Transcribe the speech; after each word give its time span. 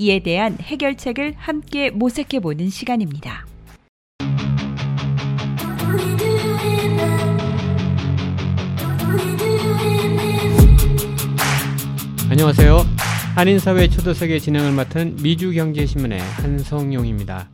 이에 0.00 0.20
대한 0.20 0.56
해결책을 0.60 1.34
함께 1.36 1.90
모색해 1.90 2.38
보는 2.38 2.70
시간입니다. 2.70 3.44
안녕하세요. 12.30 12.76
한인사회 13.34 13.88
초도석의 13.88 14.38
진행을 14.40 14.70
맡은 14.70 15.16
미주경제신문의 15.20 16.20
한성용입니다. 16.20 17.50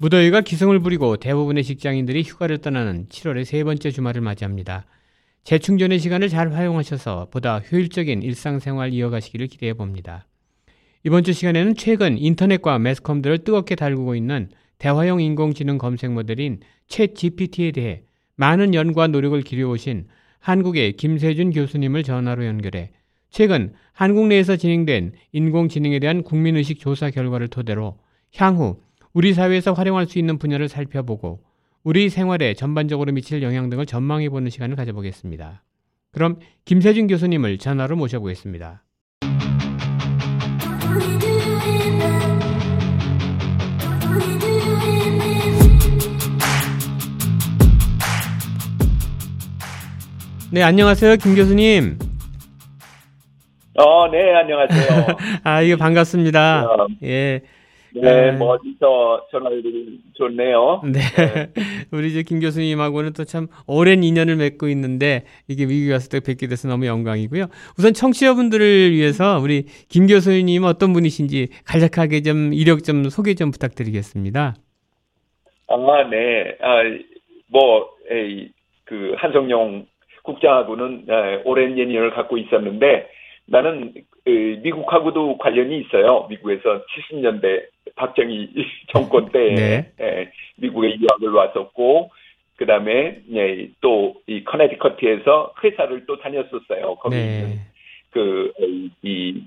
무더위가 0.00 0.42
기승을 0.42 0.80
부리고 0.80 1.16
대부분의 1.16 1.64
직장인들이 1.64 2.24
휴가를 2.24 2.58
떠나는 2.58 3.06
7월의 3.08 3.46
세 3.46 3.64
번째 3.64 3.90
주말을 3.90 4.20
맞이합니다. 4.20 4.84
재충전의 5.44 5.98
시간을 5.98 6.28
잘 6.28 6.52
활용하셔서 6.52 7.28
보다 7.30 7.60
효율적인 7.60 8.22
일상생활 8.22 8.92
이어가시기를 8.92 9.46
기대해 9.46 9.72
봅니다. 9.72 10.26
이번 11.02 11.24
주 11.24 11.32
시간에는 11.32 11.76
최근 11.76 12.18
인터넷과 12.18 12.78
매스컴들을 12.78 13.38
뜨겁게 13.38 13.74
달구고 13.74 14.14
있는 14.14 14.50
대화형 14.76 15.22
인공지능 15.22 15.78
검색 15.78 16.12
모델인 16.12 16.60
챗 16.88 17.14
GPT에 17.14 17.70
대해 17.70 18.02
많은 18.36 18.74
연구와 18.74 19.06
노력을 19.06 19.40
기울여오신 19.40 20.08
한국의 20.40 20.92
김세준 20.94 21.52
교수님을 21.52 22.02
전화로 22.02 22.44
연결해 22.44 22.90
최근 23.30 23.72
한국 23.92 24.26
내에서 24.26 24.56
진행된 24.56 25.12
인공지능에 25.32 26.00
대한 26.00 26.22
국민의식 26.22 26.80
조사 26.80 27.08
결과를 27.08 27.48
토대로 27.48 27.98
향후 28.36 28.82
우리 29.14 29.32
사회에서 29.32 29.72
활용할 29.72 30.06
수 30.06 30.18
있는 30.18 30.36
분야를 30.38 30.68
살펴보고 30.68 31.42
우리 31.82 32.10
생활에 32.10 32.52
전반적으로 32.52 33.10
미칠 33.12 33.42
영향 33.42 33.70
등을 33.70 33.86
전망해보는 33.86 34.50
시간을 34.50 34.76
가져보겠습니다. 34.76 35.62
그럼 36.12 36.40
김세준 36.66 37.06
교수님을 37.06 37.56
전화로 37.56 37.96
모셔보겠습니다. 37.96 38.82
네, 50.52 50.62
안녕하세요, 50.62 51.16
김 51.16 51.34
교수님. 51.36 51.96
어, 53.78 54.08
네, 54.10 54.34
안녕하세요. 54.34 55.06
아, 55.44 55.62
이거 55.62 55.76
반갑습니다. 55.76 56.64
어, 56.66 56.86
예. 57.04 57.40
네, 57.92 58.00
네. 58.00 58.32
뭐 58.32 58.50
어디서 58.54 59.26
전화를 59.32 59.62
좋네요. 60.14 60.82
네. 60.84 61.00
우리 61.90 62.08
이제 62.08 62.22
김 62.22 62.38
교수님하고는 62.40 63.12
또 63.14 63.24
참 63.24 63.48
오랜 63.66 64.02
인연을 64.04 64.36
맺고 64.36 64.68
있는데 64.68 65.24
이게 65.48 65.66
미국에 65.66 65.92
왔을 65.92 66.08
때 66.10 66.20
뵙게 66.20 66.46
돼서 66.46 66.68
너무 66.68 66.86
영광이고요. 66.86 67.46
우선 67.78 67.92
청취자분들을 67.92 68.92
위해서 68.92 69.40
우리 69.40 69.64
김 69.88 70.06
교수님 70.06 70.64
어떤 70.64 70.92
분이신지 70.92 71.48
간략하게 71.64 72.22
좀 72.22 72.52
이력 72.54 72.84
좀 72.84 73.08
소개 73.08 73.34
좀 73.34 73.50
부탁드리겠습니다. 73.50 74.54
아, 75.68 75.76
네. 76.10 76.56
아, 76.60 76.82
뭐, 77.48 77.88
에이, 78.10 78.50
그, 78.84 79.14
한성용 79.18 79.86
국장하고는 80.22 81.06
에, 81.08 81.42
오랜 81.44 81.76
인연을 81.78 82.10
갖고 82.10 82.38
있었는데 82.38 83.08
나는 83.46 83.92
그, 84.24 84.60
미국하고도 84.62 85.38
관련이 85.38 85.80
있어요. 85.80 86.26
미국에서 86.28 86.84
70년대 86.84 87.66
박정희 87.96 88.52
정권 88.92 89.30
때에 89.30 89.54
네. 89.54 89.92
에, 90.00 90.30
미국에 90.56 90.96
유학을 90.98 91.32
왔었고 91.32 92.10
그 92.56 92.66
다음에 92.66 93.20
또 93.80 94.44
이 94.44 94.51
코네티컷에서 94.51 95.54
회사를 95.64 96.04
또 96.06 96.18
다녔었어요. 96.18 96.96
거기 96.96 97.16
있는 97.16 97.48
네. 97.48 97.58
그, 98.10 98.52
이, 99.02 99.42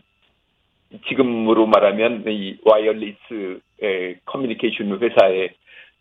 지금으로 1.08 1.66
말하면 1.68 2.24
이 2.28 2.58
wireless 2.64 3.60
에, 3.84 4.16
커뮤니케이션 4.26 5.00
회사에 5.00 5.50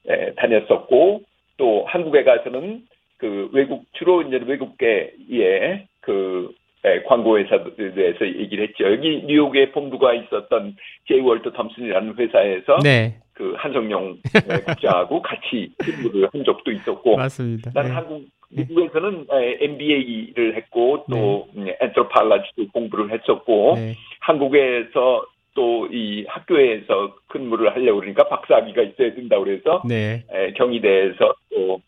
에, 0.08 0.34
다녔었고 0.34 1.22
또 1.58 1.84
한국에 1.86 2.24
가서는 2.24 2.86
그 3.22 3.48
외국 3.52 3.84
주로 3.92 4.20
이제 4.22 4.40
외국계의 4.44 5.86
그 6.00 6.52
에, 6.84 7.04
광고 7.04 7.38
회사들에 7.38 7.94
대해서 7.94 8.26
얘기를 8.26 8.66
했죠. 8.66 8.90
여기 8.90 9.22
뉴욕에 9.24 9.70
본부가 9.70 10.12
있었던 10.12 10.74
J. 11.06 11.20
Walter 11.20 11.52
Thompson이라는 11.52 12.16
회사에서 12.18 12.80
네. 12.82 13.20
그 13.32 13.54
한성용 13.56 14.18
에, 14.34 14.58
국장하고 14.62 15.22
같이 15.22 15.70
근무를 15.78 16.28
한 16.32 16.42
적도 16.44 16.72
있었고 16.72 17.16
맞습니다. 17.16 17.70
난 17.72 17.84
네. 17.84 17.90
한국 17.92 18.24
미국에서는 18.48 19.26
MBA를 19.30 20.56
했고 20.56 21.04
또 21.08 21.46
anthropology도 21.80 22.72
공부를 22.72 23.12
했었고 23.12 23.74
네. 23.76 23.94
한국에서 24.18 25.24
또 25.54 25.86
이 25.92 26.24
학교에서 26.26 27.14
근무를 27.28 27.74
하려고 27.74 28.00
그러니까 28.00 28.26
박사학위가 28.26 28.82
있어야 28.82 29.14
된다고 29.14 29.44
그래서 29.44 29.82
네. 29.86 30.24
에, 30.32 30.52
경희대에서 30.54 31.34
또 31.54 31.80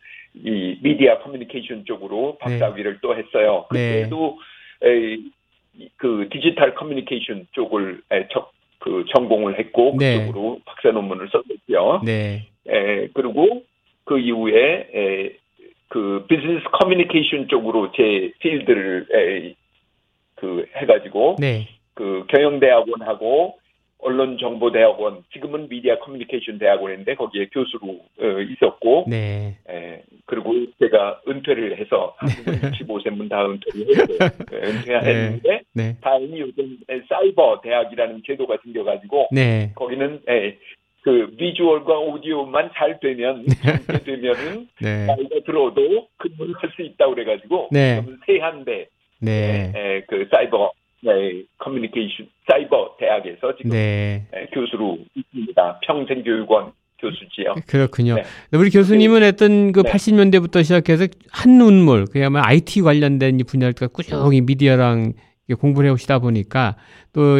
이 0.43 0.77
미디어 0.81 1.19
커뮤니케이션 1.19 1.85
쪽으로 1.85 2.37
박사학위를 2.39 2.99
또 3.01 3.15
했어요. 3.15 3.65
네. 3.71 4.01
그때도 4.03 4.39
에, 4.83 5.13
이- 5.77 5.89
그 5.97 6.27
디지털 6.31 6.73
커뮤니케이션 6.75 7.47
쪽을 7.51 8.01
에, 8.11 8.27
적, 8.29 8.51
그 8.79 9.05
전공을 9.15 9.59
했고 9.59 9.95
네. 9.99 10.19
그쪽으로 10.19 10.59
박사 10.65 10.89
논문을 10.91 11.29
썼었죠. 11.29 12.01
네. 12.05 12.47
에, 12.67 13.07
그리고 13.13 13.63
그 14.03 14.19
이후에 14.19 14.89
에, 14.93 15.35
그 15.89 16.25
비즈니스 16.27 16.63
커뮤니케이션 16.71 17.47
쪽으로 17.47 17.91
제 17.93 18.31
필드를 18.39 19.07
에, 19.13 19.53
그 20.35 20.65
해가지고 20.75 21.37
네. 21.39 21.67
그 21.93 22.25
경영대학원하고 22.27 23.57
언론정보대학원 24.05 25.23
지금은 25.33 25.67
미디어 25.67 25.97
커뮤니케이션 25.99 26.59
대학원인데 26.59 27.15
거기에 27.15 27.47
교수로 27.51 27.99
어, 28.19 28.41
있었고 28.41 29.05
네. 29.09 29.57
에, 29.67 30.03
그리고 30.25 30.53
제가 30.79 31.21
은퇴를 31.27 31.77
해서 31.77 32.15
한국은 32.17 32.71
65세면 32.71 33.29
다 33.29 33.45
은퇴를 33.45 33.87
했어요. 33.89 34.29
에, 34.53 34.67
은퇴했는데 34.69 35.61
네. 35.73 35.97
다행히 36.01 36.39
요즘 36.39 36.77
에, 36.89 37.01
사이버 37.09 37.61
대학이라는 37.63 38.21
제도가 38.25 38.57
생겨가지고 38.63 39.29
네. 39.31 39.71
거기는 39.75 40.21
에, 40.29 40.57
그 41.01 41.35
비주얼과 41.37 41.99
오디오만 41.99 42.71
잘 42.75 42.99
되면 42.99 43.45
잘 43.85 44.03
되면은 44.03 44.67
네. 44.81 45.05
나이가 45.05 45.39
들어도 45.45 46.07
근무를 46.17 46.53
할수 46.57 46.81
있다고 46.81 47.15
그래가지고 47.15 47.69
네. 47.71 48.03
세한대 48.25 48.87
네. 49.21 49.71
에, 49.75 50.01
그 50.07 50.27
사이버 50.31 50.71
에, 51.07 51.43
커뮤니케이션 51.57 52.27
사이버 52.49 52.95
대학에서 52.99 53.55
지금 53.57 53.71
네. 53.71 54.27
에, 54.33 54.45
교수로 54.53 54.97
있습니다. 55.15 55.79
평생교육원 55.83 56.71
교수지요. 56.99 57.55
그렇군요. 57.67 58.15
네. 58.15 58.23
우리 58.57 58.69
교수님은 58.69 59.23
했던 59.23 59.71
그 59.71 59.83
네. 59.83 59.91
80년대부터 59.91 60.63
시작해서 60.63 61.07
한 61.31 61.57
눈물, 61.57 62.05
그야말로 62.05 62.45
IT 62.45 62.81
관련된 62.81 63.39
이 63.39 63.43
분야를 63.43 63.73
꾸준히 63.91 64.41
미디어랑 64.41 65.13
이렇게 65.47 65.59
공부를 65.59 65.89
해오시다 65.89 66.19
보니까 66.19 66.75
또 67.13 67.37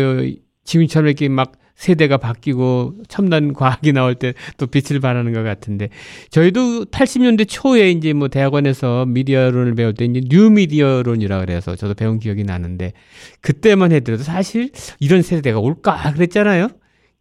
지금처럼 0.63 1.07
이렇게 1.07 1.29
막 1.29 1.53
세대가 1.75 2.17
바뀌고 2.17 2.95
첨단 3.09 3.53
과학이 3.53 3.91
나올 3.91 4.15
때 4.15 4.33
또 4.57 4.67
빛을 4.67 4.99
발하는 4.99 5.33
것 5.33 5.43
같은데 5.43 5.89
저희도 6.29 6.85
80년대 6.85 7.45
초에 7.47 7.91
이제 7.91 8.13
뭐 8.13 8.27
대학원에서 8.27 9.05
미디어론을 9.05 9.75
배울 9.75 9.93
때 9.93 10.05
이제 10.05 10.21
뉴 10.29 10.49
미디어론이라 10.49 11.39
그래서 11.39 11.75
저도 11.75 11.93
배운 11.93 12.19
기억이 12.19 12.43
나는데 12.43 12.93
그때만 13.41 13.91
해도 13.91 14.17
사실 14.17 14.71
이런 14.99 15.21
세대가 15.21 15.59
올까 15.59 16.13
그랬잖아요. 16.13 16.69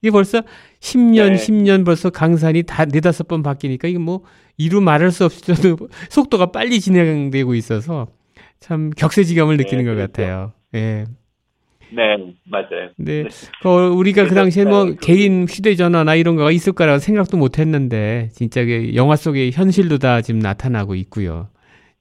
이게 0.02 0.10
벌써 0.10 0.42
10년, 0.80 1.30
네. 1.30 1.34
10년 1.36 1.84
벌써 1.84 2.10
강산이 2.10 2.64
다 2.64 2.84
네다섯 2.84 3.26
번 3.26 3.42
바뀌니까 3.42 3.88
이게 3.88 3.98
뭐 3.98 4.22
이루 4.58 4.80
말할 4.80 5.10
수 5.10 5.24
없이 5.24 5.40
저도 5.42 5.78
속도가 6.10 6.52
빨리 6.52 6.80
진행되고 6.80 7.54
있어서 7.54 8.08
참 8.60 8.90
격세지감을 8.90 9.56
네, 9.56 9.64
느끼는 9.64 9.84
것 9.84 9.94
그렇죠. 9.94 10.12
같아요. 10.12 10.52
예. 10.74 11.04
네, 11.92 12.34
맞아요. 12.44 12.90
근데 12.96 13.22
네. 13.24 13.28
그 13.62 13.68
우리가 13.88 14.26
그 14.26 14.34
당시에 14.34 14.64
뭐 14.64 14.84
네, 14.84 14.90
그- 14.94 15.06
개인 15.06 15.46
휴대전화나 15.48 16.14
이런 16.14 16.36
거가 16.36 16.50
있을 16.50 16.72
거라고 16.72 16.98
생각도 16.98 17.36
못 17.36 17.58
했는데 17.58 18.28
진짜 18.32 18.64
그 18.64 18.94
영화 18.94 19.16
속의 19.16 19.52
현실도 19.52 19.98
다 19.98 20.20
지금 20.22 20.40
나타나고 20.40 20.94
있고요. 20.96 21.48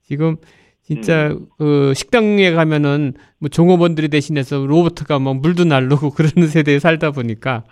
지금 0.02 0.36
진짜 0.82 1.28
음. 1.28 1.46
그 1.56 1.92
식당에 1.94 2.52
가면은 2.52 3.14
뭐 3.38 3.48
종업원들이 3.48 4.08
대신해서 4.08 4.66
로봇가 4.66 5.18
막 5.18 5.40
물도 5.40 5.64
날르고 5.64 6.10
그러는 6.14 6.48
세대에 6.48 6.78
살다 6.78 7.10
보니까 7.12 7.64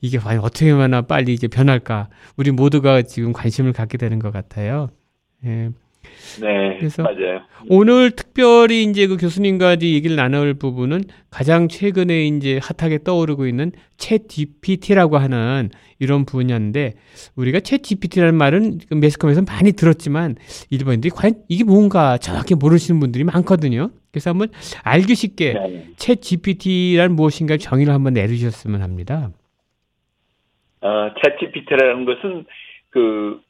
이게 0.00 0.18
과연 0.18 0.40
어떻게 0.42 0.70
하나 0.72 1.02
빨리 1.02 1.32
이제 1.32 1.46
변할까 1.46 2.08
우리 2.36 2.50
모두가 2.50 3.02
지금 3.02 3.32
관심을 3.32 3.72
갖게 3.72 3.98
되는 3.98 4.18
것 4.18 4.32
같아요. 4.32 4.88
예. 5.44 5.70
네, 6.40 6.76
그래서 6.78 7.02
맞아요. 7.02 7.40
오늘 7.68 8.10
특별히 8.10 8.84
이제 8.84 9.06
그 9.06 9.16
교수님과 9.16 9.74
이제 9.74 9.90
얘기를 9.92 10.16
나눌 10.16 10.54
부분은 10.54 11.04
가장 11.30 11.68
최근에 11.68 12.26
이제 12.26 12.60
핫하게 12.62 13.04
떠오르고 13.04 13.46
있는 13.46 13.72
챗 13.96 14.28
GPT라고 14.28 15.18
하는 15.18 15.70
이런 15.98 16.24
분야인데 16.24 16.94
우리가 17.36 17.60
챗 17.60 17.82
GPT라는 17.82 18.34
말은 18.34 18.78
그 18.88 18.94
매스컴에서 18.94 19.42
많이 19.42 19.72
들었지만 19.72 20.36
일본인들이 20.70 21.10
과연 21.10 21.34
이게 21.48 21.64
뭔가 21.64 22.18
정확히 22.18 22.54
모르시는 22.54 23.00
분들이 23.00 23.24
많거든요. 23.24 23.90
그래서 24.10 24.30
한번 24.30 24.48
알기 24.82 25.14
쉽게 25.14 25.52
네. 25.52 25.86
챗 25.96 26.20
GPT란 26.20 27.12
무엇인가 27.12 27.56
정의를 27.56 27.92
한번 27.92 28.14
내주셨으면 28.14 28.82
합니다. 28.82 29.30
어, 30.80 31.12
챗GPT라는 31.14 32.06
것은 32.06 32.46
그 32.90 33.40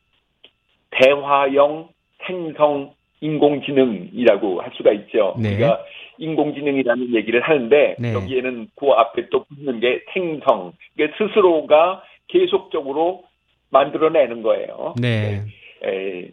대화형 0.91 1.89
생성 2.27 2.95
인공지능이라고 3.21 4.61
할 4.61 4.71
수가 4.75 4.93
있죠. 4.93 5.35
네. 5.39 5.55
우리가 5.55 5.85
인공지능이라는 6.19 7.15
얘기를 7.15 7.41
하는데 7.41 7.97
네. 7.99 8.13
여기에는 8.15 8.69
그 8.77 8.91
앞에 8.91 9.29
또 9.31 9.45
붙는 9.45 9.81
게 9.81 10.03
생성, 10.13 10.73
이게 10.95 11.11
스스로가 11.19 12.03
계속적으로 12.29 13.25
만들어내는 13.71 14.43
거예요. 14.43 14.95
네. 15.01 15.43
에, 15.85 16.31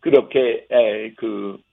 그렇게 0.00 0.66
에, 0.70 1.10
그 1.16 1.58
에, 1.58 1.65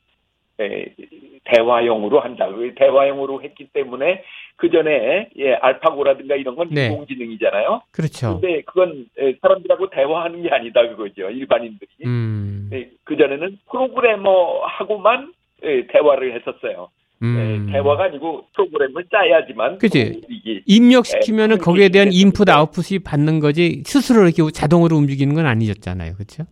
대화형으로 1.45 2.19
한다. 2.19 2.47
그 2.49 2.73
대화형으로 2.75 3.41
했기 3.41 3.67
때문에 3.73 4.23
그 4.55 4.69
전에 4.69 5.29
예, 5.37 5.53
알파고라든가 5.55 6.35
이런 6.35 6.55
건 6.55 6.69
네. 6.71 6.87
인공지능이잖아요. 6.87 7.81
그렇죠. 7.91 8.39
근데 8.39 8.61
그건 8.61 9.05
에, 9.19 9.35
사람들하고 9.41 9.89
대화하는 9.89 10.43
게 10.43 10.49
아니다 10.49 10.87
그거죠. 10.87 11.29
일반인들이. 11.29 11.89
음. 12.05 12.69
그 13.03 13.17
전에는 13.17 13.57
프로그래머하고만 13.69 15.33
에, 15.63 15.87
대화를 15.87 16.35
했었어요. 16.35 16.89
에, 17.21 17.25
음. 17.25 17.69
대화가 17.71 18.05
아니고 18.05 18.45
프로그램을 18.53 19.05
짜야지만 19.11 19.77
그치. 19.79 20.21
입력시키면은 20.65 21.57
네, 21.57 21.61
거기에 21.61 21.89
대한 21.89 22.09
인풋. 22.11 22.49
아웃풋이 22.49 22.99
받는 22.99 23.39
거지 23.39 23.83
스스로 23.85 24.27
이렇게 24.27 24.43
자동으로 24.51 24.95
움직이는 24.97 25.33
건 25.33 25.45
아니었잖아요. 25.45 26.13
그렇죠? 26.13 26.43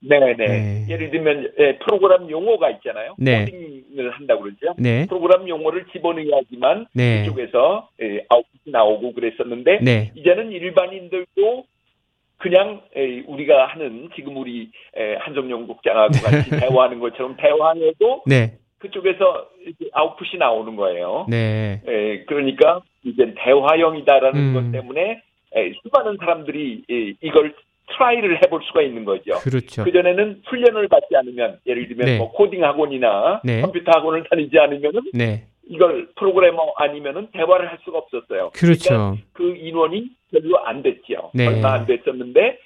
네네. 0.00 0.34
네. 0.36 0.86
예를 0.88 1.10
들면 1.10 1.52
예, 1.58 1.78
프로그램 1.78 2.30
용어가 2.30 2.70
있잖아요. 2.70 3.14
네. 3.18 3.44
코딩을 3.46 4.10
한다고 4.12 4.42
그러죠. 4.42 4.74
네. 4.78 5.06
프로그램 5.06 5.48
용어를 5.48 5.86
집어넣어야지만 5.92 6.86
네. 6.94 7.22
이쪽에서 7.24 7.88
예, 8.00 8.24
아웃풋이 8.28 8.70
나오고 8.70 9.12
그랬었는데 9.14 9.80
네. 9.82 10.12
이제는 10.14 10.52
일반인들도 10.52 11.64
그냥 12.38 12.82
에, 12.96 13.20
우리가 13.26 13.66
하는 13.66 14.08
지금 14.14 14.36
우리 14.36 14.70
에, 14.96 15.16
한정용 15.16 15.66
국장하고 15.66 16.12
같이 16.22 16.50
대화하는 16.50 17.00
것처럼 17.00 17.36
대화해도 17.36 18.22
네. 18.26 18.52
그쪽에서 18.78 19.48
아웃풋이 19.92 20.36
나오는 20.36 20.76
거예요. 20.76 21.26
네. 21.28 21.80
에, 21.84 22.24
그러니까 22.26 22.80
이제 23.04 23.34
대화형이다라는 23.36 24.40
음. 24.40 24.54
것 24.54 24.70
때문에 24.70 25.20
에, 25.56 25.72
수많은 25.82 26.18
사람들이 26.20 26.84
이- 26.88 27.14
이걸 27.20 27.54
try를 27.92 28.42
해볼 28.44 28.60
수가 28.64 28.82
있는 28.82 29.04
거죠. 29.04 29.34
그렇죠. 29.42 29.84
그 29.84 29.92
전에는 29.92 30.42
훈련을 30.46 30.88
받지 30.88 31.16
않으면 31.16 31.58
예를 31.66 31.88
들면 31.88 32.06
네. 32.06 32.18
뭐 32.18 32.30
코딩 32.32 32.62
학원이나 32.64 33.40
네. 33.44 33.60
컴퓨터 33.60 33.90
학원을 33.92 34.24
다니지 34.30 34.58
않으면은 34.58 35.00
네. 35.14 35.44
이걸 35.70 36.08
프로그래머 36.16 36.74
아니면은 36.76 37.28
대화를 37.32 37.68
할 37.70 37.78
수가 37.84 37.98
없었어요. 37.98 38.50
그러니까 38.54 38.58
그렇죠. 38.60 39.16
그 39.32 39.54
인원이 39.56 40.08
별로 40.32 40.58
안 40.64 40.82
됐죠. 40.82 41.30
네. 41.34 41.46
얼마 41.46 41.72
안 41.74 41.86
됐었는데 41.86 42.58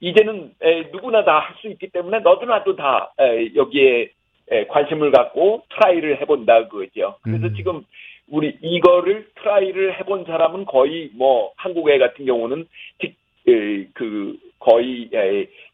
이제는 0.00 0.52
에, 0.62 0.82
누구나 0.92 1.24
다 1.24 1.40
할 1.40 1.54
수 1.60 1.68
있기 1.68 1.88
때문에 1.90 2.20
너도 2.20 2.46
나도 2.46 2.74
다 2.76 3.12
에, 3.20 3.54
여기에 3.54 4.10
에, 4.50 4.66
관심을 4.66 5.12
갖고 5.12 5.62
try를 5.70 6.20
해본다 6.20 6.68
그거죠. 6.68 7.16
그래서 7.22 7.46
음. 7.46 7.54
지금 7.54 7.84
우리 8.28 8.56
이거를 8.62 9.28
try를 9.36 9.98
해본 10.00 10.24
사람은 10.24 10.64
거의 10.64 11.10
뭐 11.14 11.52
한국에 11.56 11.98
같은 11.98 12.24
경우는 12.26 12.66
직- 13.00 13.10
에, 13.10 13.14
그 13.44 14.38
거의 14.58 15.10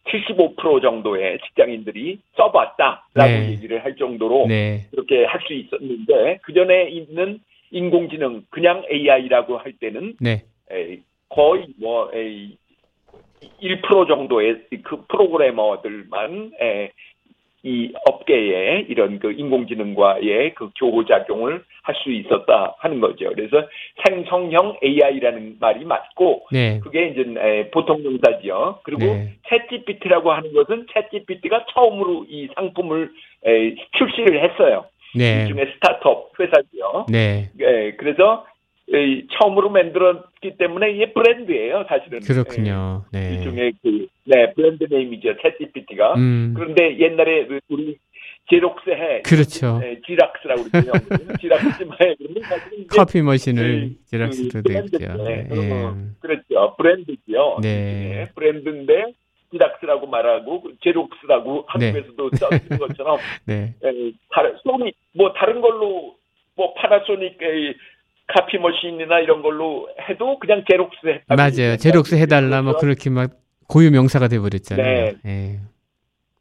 75% 0.06 0.80
정도의 0.80 1.38
직장인들이 1.46 2.18
써봤다라고 2.36 3.30
네. 3.30 3.50
얘기를 3.50 3.84
할 3.84 3.96
정도로 3.96 4.46
네. 4.48 4.86
그렇게 4.90 5.24
할 5.24 5.40
수 5.46 5.52
있었는데 5.52 6.38
그 6.42 6.52
전에 6.52 6.88
있는 6.88 7.40
인공지능 7.70 8.44
그냥 8.50 8.82
AI라고 8.90 9.58
할 9.58 9.72
때는 9.72 10.14
네. 10.20 10.44
에이, 10.70 11.02
거의 11.28 11.66
뭐 11.78 12.10
에이, 12.14 12.56
1% 13.62 14.08
정도의 14.08 14.62
그 14.82 15.04
프로그래머들만 15.08 16.52
에, 16.60 16.90
이 17.64 17.92
업계에 18.08 18.86
이런 18.88 19.18
그 19.18 19.32
인공지능과의 19.32 20.54
그 20.54 20.70
교호작용을 20.78 21.64
할 21.82 21.94
수 22.02 22.10
있었다 22.10 22.74
하는 22.78 23.00
거죠. 23.00 23.30
그래서 23.34 23.66
생성형 24.04 24.78
AI라는 24.82 25.56
말이 25.60 25.84
맞고 25.84 26.46
네. 26.52 26.80
그게 26.80 27.08
이제 27.08 27.24
에, 27.38 27.70
보통 27.70 28.04
용사지요. 28.04 28.80
그리고 28.82 29.06
네. 29.06 29.34
챗GPT라고 29.48 30.26
하는 30.26 30.52
것은 30.52 30.86
챗GPT가 30.86 31.64
처음으로 31.72 32.26
이 32.28 32.48
상품을 32.54 33.10
에, 33.46 33.74
출시를 33.96 34.42
했어요. 34.50 34.86
네. 35.14 35.42
일종의 35.42 35.72
스타트업 35.74 36.32
회사지요. 36.38 37.06
네. 37.08 37.50
예, 37.60 37.92
그래서 37.96 38.44
이 38.44 38.57
처음으로 39.38 39.68
만들었기 39.70 40.56
때문에 40.58 40.92
이게 40.92 41.12
브랜드예요, 41.12 41.84
사실은. 41.88 42.20
그렇군요. 42.20 43.04
예, 43.14 43.18
네. 43.18 43.34
일종의 43.34 43.72
그, 43.82 44.06
네, 44.24 44.52
brand 44.54 44.86
name이죠, 44.88 45.36
챗GPT가. 45.36 46.16
음. 46.16 46.54
그런데 46.56 46.98
옛날에 46.98 47.46
그 47.46 47.60
우리 47.68 47.98
제록스 48.48 48.90
해. 48.90 49.22
그렇죠. 49.22 49.80
예, 49.84 50.00
Xerox라고 50.06 50.64
그러죠. 50.64 50.92
사실은 50.92 51.36
이제 51.38 52.86
copy 52.88 53.20
machine을 53.20 53.90
그, 53.90 54.04
지락스도 54.06 54.62
그 54.62 54.62
되죠. 54.62 54.98
브랜드인데, 54.98 55.48
예. 55.54 55.72
어, 55.84 55.94
그렇죠. 56.20 56.74
브랜드죠. 56.76 57.58
네. 57.62 57.68
예, 57.68 58.28
브랜드인데 58.34 59.12
Xerox라고 59.50 60.06
말하고 60.06 60.62
제록스라고 60.82 61.64
한국에서도 61.68 62.30
쓰는 62.36 62.78
것처럼 62.78 63.18
네. 63.46 63.74
에, 63.84 64.12
다른 64.30 64.56
소니 64.62 64.92
뭐 65.12 65.32
다른 65.34 65.60
걸로 65.60 66.16
뭐 66.54 66.74
파나소닉의 66.74 67.74
카피 68.28 68.58
머신이나 68.58 69.20
이런 69.20 69.42
걸로 69.42 69.88
해도 70.08 70.38
그냥 70.38 70.62
제록스 70.70 71.06
했다. 71.06 71.34
맞아요. 71.34 71.76
제록스 71.76 72.14
해달라 72.16 72.62
뭐 72.62 72.74
그렇게 72.76 73.10
막 73.10 73.30
고유 73.68 73.90
명사가 73.90 74.28
돼버렸잖아요. 74.28 75.14
예. 75.26 75.60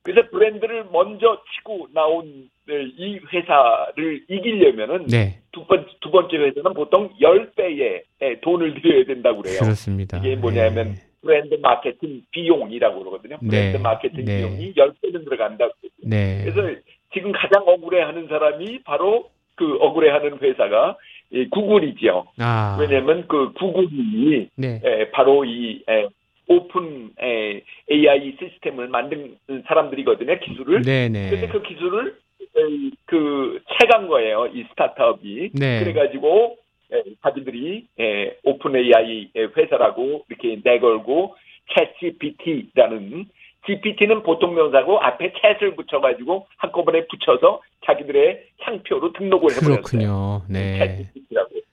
그래서 0.03 0.29
브랜드를 0.29 0.85
먼저 0.91 1.41
치고 1.55 1.89
나온 1.93 2.49
네, 2.65 2.83
이 2.97 3.19
회사를 3.33 4.23
이기려면은 4.29 5.07
네. 5.07 5.41
두, 5.51 5.65
번, 5.65 5.85
두 6.01 6.11
번째 6.11 6.37
회사는 6.37 6.73
보통 6.73 7.09
10배의 7.19 8.41
돈을 8.41 8.81
들여야 8.81 9.05
된다고 9.05 9.41
그래요. 9.41 9.59
그렇습니다. 9.59 10.17
이게 10.19 10.35
뭐냐면 10.35 10.95
브랜드 11.21 11.55
마케팅 11.55 12.21
비용이라고 12.31 12.99
그러거든요. 12.99 13.37
브랜드 13.39 13.77
네. 13.77 13.83
마케팅 13.83 14.25
네. 14.25 14.37
비용이 14.37 14.73
10배는 14.73 15.25
들어간다. 15.25 15.65
예. 15.65 15.89
네. 16.07 16.43
그래서 16.45 16.79
지금 17.13 17.31
가장 17.33 17.67
억울해하는 17.67 18.27
사람이 18.27 18.83
바로 18.83 19.29
그 19.55 19.75
억울해하는 19.79 20.37
회사가 20.41 20.95
이 20.95 21.16
구글이죠. 21.51 22.27
아. 22.39 22.77
왜냐하면 22.79 23.27
그 23.27 23.51
구글이 23.53 24.49
네. 24.55 24.81
에, 24.83 25.11
바로 25.11 25.45
이 25.45 25.83
에, 25.89 26.07
오픈 26.47 27.11
에, 27.21 27.61
AI 27.91 28.35
시스템을 28.39 28.87
만든 28.87 29.37
사람들이거든요. 29.67 30.39
기술을. 30.39 30.81
네네. 30.83 31.29
그래서 31.29 31.51
그 31.51 31.61
기술을 31.63 32.15
에, 32.41 32.91
그 33.05 33.59
채간 33.79 34.07
거예요. 34.07 34.47
이 34.53 34.63
스타트업이. 34.71 35.51
네. 35.53 35.83
그래가지고 35.83 36.57
에, 36.93 37.03
자기들이 37.21 37.85
에, 37.99 38.37
오픈 38.43 38.75
AI 38.75 39.31
회사라고 39.57 40.25
이렇게 40.29 40.59
내걸고 40.63 41.35
챗GPT라는 41.75 43.25
GPT는 43.67 44.23
보통 44.23 44.55
명사고 44.55 44.99
앞에 44.99 45.33
챗을 45.33 45.75
붙여가지고 45.75 46.47
한꺼번에 46.57 47.05
붙여서 47.07 47.61
자기들의 47.85 48.43
상표로 48.63 49.13
등록을 49.13 49.51
해버렸어요. 49.51 49.81
그렇군요. 49.81 50.41
네. 50.49 50.79
챗GPT라고. 50.79 51.63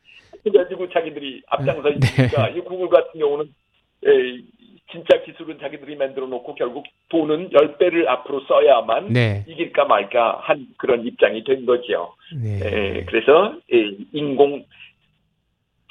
그래가지고 0.42 0.90
자기들이 0.90 1.42
앞장서 1.46 1.88
네. 1.88 1.96
있으니까 2.02 2.48
이 2.48 2.60
구글 2.60 2.88
같은 2.88 3.18
경우는 3.18 3.46
에이, 4.06 4.44
진짜 4.92 5.22
기술은 5.22 5.58
자기들이 5.58 5.96
만들어 5.96 6.26
놓고 6.26 6.54
결국 6.56 6.84
돈은 7.08 7.50
10배를 7.50 8.06
앞으로 8.06 8.40
써야만 8.46 9.12
네. 9.12 9.44
이길까 9.48 9.86
말까 9.86 10.40
한 10.42 10.66
그런 10.76 11.06
입장이 11.06 11.42
된 11.44 11.64
거죠. 11.64 12.14
네. 12.34 12.60
에, 12.62 13.04
그래서 13.04 13.56
에, 13.72 13.96
인공 14.12 14.64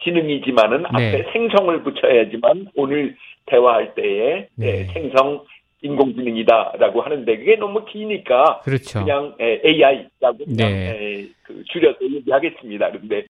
지능이지만은 0.03 0.83
네. 0.83 0.87
앞에 0.89 1.31
생성을 1.31 1.83
붙여야지만 1.83 2.67
오늘 2.75 3.15
대화할 3.47 3.95
때에 3.95 4.47
네. 4.55 4.67
에, 4.67 4.83
생성 4.85 5.43
인공지능이다라고 5.83 7.01
하는데 7.01 7.37
그게 7.37 7.55
너무 7.57 7.85
기니까 7.85 8.61
그렇죠. 8.63 8.99
그냥 8.99 9.35
AI라고 9.39 10.37
그냥 10.45 10.71
네. 10.71 10.89
에, 10.89 11.27
그 11.43 11.63
줄여서 11.71 11.99
얘기하겠습니다. 12.01 12.91
그런데 12.91 13.25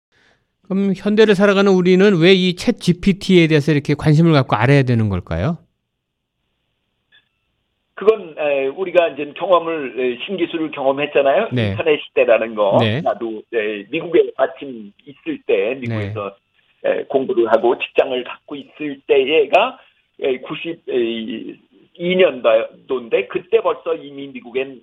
그럼 0.62 0.92
현대를 0.96 1.34
살아가는 1.34 1.70
우리는 1.72 2.04
왜 2.20 2.32
이 2.34 2.54
챗 2.56 2.80
GPT에 2.80 3.46
대해서 3.46 3.72
이렇게 3.72 3.94
관심을 3.94 4.32
갖고 4.32 4.56
알아야 4.56 4.82
되는 4.82 5.08
걸까요? 5.08 5.58
그건 7.94 8.34
에, 8.38 8.66
우리가 8.68 9.08
이제 9.08 9.32
경험을 9.36 9.94
에, 9.98 10.24
신기술을 10.26 10.70
경험했잖아요. 10.70 11.48
네. 11.52 11.70
인터넷 11.70 12.00
시대라는 12.08 12.54
거. 12.54 12.76
네. 12.80 13.00
나도 13.00 13.42
에, 13.52 13.84
미국에 13.90 14.30
마침 14.38 14.92
있을 15.04 15.40
때 15.46 15.74
미국에서 15.80 16.36
에, 16.84 17.04
공부를 17.08 17.48
하고 17.48 17.76
직장을 17.78 18.22
갖고 18.24 18.54
있을 18.54 19.00
때가 19.06 19.78
92년도인데 21.98 23.28
그때 23.28 23.60
벌써 23.60 23.94
이미 23.94 24.28
미국엔 24.28 24.82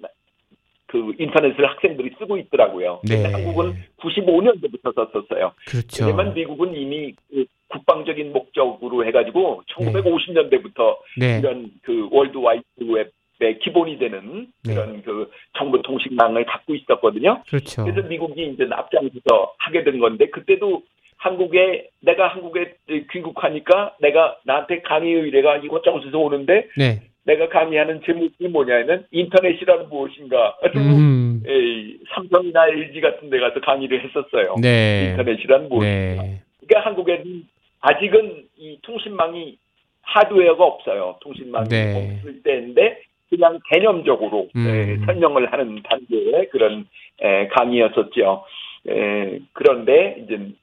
그 0.88 1.14
인터넷을 1.18 1.68
학생들이 1.68 2.16
쓰고 2.20 2.38
있더라고요. 2.38 3.02
네. 3.04 3.26
한국은 3.26 3.76
95년도부터 3.98 4.94
썼었어요. 4.94 5.54
그렇죠. 5.68 6.06
왜냐면 6.06 6.34
미국은 6.34 6.76
이미 6.76 7.14
그 7.30 7.46
국방적인 7.70 8.32
목적으로 8.32 9.06
해가지고 9.06 9.64
1950년대부터 9.68 10.98
네. 11.20 11.40
이런 11.40 11.72
그 11.82 12.08
월드 12.12 12.38
와이드 12.38 12.64
웹의 12.80 13.60
기본이 13.60 13.98
되는 13.98 14.48
네. 14.64 14.76
그런 14.76 15.02
그 15.02 15.30
정보 15.58 15.82
통신망을 15.82 16.46
갖고 16.46 16.76
있었거든요. 16.76 17.42
그렇죠. 17.48 17.84
그래서 17.84 18.08
미국이 18.08 18.46
이제 18.46 18.68
앞장서서 18.72 19.56
하게 19.58 19.84
된 19.84 20.00
건데 20.00 20.30
그때도 20.30 20.84
한국에 21.26 21.90
내가 22.02 22.28
한국에 22.28 22.76
귀국하니까 23.12 23.96
내가 24.00 24.38
나한테 24.44 24.82
강의 24.82 25.12
의뢰가 25.12 25.58
이곳저곳에서 25.58 26.20
오는데 26.20 26.68
네. 26.78 27.02
내가 27.24 27.50
강의하는 27.50 28.02
제목이 28.06 28.48
뭐냐면 28.48 29.08
인터넷이라는 29.10 29.90
무엇인가 29.90 30.56
음. 30.76 31.42
에이, 31.48 31.98
삼성이나 32.14 32.68
LG 32.68 33.02
같은 33.02 33.32
데 33.32 33.40
가서 33.40 33.60
강의를 33.60 34.04
했었어요. 34.04 34.56
네. 34.62 35.10
인터넷이란 35.10 35.68
무엇인가. 35.68 36.24
네. 36.24 36.42
그러니까 36.60 36.90
한국에는 36.90 37.44
아직은 37.82 38.44
이 38.58 38.78
통신망이 38.84 39.58
하드웨어가 40.04 40.64
없어요. 40.64 41.18
통신망이 41.22 41.70
네. 41.70 42.18
없을 42.20 42.44
때인데 42.44 43.02
그냥 43.32 43.60
개념적으로 43.72 44.48
음. 44.56 44.68
에, 44.68 45.06
설명을 45.08 45.52
하는 45.52 45.82
단계의 45.82 46.50
그런 46.50 46.86
에, 47.20 47.48
강의였었죠. 47.48 48.46
에, 48.90 49.40
그런데 49.54 50.18
이제 50.24 50.54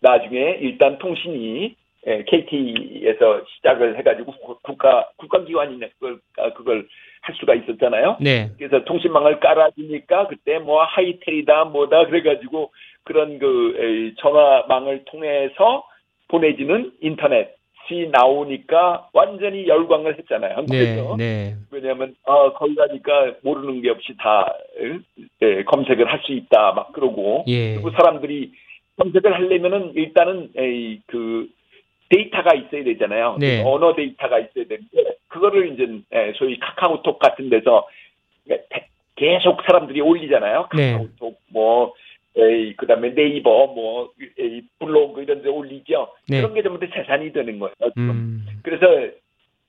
나중에 0.00 0.58
일단 0.60 0.98
통신이 0.98 1.74
에, 2.06 2.24
KT에서 2.24 3.42
시작을 3.56 3.98
해가지고 3.98 4.32
국- 4.32 4.62
국가 4.62 5.08
국가기관이네 5.16 5.90
그걸 5.98 6.18
아, 6.38 6.52
그걸 6.52 6.86
할 7.22 7.34
수가 7.34 7.54
있었잖아요. 7.54 8.18
네. 8.20 8.50
그래서 8.56 8.84
통신망을 8.84 9.40
깔아주니까 9.40 10.28
그때 10.28 10.58
뭐 10.58 10.84
하이텔이다 10.84 11.64
뭐다 11.66 12.06
그래가지고 12.06 12.70
그런 13.04 13.38
그 13.38 14.12
전화망을 14.18 15.04
통해서 15.06 15.84
보내지는 16.28 16.92
인터넷이 17.00 18.08
나오니까 18.12 19.08
완전히 19.12 19.66
열광을 19.66 20.16
했잖아요. 20.18 20.50
네. 20.50 20.54
한국에서. 20.54 21.16
네. 21.16 21.54
왜냐하면 21.72 22.14
아 22.26 22.52
거기 22.52 22.76
가니까 22.76 23.34
모르는 23.42 23.82
게 23.82 23.90
없이 23.90 24.14
다 24.18 24.54
에, 25.42 25.64
검색을 25.64 26.06
할 26.06 26.20
수 26.22 26.32
있다 26.32 26.72
막 26.72 26.92
그러고 26.92 27.44
예. 27.48 27.74
그리고 27.74 27.90
사람들이 27.90 28.52
검색을 28.98 29.32
하려면은 29.32 29.92
일단은 29.94 30.50
에이, 30.56 31.00
그 31.06 31.48
데이터가 32.10 32.54
있어야 32.54 32.84
되잖아요. 32.84 33.36
네. 33.38 33.62
언어 33.64 33.94
데이터가 33.94 34.38
있어야 34.38 34.64
되는데 34.66 35.16
그거를 35.28 35.72
이제 35.72 35.86
에, 36.12 36.32
소위 36.34 36.58
카카오톡 36.58 37.18
같은 37.18 37.48
데서 37.48 37.86
계속 39.14 39.62
사람들이 39.62 40.00
올리잖아요. 40.00 40.68
네. 40.76 40.92
카카오톡 40.92 41.40
뭐 41.48 41.94
에이, 42.36 42.74
그다음에 42.76 43.14
네이버 43.14 43.66
뭐 43.66 44.10
에이, 44.38 44.62
블로그 44.78 45.22
이런 45.22 45.42
데 45.42 45.48
올리죠. 45.48 46.12
네. 46.28 46.40
그런 46.40 46.54
게 46.54 46.62
전부 46.62 46.78
다 46.80 46.86
재산이 46.92 47.32
되는 47.32 47.58
거예요. 47.58 47.74
음. 47.98 48.46
그래서 48.62 49.12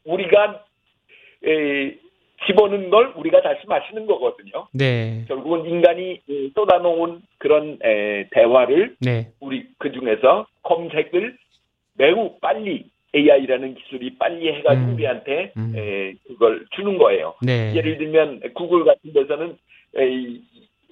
우리가 0.06 0.66
에, 1.46 1.96
집어넣은 2.46 2.90
걸 2.90 3.14
우리가 3.16 3.42
다시 3.42 3.62
마시는 3.68 4.06
거거든요. 4.06 4.68
네. 4.74 5.26
결국은 5.28 5.66
인간이 5.66 6.20
에, 6.30 6.50
쏟아놓은 6.56 7.22
그런 7.38 7.78
에, 7.84 8.28
대화를 8.32 8.96
네. 9.02 9.32
우리 9.40 9.68
그 9.78 9.92
중에서 9.92 10.48
검색을 10.64 11.38
매우 11.96 12.38
빨리 12.40 12.86
AI라는 13.16 13.76
기술이 13.76 14.18
빨리 14.18 14.50
해가지고 14.54 14.88
음. 14.88 14.94
우리한테 14.94 15.52
음. 15.58 15.74
에, 15.76 16.14
그걸 16.28 16.66
주는 16.72 16.98
거예요. 16.98 17.36
네. 17.42 17.74
예를 17.76 17.98
들면 17.98 18.42
구글 18.54 18.86
같은 18.86 19.12
데서는 19.14 19.58
에이, 19.98 20.42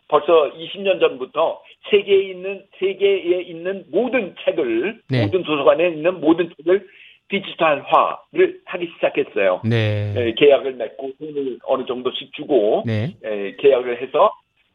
벌써 0.07 0.51
20년 0.53 0.99
전부터 0.99 1.61
세계에 1.89 2.29
있는 2.29 2.63
세계에 2.79 3.41
있는 3.41 3.85
모든 3.91 4.35
책을 4.43 5.01
네. 5.09 5.25
모든 5.25 5.43
도서관에 5.43 5.89
있는 5.89 6.19
모든 6.19 6.49
책을 6.57 6.87
디지털화를 7.29 8.61
하기 8.65 8.89
시작했어요. 8.95 9.61
네. 9.65 10.13
에, 10.15 10.33
계약을 10.33 10.73
맺고 10.73 11.11
돈을 11.19 11.59
어느 11.65 11.85
정도씩 11.85 12.33
주고 12.33 12.83
네. 12.85 13.15
에, 13.23 13.55
계약을 13.57 14.01
해서 14.01 14.31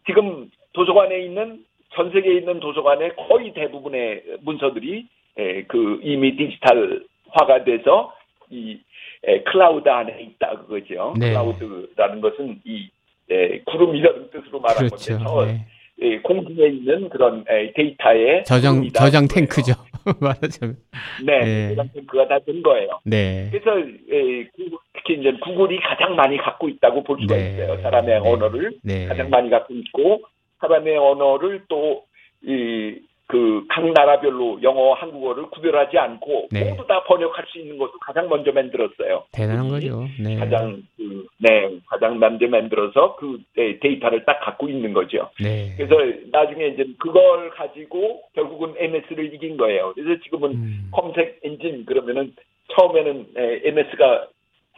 지금 0.07 0.51
도서관에 0.73 1.23
있는 1.25 1.65
전 1.95 2.11
세계에 2.11 2.39
있는 2.39 2.61
도서관의 2.61 3.13
거의 3.17 3.53
대부분의 3.55 4.23
문서들이 4.43 5.07
에, 5.39 5.63
그 5.65 6.01
이미 6.03 6.37
디지털화가 6.37 7.65
돼서 7.65 8.13
이 8.51 8.79
에, 9.25 9.43
클라우드 9.43 9.89
안에 9.89 10.21
있다 10.21 10.59
그거죠. 10.61 11.15
네. 11.19 11.31
클라우드라는 11.31 12.21
것은 12.21 12.61
이 12.65 12.89
에, 13.31 13.61
구름이라는 13.61 14.31
뜻으로 14.31 14.61
말한 14.61 14.89
그렇죠. 14.89 15.19
건데 15.19 15.25
저 15.27 15.47
네. 15.47 15.67
에, 16.03 16.19
공중에 16.19 16.67
있는 16.69 17.09
그런 17.09 17.45
에, 17.49 17.73
데이터의 17.73 18.45
저장 18.45 18.87
저장. 18.93 19.27
탱크죠. 19.29 19.73
말하자면. 20.21 20.77
네, 21.25 21.39
네. 21.45 21.69
저장 21.71 21.89
탱크가 21.95 22.29
다 22.29 22.39
된 22.41 22.63
거예요. 22.63 23.01
네. 23.05 23.49
그래서 23.51 23.79
에, 23.79 24.45
구- 24.57 24.79
특히 24.95 25.21
이제 25.21 25.33
구글이 25.43 25.81
가장 25.81 26.15
많이 26.17 26.37
갖고 26.39 26.69
있다고 26.69 27.03
볼 27.05 27.21
수가 27.21 27.35
네. 27.37 27.53
있어요. 27.55 27.81
사람의 27.83 28.21
네. 28.23 28.29
언어를 28.29 28.79
네. 28.83 29.07
가장 29.07 29.31
많이 29.31 29.51
갖고 29.51 29.75
있고 29.75 30.23
사람의 30.61 30.97
언어를 30.97 31.65
또 31.69 32.05
이 32.45 32.99
그 33.33 33.65
각 33.69 33.83
나라별로 33.93 34.63
영어, 34.63 34.93
한국어를 34.93 35.45
구별하지 35.47 35.97
않고 35.97 36.49
네. 36.53 36.69
모두 36.69 36.87
다 36.87 37.03
번역할 37.05 37.47
수 37.49 37.59
있는 37.59 37.79
것을 37.79 37.95
가장 38.03 38.29
먼저 38.29 38.53
만들었어요. 38.53 39.25
대단한 39.33 39.69
거죠. 39.71 40.05
네. 40.23 40.37
가장 40.37 40.83
그, 40.99 41.27
네 41.39 41.79
가장 41.87 42.19
먼저 42.19 42.47
만들어서 42.47 43.17
그 43.17 43.39
네, 43.57 43.79
데이터를 43.79 44.27
딱 44.27 44.41
갖고 44.41 44.69
있는 44.69 44.93
거죠. 44.93 45.31
네. 45.43 45.73
그래서 45.79 45.95
나중에 46.31 46.67
이제 46.67 46.85
그걸 46.99 47.49
가지고 47.51 48.21
결국은 48.35 48.75
MS를 48.77 49.33
이긴 49.35 49.57
거예요. 49.57 49.95
그래서 49.95 50.21
지금은 50.25 50.51
음. 50.51 50.89
검색 50.93 51.41
엔진 51.43 51.87
그러면은 51.87 52.35
처음에는 52.77 53.29
MS가 53.65 54.29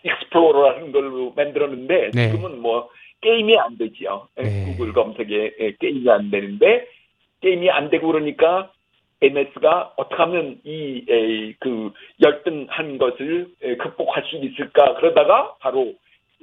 익스플로러라는 0.04 0.92
걸로 0.92 1.32
만들었는데 1.34 2.10
네. 2.14 2.30
지금은 2.30 2.60
뭐 2.60 2.88
게임이 3.22 3.58
안 3.58 3.76
되지요. 3.76 4.28
에, 4.38 4.42
네. 4.44 4.64
구글 4.66 4.92
검색에 4.92 5.54
에, 5.58 5.72
게임이 5.80 6.08
안 6.08 6.30
되는데 6.30 6.86
게임이 7.44 7.70
안 7.70 7.90
되고 7.90 8.06
그러니까 8.06 8.70
MS가 9.20 9.92
어떻게 9.96 10.16
하면 10.16 10.60
이 10.64 11.04
그 11.60 11.92
열등한 12.22 12.98
것을 12.98 13.48
에, 13.62 13.76
극복할 13.76 14.24
수 14.24 14.36
있을까 14.36 14.94
그러다가 14.96 15.54
바로 15.60 15.94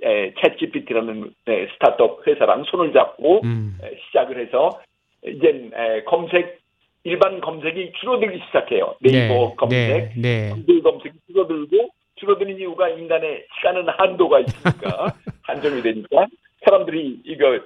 챗GPT라는 0.02 1.32
스타트업 1.74 2.26
회사랑 2.26 2.64
손을 2.66 2.92
잡고 2.92 3.42
음. 3.44 3.78
에, 3.84 3.96
시작을 4.08 4.40
해서 4.40 4.82
이제 5.26 5.70
에, 5.74 6.04
검색 6.06 6.60
일반 7.04 7.42
검색이 7.42 7.94
줄어들기 8.00 8.44
시작해요. 8.48 8.96
네이버 9.00 9.56
검색, 9.56 9.78
네. 9.78 10.14
네. 10.18 10.50
구글 10.54 10.84
검색이 10.84 11.16
줄어들고 11.28 11.90
줄어드는 12.16 12.60
이유가 12.60 12.90
인간의 12.90 13.46
시간은 13.58 13.90
한도가 13.90 14.40
있으니까 14.40 15.14
한정이 15.44 15.82
되니까 15.82 16.28
사람들이 16.64 17.22
이거 17.26 17.60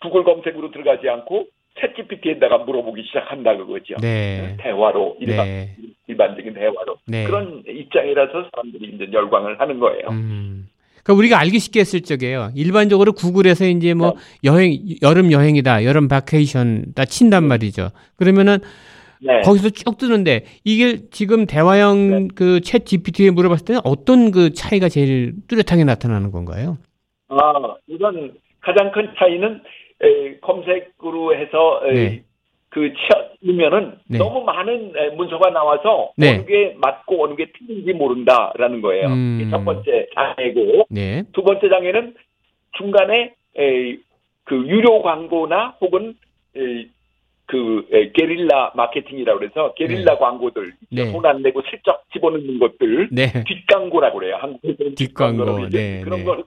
구글 0.00 0.22
검색으로 0.24 0.70
들어가지 0.70 1.08
않고 1.08 1.46
챗GPT에다가 1.76 2.64
물어보기 2.64 3.02
시작한다 3.04 3.56
그거죠. 3.56 3.94
네. 4.00 4.56
대화로 4.60 5.16
일반 5.20 5.46
네. 5.46 5.76
일반적인 6.06 6.54
대화로 6.54 6.98
네. 7.06 7.24
그런 7.24 7.62
입장이라서 7.66 8.50
사람들이 8.54 8.94
이제 8.94 9.08
열광을 9.12 9.60
하는 9.60 9.78
거예요. 9.78 10.08
음. 10.10 10.68
그러니까 11.02 11.18
우리가 11.18 11.38
알기 11.38 11.58
쉽게 11.58 11.80
했을 11.80 12.00
적이에요. 12.00 12.50
일반적으로 12.56 13.12
구글에서 13.12 13.66
이제 13.66 13.94
뭐 13.94 14.12
네. 14.12 14.16
여행 14.44 14.78
여름 15.02 15.30
여행이다, 15.30 15.84
여름 15.84 16.08
바케이션 16.08 16.92
다 16.94 17.04
친단 17.04 17.44
말이죠. 17.44 17.90
그러면은 18.16 18.58
네. 19.20 19.40
거기서 19.42 19.70
쭉 19.70 19.98
뜨는데 19.98 20.44
이게 20.64 21.08
지금 21.10 21.46
대화형 21.46 22.28
그챗 22.28 22.84
GPT에 22.84 23.30
물어봤을 23.30 23.64
때는 23.64 23.80
어떤 23.84 24.30
그 24.30 24.52
차이가 24.52 24.88
제일 24.88 25.34
뚜렷하게 25.48 25.84
나타나는 25.84 26.32
건가요? 26.32 26.78
아, 27.28 27.52
우선 27.88 28.34
가장 28.60 28.90
큰 28.92 29.08
차이는 29.16 29.54
에, 29.54 29.58
검색으로 30.40 31.34
해서 31.36 31.80
에, 31.86 31.92
네. 31.92 32.22
그 32.68 32.92
치면은 33.40 33.94
네. 34.06 34.18
너무 34.18 34.42
많은 34.44 34.92
에, 34.96 35.10
문서가 35.10 35.50
나와서 35.50 36.12
네. 36.16 36.34
어느 36.34 36.46
게 36.46 36.76
맞고 36.78 37.24
어느 37.24 37.36
게 37.36 37.46
틀린지 37.52 37.92
모른다라는 37.94 38.82
거예요. 38.82 39.06
음. 39.08 39.48
첫 39.50 39.64
번째 39.64 40.08
장애고 40.14 40.86
네. 40.90 41.22
두 41.32 41.42
번째 41.42 41.68
장애는 41.68 42.14
중간에 42.76 43.34
에, 43.58 43.96
그 44.44 44.56
유료 44.66 45.00
광고나 45.02 45.76
혹은 45.80 46.14
에, 46.56 46.86
그 47.46 47.86
에, 47.92 48.10
게릴라 48.10 48.72
마케팅이라고 48.74 49.38
그래서 49.38 49.72
게릴라 49.74 50.14
네. 50.14 50.18
광고들 50.18 50.72
네. 50.90 51.12
돈안 51.12 51.42
내고 51.42 51.62
슬쩍 51.70 52.04
집어넣는 52.12 52.58
것들 52.58 53.08
네. 53.12 53.44
뒷광고라고 53.44 54.18
그래요. 54.18 54.36
한국에서는 54.40 54.94
뒷광고, 54.96 55.44
그러죠. 55.44 55.76
네, 55.76 56.00
그런 56.02 56.18
네. 56.18 56.24
걸 56.24 56.40
어, 56.40 56.44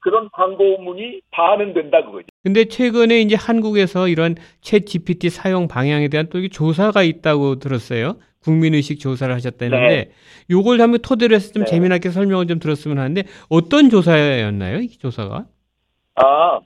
그런 0.00 0.28
광고문이 0.32 1.20
반응된다 1.30 2.04
그거죠. 2.04 2.26
근데 2.42 2.64
최근에 2.64 3.20
이제 3.20 3.36
한국에서 3.36 4.08
이런 4.08 4.34
챗 4.60 4.86
GPT 4.86 5.30
사용 5.30 5.68
방향에 5.68 6.08
대한 6.08 6.28
또 6.30 6.46
조사가 6.48 7.02
있다고 7.02 7.58
들었어요. 7.58 8.16
국민의식 8.42 9.00
조사를 9.00 9.32
하셨다는데 9.34 10.10
요걸 10.50 10.80
한번 10.80 11.00
토대로 11.02 11.34
해서 11.34 11.52
좀 11.52 11.64
네. 11.64 11.70
재미나게 11.70 12.10
설명을 12.10 12.46
좀 12.46 12.58
들었으면 12.58 12.98
하는데 12.98 13.22
어떤 13.50 13.90
조사였나요? 13.90 14.78
이 14.78 14.88
조사가? 14.88 15.44
아 16.16 16.60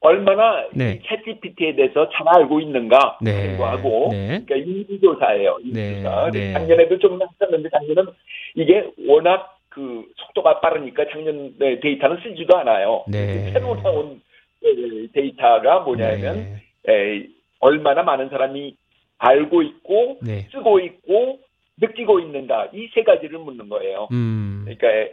얼마나 0.00 0.66
네. 0.72 1.00
이 1.02 1.06
챗GPT에 1.06 1.76
대해서 1.76 2.08
잘 2.10 2.28
알고 2.28 2.60
있는가 2.60 3.18
네. 3.22 3.56
하고 3.56 4.08
네. 4.12 4.42
그러니까 4.46 4.56
인지조사예요. 4.56 5.58
네, 5.72 5.88
인지조사. 5.88 6.30
네. 6.32 6.52
작년에도 6.52 6.98
좀 6.98 7.18
했었는데 7.20 7.68
작년은 7.70 8.12
이게 8.54 8.84
워낙 9.08 9.55
그 9.76 10.06
속도가 10.16 10.60
빠르니까 10.60 11.04
작년 11.12 11.52
네, 11.58 11.78
데이터는 11.80 12.16
쓰지도 12.22 12.56
않아요. 12.56 13.04
네. 13.08 13.50
새로 13.52 13.76
나온 13.82 14.22
에, 14.64 15.06
데이터가 15.12 15.80
뭐냐면 15.80 16.58
에, 16.88 17.26
얼마나 17.60 18.02
많은 18.02 18.30
사람이 18.30 18.74
알고 19.18 19.60
있고 19.62 20.18
네. 20.22 20.48
쓰고 20.50 20.80
있고 20.80 21.40
느끼고 21.78 22.20
있는가 22.20 22.70
이 22.72 22.88
세 22.94 23.02
가지를 23.02 23.38
묻는 23.40 23.68
거예요. 23.68 24.08
음. 24.12 24.62
그러니까 24.64 25.12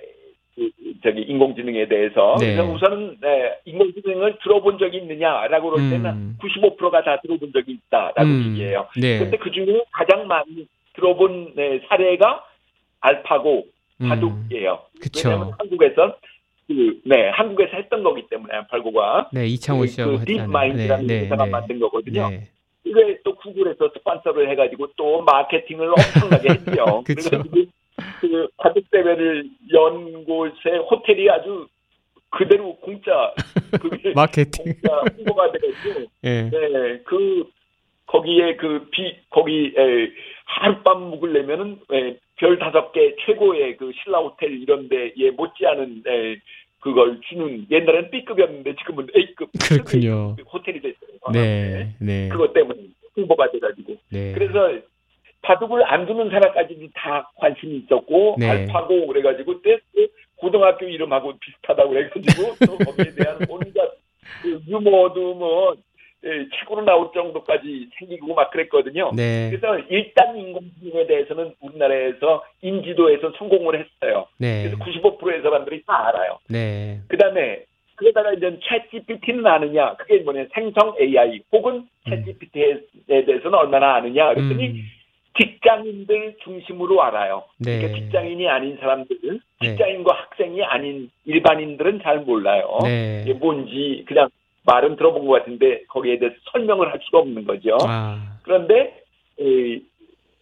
그, 0.55 0.69
저기 1.03 1.23
인공지능에 1.23 1.89
대해서 1.89 2.37
네. 2.39 2.55
그래서 2.55 2.71
우선은 2.71 3.17
에, 3.21 3.57
인공지능을 3.65 4.37
들어본 4.43 4.77
적이 4.77 4.99
있느냐라고 4.99 5.71
그럴 5.71 5.89
때는 5.89 6.09
음. 6.09 6.37
95%가 6.41 7.03
다 7.03 7.19
들어본 7.19 7.51
적이 7.51 7.73
있다라고 7.73 8.21
음. 8.21 8.51
얘기해요. 8.51 8.87
네. 8.95 9.19
근데 9.19 9.35
그 9.35 9.51
중에 9.51 9.83
가장 9.91 10.25
많이 10.25 10.65
들어본 10.95 11.55
네, 11.57 11.81
사례가 11.89 12.45
알파고 13.01 13.65
음. 13.65 13.72
바둑이에요. 13.99 14.79
그쵸. 15.01 15.29
왜냐하면 15.29 15.53
한국에서 15.59 16.17
그, 16.67 17.01
네, 17.05 17.29
한국에서 17.29 17.71
했던 17.77 18.03
거기 18.03 18.25
때문에 18.29 18.53
알파고가 18.53 19.29
네, 19.33 19.47
이창호 19.47 19.85
씨하고 19.85 20.19
그. 20.19 20.25
딥마인드라는 20.25 21.07
네, 21.07 21.19
회사가 21.25 21.45
네, 21.45 21.51
만든 21.51 21.79
거거든요. 21.79 22.29
네. 22.29 22.47
이게 22.85 23.19
또 23.23 23.35
구글에서 23.35 23.89
스폰서를 23.93 24.49
해가지고 24.51 24.87
또 24.97 25.21
마케팅을 25.21 25.87
엄청나게 25.89 26.49
했죠. 26.49 27.03
그쵸. 27.05 27.29
그래가지고 27.29 27.71
그 28.21 28.47
바둑 28.57 28.89
대회를 28.91 29.45
연 29.73 30.25
곳에 30.25 30.69
호텔이 30.89 31.29
아주 31.29 31.67
그대로 32.29 32.75
공짜 32.77 33.33
마케팅. 34.15 34.63
공짜 34.65 35.01
홍보가 35.17 35.51
돼가지고 35.51 36.05
예. 36.23 36.49
네, 36.49 36.99
그 37.05 37.45
거기에 38.07 38.55
그 38.57 38.89
비 38.91 39.15
거기 39.29 39.73
에, 39.77 40.09
하룻밤 40.45 41.01
묵으려면은 41.09 41.79
에, 41.91 42.17
별 42.37 42.57
다섯 42.59 42.91
개 42.91 43.15
최고의 43.25 43.77
그 43.77 43.91
신라 44.03 44.19
호텔 44.19 44.51
이런 44.61 44.89
데에 44.89 45.31
못지않은 45.31 46.03
에, 46.07 46.37
그걸 46.79 47.19
주는 47.29 47.65
옛날에는 47.71 48.11
B급이었는데 48.11 48.75
지금은 48.75 49.07
A급 49.15 49.49
그렇군요. 49.61 50.35
호텔이 50.51 50.81
됐어요. 50.81 51.17
네. 51.31 51.95
네. 51.99 52.27
그것 52.27 52.51
때문에 52.53 52.81
홍보가 53.15 53.51
돼가지고 53.51 53.95
네. 54.09 54.33
그래서 54.33 54.81
바둑을 55.43 55.83
안 55.91 56.05
두는 56.05 56.29
사람까지도 56.29 56.87
다 56.93 57.29
관심이 57.35 57.77
있었고 57.77 58.35
네. 58.37 58.49
알파고 58.49 59.07
그래가지고 59.07 59.61
때그 59.61 60.07
고등학교 60.35 60.85
이름하고 60.85 61.33
비슷하다고 61.39 61.89
그래가지고 61.89 62.55
또 62.65 62.77
거기에 62.77 63.13
대한 63.15 63.37
온갖 63.49 63.91
그 64.41 64.59
유머도 64.67 65.35
뭐 65.35 65.75
예, 65.75 65.92
책으로 66.23 66.83
나올 66.85 67.11
정도까지 67.13 67.89
생기고 67.99 68.33
막 68.33 68.49
그랬거든요. 68.51 69.11
네. 69.15 69.49
그래서 69.49 69.77
일단 69.89 70.37
인공지능에 70.37 71.05
대해서는 71.05 71.53
우리나라에서 71.59 72.43
인지도에서 72.61 73.33
성공을 73.37 73.79
했어요. 73.79 74.27
네. 74.37 74.63
그래서 74.63 74.77
95%의 74.77 75.41
사람들이 75.41 75.83
다 75.85 76.07
알아요. 76.07 76.39
네. 76.47 76.99
그 77.09 77.17
다음에 77.17 77.63
그러다가 77.95 78.33
이제 78.33 78.49
챗 78.49 78.89
GPT는 78.89 79.45
아느냐? 79.45 79.95
그게 79.95 80.19
뭐냐? 80.19 80.45
생성 80.53 80.95
AI 80.99 81.41
혹은 81.51 81.87
챗 82.07 82.13
음. 82.13 82.25
GPT에 82.25 82.79
대해서는 83.07 83.53
얼마나 83.53 83.95
아느냐? 83.95 84.33
그랬더니 84.33 84.67
음. 84.67 84.81
직장인들 85.39 86.37
중심으로 86.43 87.01
알아요. 87.03 87.43
네. 87.57 87.79
그러니까 87.79 87.99
직장인이 87.99 88.47
아닌 88.47 88.77
사람들은 88.79 89.41
네. 89.61 89.69
직장인과 89.69 90.15
학생이 90.15 90.63
아닌 90.63 91.09
일반인들은 91.25 92.01
잘 92.01 92.19
몰라요. 92.19 92.79
네. 92.83 93.23
이게 93.23 93.33
뭔지 93.33 94.05
그냥 94.07 94.29
말은 94.65 94.95
들어본 94.95 95.25
것 95.27 95.33
같은데 95.39 95.83
거기에 95.89 96.19
대해서 96.19 96.35
설명을 96.51 96.91
할 96.91 96.99
수가 97.03 97.19
없는 97.19 97.45
거죠. 97.45 97.77
아. 97.87 98.37
그런데 98.43 99.01
에, 99.39 99.79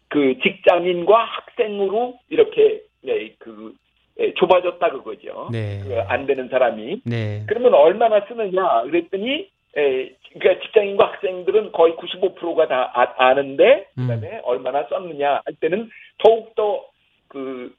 그 0.10 0.38
직장인과 0.44 1.24
학생으로 1.24 2.20
이렇게 2.30 2.82
예, 3.08 3.34
그 3.40 3.74
예, 4.20 4.34
좁아졌다 4.36 4.90
그거죠. 4.92 5.50
네. 5.52 5.80
그 5.84 6.00
안 6.08 6.26
되는 6.28 6.50
사람이 6.50 7.02
네. 7.06 7.44
그러면 7.48 7.74
얼마나 7.74 8.26
쓰느냐 8.28 8.84
그랬더니 8.84 9.50
에, 9.78 10.12
그러니까 10.34 10.66
직장인과 10.66 11.08
학생들은 11.14 11.72
거의 11.72 11.94
95%가 11.94 12.68
다 12.68 12.92
아, 13.18 13.34
는데 13.34 13.88
음. 13.98 14.08
그다음에 14.08 14.42
얼마나 14.44 14.84
썼느냐 14.90 15.42
할 15.46 15.56
때는 15.62 15.90
더욱 16.18 16.54
더그 16.56 17.74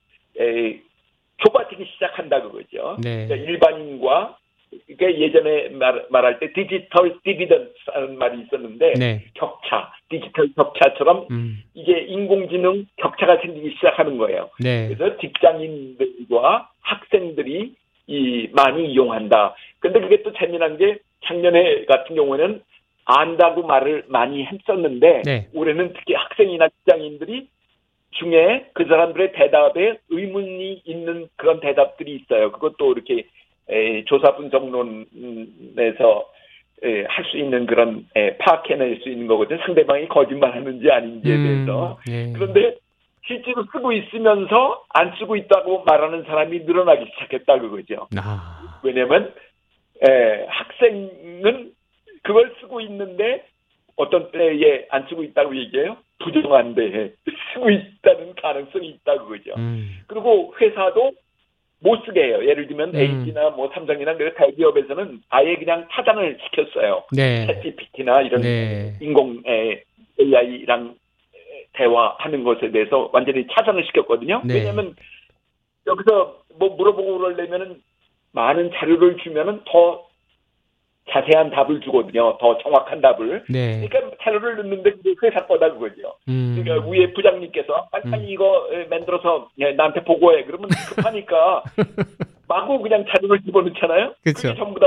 좁아지기 1.44 1.84
시작한다 1.94 2.40
그거죠. 2.42 2.96
네. 3.02 3.26
그러니까 3.26 3.50
일반인과 3.50 4.38
그러니까 4.86 5.20
예전에 5.20 5.68
말, 5.70 6.06
말할 6.10 6.38
때 6.38 6.52
디지털 6.52 7.18
디비던스라는 7.22 8.18
말이 8.18 8.42
있었는데 8.42 8.94
네. 8.94 9.24
격차, 9.34 9.92
디지털 10.08 10.48
격차처럼 10.54 11.26
음. 11.30 11.62
이게 11.74 12.00
인공지능 12.00 12.86
격차가 12.96 13.38
생기기 13.38 13.74
시작하는 13.76 14.18
거예요. 14.18 14.50
네. 14.60 14.88
그래서 14.88 15.16
직장인들과 15.18 16.70
학생들이 16.80 17.74
이 18.06 18.48
많이 18.52 18.92
이용한다. 18.92 19.54
근데 19.78 20.00
그게 20.00 20.22
또 20.22 20.32
재미난 20.32 20.76
게 20.76 20.98
작년에 21.24 21.84
같은 21.84 22.16
경우에는 22.16 22.62
안다고 23.04 23.62
말을 23.62 24.04
많이 24.08 24.44
했었는데 24.44 25.22
네. 25.24 25.48
올해는 25.54 25.92
특히 25.94 26.14
학생이나 26.14 26.68
직장인들이 26.68 27.48
중에 28.12 28.66
그 28.74 28.84
사람들의 28.84 29.32
대답에 29.32 29.98
의문이 30.10 30.82
있는 30.84 31.28
그런 31.36 31.60
대답들이 31.60 32.14
있어요. 32.16 32.52
그것도 32.52 32.92
이렇게 32.92 33.14
에, 33.18 33.24
조사 34.06 34.36
분석론에서 34.36 36.26
할 37.08 37.24
수 37.32 37.38
있는 37.38 37.66
그런 37.66 38.06
에, 38.14 38.36
파악해낼 38.36 39.00
수 39.02 39.08
있는 39.08 39.26
거거든요. 39.26 39.58
상대방이 39.64 40.08
거짓말하는지 40.08 40.90
아닌지에 40.90 41.36
대해서. 41.36 41.98
음. 42.08 42.12
네. 42.12 42.32
그런데 42.34 42.76
실제로 43.26 43.64
쓰고 43.72 43.92
있으면서 43.92 44.84
안 44.90 45.14
쓰고 45.18 45.36
있다고 45.36 45.84
말하는 45.84 46.24
사람이 46.24 46.60
늘어나기 46.60 47.06
시작했다 47.12 47.60
그거죠. 47.60 48.08
아. 48.16 48.80
왜냐면 48.82 49.32
에, 50.06 50.46
학생은 50.48 51.72
그걸 52.22 52.54
쓰고 52.60 52.80
있는데 52.82 53.44
어떤 53.96 54.30
때에 54.32 54.86
안 54.90 55.06
쓰고 55.08 55.22
있다고 55.22 55.56
얘기해요. 55.56 55.96
부정한데 56.18 57.14
쓰고 57.54 57.70
있다는 57.70 58.34
가능성이 58.40 58.88
있다 58.88 59.18
그거죠. 59.18 59.54
음. 59.56 60.00
그리고 60.06 60.54
회사도 60.60 61.12
못 61.82 62.04
쓰게 62.06 62.22
해요. 62.22 62.48
예를 62.48 62.68
들면 62.68 62.94
음. 62.94 62.96
LG나 62.96 63.50
뭐 63.50 63.70
삼성이나 63.74 64.16
그 64.16 64.32
대기업에서는 64.36 65.22
아예 65.28 65.56
그냥 65.56 65.86
차단을 65.92 66.38
시켰어요. 66.44 67.04
네. 67.12 67.46
챗GPT나 67.46 68.24
이런 68.24 68.42
네. 68.42 68.94
인공 69.00 69.42
에, 69.46 69.82
AI랑 70.20 70.94
대화하는 71.72 72.44
것에 72.44 72.70
대해서 72.70 73.10
완전히 73.12 73.46
차단을 73.52 73.84
시켰거든요. 73.86 74.42
네. 74.44 74.54
왜냐하면 74.54 74.94
여기서 75.86 76.42
뭐 76.58 76.76
물어보고 76.76 77.18
그러려면은 77.18 77.80
많은 78.32 78.70
자료를 78.74 79.16
주면은 79.18 79.60
더 79.66 80.06
자세한 81.10 81.50
답을 81.50 81.80
주거든요. 81.80 82.38
더 82.38 82.56
정확한 82.58 83.00
답을. 83.00 83.44
네. 83.48 83.86
그러니까 83.88 84.16
자료를 84.22 84.56
넣는데 84.56 84.92
그게 84.92 85.14
회사 85.26 85.44
거다 85.46 85.72
그거죠. 85.72 86.14
음. 86.28 86.60
그러니까 86.62 86.88
위에 86.88 87.12
부장님께서 87.12 87.88
빨리 87.90 88.10
빨리 88.10 88.28
이거 88.30 88.68
에, 88.72 88.84
만들어서 88.84 89.48
예, 89.58 89.72
나한테 89.72 90.04
보고해. 90.04 90.44
그러면 90.44 90.68
급하니까 90.88 91.62
마구 92.48 92.78
그냥 92.80 93.04
자료를 93.08 93.40
집어넣잖아요. 93.42 94.14
그쵸. 94.22 94.48
그게 94.48 94.54
전부 94.58 94.78
다 94.78 94.86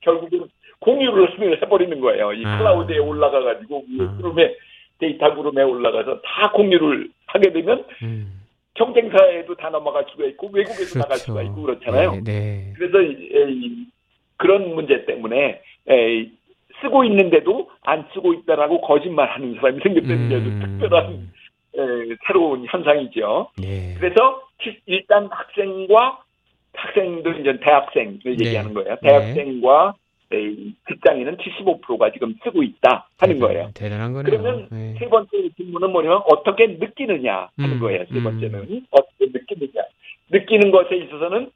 결국은 0.00 0.46
공유를 0.80 1.28
해버리는 1.62 1.98
거예요. 2.00 2.32
이 2.34 2.42
아. 2.44 2.58
클라우드에 2.58 2.98
올라가가지고 2.98 3.84
위에 3.98 4.06
아. 4.06 4.16
그룹에 4.18 4.54
데이터 4.98 5.34
그룹에 5.34 5.62
올라가서 5.62 6.20
다 6.20 6.50
공유를 6.52 7.08
하게 7.26 7.52
되면 7.52 7.84
음. 8.02 8.40
경쟁사에도 8.74 9.54
다 9.54 9.70
넘어갈 9.70 10.04
수가 10.10 10.24
있고 10.26 10.50
외국에도 10.52 10.98
나갈 10.98 11.16
수가 11.16 11.42
있고 11.42 11.62
그렇잖아요. 11.62 12.12
네. 12.16 12.22
네. 12.24 12.72
그래서 12.76 13.00
이- 13.00 13.28
이- 13.50 13.86
그런 14.36 14.74
문제 14.74 15.04
때문에 15.04 15.60
에, 15.88 16.26
쓰고 16.80 17.04
있는데도 17.04 17.70
안 17.82 18.04
쓰고 18.14 18.34
있다라고 18.34 18.80
거짓말하는 18.80 19.54
사람이 19.56 19.80
생겼다는 19.82 20.28
게 20.28 20.34
아주 20.36 20.46
음. 20.46 20.60
특별한 20.60 21.30
에, 21.76 22.16
새로운 22.26 22.66
현상이죠. 22.68 23.48
네. 23.60 23.94
그래서 23.98 24.42
치- 24.62 24.80
일단 24.86 25.28
학생과 25.30 26.18
학생도 26.74 27.30
이제 27.32 27.58
대학생 27.60 28.18
을 28.26 28.36
네. 28.36 28.46
얘기하는 28.46 28.74
거예요. 28.74 28.96
대학생과 29.02 29.94
에, 30.32 30.36
직장인은 30.88 31.36
75%가 31.36 32.10
지금 32.10 32.34
쓰고 32.42 32.62
있다 32.62 33.08
하는 33.18 33.38
거예요. 33.38 33.70
대단한 33.74 34.12
거네요. 34.12 34.30
그러면 34.42 34.68
네. 34.70 34.94
세 34.98 35.08
번째 35.08 35.30
질문은 35.56 35.92
뭐냐면 35.92 36.22
어떻게 36.26 36.66
느끼느냐 36.66 37.48
하는 37.56 37.76
음, 37.76 37.80
거예요. 37.80 38.04
세 38.10 38.18
음. 38.18 38.24
번째는 38.24 38.86
어떻게 38.90 39.26
느끼느냐. 39.26 39.82
느끼는 40.30 40.70
것에 40.72 40.96
있어서는 40.96 41.50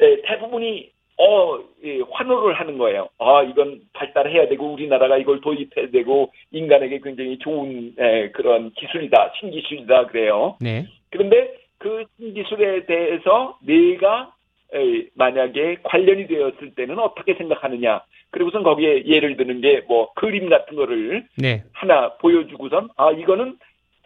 에, 0.00 0.22
대부분이 0.22 0.90
어 1.20 1.58
예, 1.84 2.00
환호를 2.10 2.54
하는 2.58 2.78
거예요. 2.78 3.08
아 3.18 3.42
이건 3.42 3.80
발달해야 3.92 4.48
되고 4.48 4.72
우리나라가 4.72 5.18
이걸 5.18 5.40
도입해야 5.42 5.90
되고 5.92 6.32
인간에게 6.50 7.00
굉장히 7.00 7.38
좋은 7.38 7.92
에, 7.98 8.30
그런 8.30 8.70
기술이다, 8.70 9.32
신기술이다 9.38 10.06
그래요. 10.06 10.56
네. 10.60 10.86
그런데 11.10 11.54
그 11.78 12.04
신기술에 12.16 12.86
대해서 12.86 13.58
내가 13.66 14.32
에, 14.72 15.08
만약에 15.14 15.78
관련이 15.82 16.26
되었을 16.26 16.74
때는 16.74 16.98
어떻게 16.98 17.34
생각하느냐. 17.34 18.02
그리고선 18.30 18.62
거기에 18.62 19.04
예를 19.06 19.36
드는 19.36 19.60
게 19.60 19.82
뭐 19.88 20.12
그림 20.14 20.48
같은 20.48 20.76
거를 20.76 21.26
네. 21.36 21.64
하나 21.72 22.14
보여주고선 22.14 22.90
아 22.96 23.10
이거는 23.10 23.58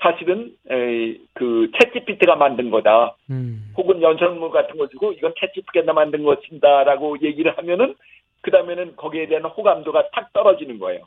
사실은 0.04 0.52
에, 0.70 1.16
그 1.32 1.70
챗GPT가 1.72 2.36
만든 2.36 2.70
거다. 2.70 3.16
음. 3.30 3.72
혹은 3.74 4.02
연설문 4.02 4.50
같은 4.50 4.76
거 4.76 4.86
주고 4.88 5.12
이건 5.12 5.32
챗GPT가 5.32 5.94
만든 5.94 6.22
것인다라고 6.22 7.16
얘기를 7.22 7.56
하면은 7.56 7.94
그 8.42 8.50
다음에는 8.50 8.96
거기에 8.96 9.26
대한 9.26 9.44
호감도가 9.46 10.10
탁 10.10 10.30
떨어지는 10.34 10.78
거예요. 10.78 11.06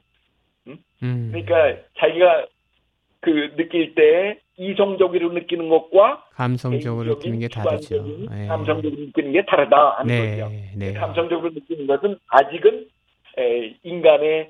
음. 0.68 1.30
그러니까 1.32 1.84
자기가 2.00 2.48
그 3.20 3.56
느낄 3.56 3.94
때 3.94 4.40
이성적으로 4.58 5.32
느끼는 5.34 5.70
것과 5.70 6.26
감성적으로 6.32 7.16
느끼는 7.16 7.40
게 7.40 7.48
다르죠. 7.48 8.04
네. 8.32 8.48
감성적으로 8.48 9.00
느끼는 9.06 9.32
게 9.32 9.46
다르다 9.46 9.98
하는 10.00 10.08
네. 10.08 10.38
거죠. 10.38 10.52
네. 10.76 10.94
감성적으로 10.94 11.52
느끼는 11.52 11.86
것은 11.86 12.18
아직은 12.30 12.88
에, 13.38 13.76
인간의 13.84 14.50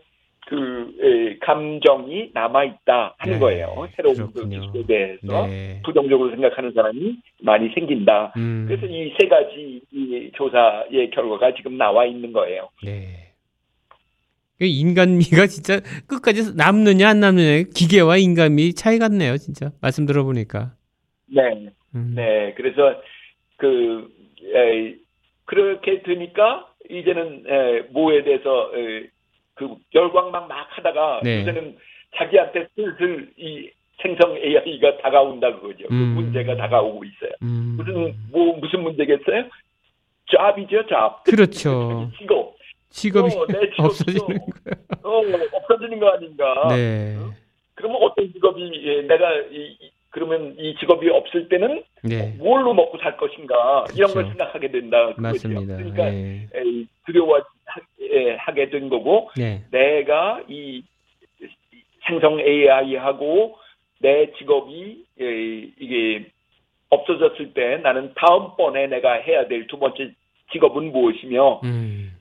그 0.49 0.95
에, 1.01 1.37
감정이 1.39 2.31
남아 2.33 2.63
있다 2.63 3.15
하는 3.17 3.33
네, 3.33 3.39
거예요. 3.39 3.87
새로운 3.95 4.15
그 4.15 4.31
그렇군요. 4.33 4.61
기술에 4.71 4.85
대해서 4.87 5.47
네. 5.47 5.81
부정적으로 5.83 6.29
생각하는 6.31 6.71
사람이 6.73 7.17
많이 7.43 7.69
생긴다. 7.73 8.33
음. 8.37 8.65
그래서 8.67 8.85
이 8.85 9.11
세 9.19 9.27
가지 9.27 9.81
이 9.91 10.31
조사의 10.35 11.09
결과가 11.11 11.53
지금 11.55 11.77
나와 11.77 12.05
있는 12.05 12.31
거예요. 12.31 12.69
네. 12.83 13.33
그 14.57 14.65
인간미가 14.65 15.47
진짜 15.47 15.79
끝까지 16.07 16.55
남느냐 16.55 17.09
안 17.09 17.19
남느냐 17.19 17.63
기계와 17.75 18.17
인간미 18.17 18.73
차이 18.73 18.97
같네요, 18.99 19.37
진짜. 19.37 19.71
말씀 19.81 20.05
들어보니까. 20.05 20.71
네, 21.27 21.41
음. 21.93 22.13
네. 22.15 22.53
그래서 22.55 23.01
그 23.57 24.07
에, 24.55 24.95
그렇게 25.45 26.01
되니까 26.03 26.67
이제는 26.89 27.43
에, 27.47 27.81
뭐에 27.91 28.23
대해서 28.23 28.71
에, 28.75 29.03
그 29.57 29.75
열광만 29.93 30.47
막 30.47 30.67
하다가 30.69 31.21
네. 31.23 31.41
요새는 31.41 31.77
자기한테 32.15 32.67
슬슬 32.75 33.31
이 33.37 33.69
생성 34.01 34.37
AI가 34.37 34.97
다가온다 34.99 35.51
그거죠. 35.55 35.87
그 35.87 35.93
음. 35.93 36.13
문제가 36.15 36.55
다가오고 36.55 37.03
있어요. 37.03 37.31
음. 37.41 37.75
무슨 37.77 38.15
뭐 38.31 38.55
무슨 38.57 38.83
문제겠어요? 38.83 39.45
잡이죠, 40.31 40.85
잡. 40.87 41.23
그렇죠. 41.23 42.09
직업. 42.19 42.55
직업이 42.89 43.35
어, 43.35 43.45
내 43.47 43.59
직업도 43.71 43.83
없어지는 43.83 44.19
거예요. 44.27 44.39
어, 45.03 45.21
없어지는 45.57 45.99
거 45.99 46.09
아닌가? 46.09 46.67
네. 46.69 47.17
그러면 47.75 47.97
어떤 48.01 48.31
직업이 48.31 48.71
예, 48.85 49.01
내가 49.03 49.33
이, 49.51 49.77
이- 49.79 49.91
그러면 50.09 50.55
이 50.57 50.75
직업이 50.79 51.09
없을 51.09 51.49
때는 51.49 51.83
네. 52.03 52.33
뭘로 52.37 52.73
먹고 52.73 52.97
살 52.99 53.17
것인가 53.17 53.85
이런 53.95 54.07
걸 54.13 54.23
그렇죠. 54.23 54.29
생각하게 54.29 54.71
된다. 54.71 54.97
그거죠. 55.13 55.21
맞습니다. 55.21 55.75
그러니까 55.77 56.05
네. 56.05 56.47
두려워하게 57.05 58.69
된 58.69 58.89
거고 58.89 59.29
네. 59.37 59.63
내가 59.71 60.41
이 60.47 60.83
생성 62.07 62.39
AI하고 62.39 63.57
내 63.99 64.31
직업이 64.37 65.03
에, 65.19 65.23
이게 65.79 66.25
없어졌을 66.89 67.53
때 67.53 67.77
나는 67.77 68.13
다음번에 68.15 68.87
내가 68.87 69.13
해야 69.13 69.47
될 69.47 69.67
두 69.67 69.77
번째 69.77 70.11
직업은 70.53 70.91
무엇이며 70.93 71.61
음. 71.65 72.16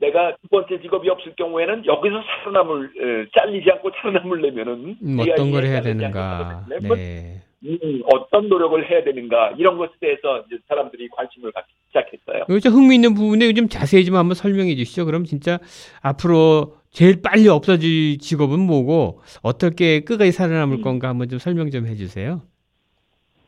내가 0.00 0.36
두 0.40 0.48
번째 0.48 0.80
직업이 0.80 1.08
없을 1.10 1.34
경우에는 1.36 1.84
여기서 1.86 2.22
살아남을 2.22 2.84
에, 2.84 3.26
잘리지 3.36 3.70
않고 3.70 3.90
살아남으려면은 4.00 4.96
음, 5.02 5.18
어떤 5.20 5.50
걸 5.50 5.64
해야 5.64 5.80
되는가. 5.80 6.66
네. 6.68 7.42
음, 7.64 8.02
어떤 8.12 8.48
노력을 8.48 8.88
해야 8.88 9.02
되는가 9.02 9.54
이런 9.58 9.78
것에 9.78 9.92
대해서 10.00 10.44
이제 10.46 10.58
사람들이 10.68 11.08
관심을 11.08 11.50
갖기 11.50 11.72
시작했어요. 11.88 12.44
요즘 12.48 12.70
흥미있는 12.70 13.14
부분에 13.14 13.52
좀 13.52 13.68
자세히 13.68 14.04
좀 14.04 14.14
한번 14.14 14.34
설명해 14.34 14.76
주시죠. 14.76 15.04
그럼 15.06 15.24
진짜 15.24 15.58
앞으로 16.00 16.76
제일 16.90 17.20
빨리 17.20 17.48
없어질 17.48 18.18
직업은 18.18 18.60
뭐고 18.60 19.20
어떻게 19.42 20.00
끝까지 20.00 20.30
살아남을 20.30 20.78
음. 20.78 20.82
건가 20.82 21.08
한번 21.08 21.28
좀 21.28 21.40
설명 21.40 21.70
좀 21.70 21.86
해주세요. 21.86 22.42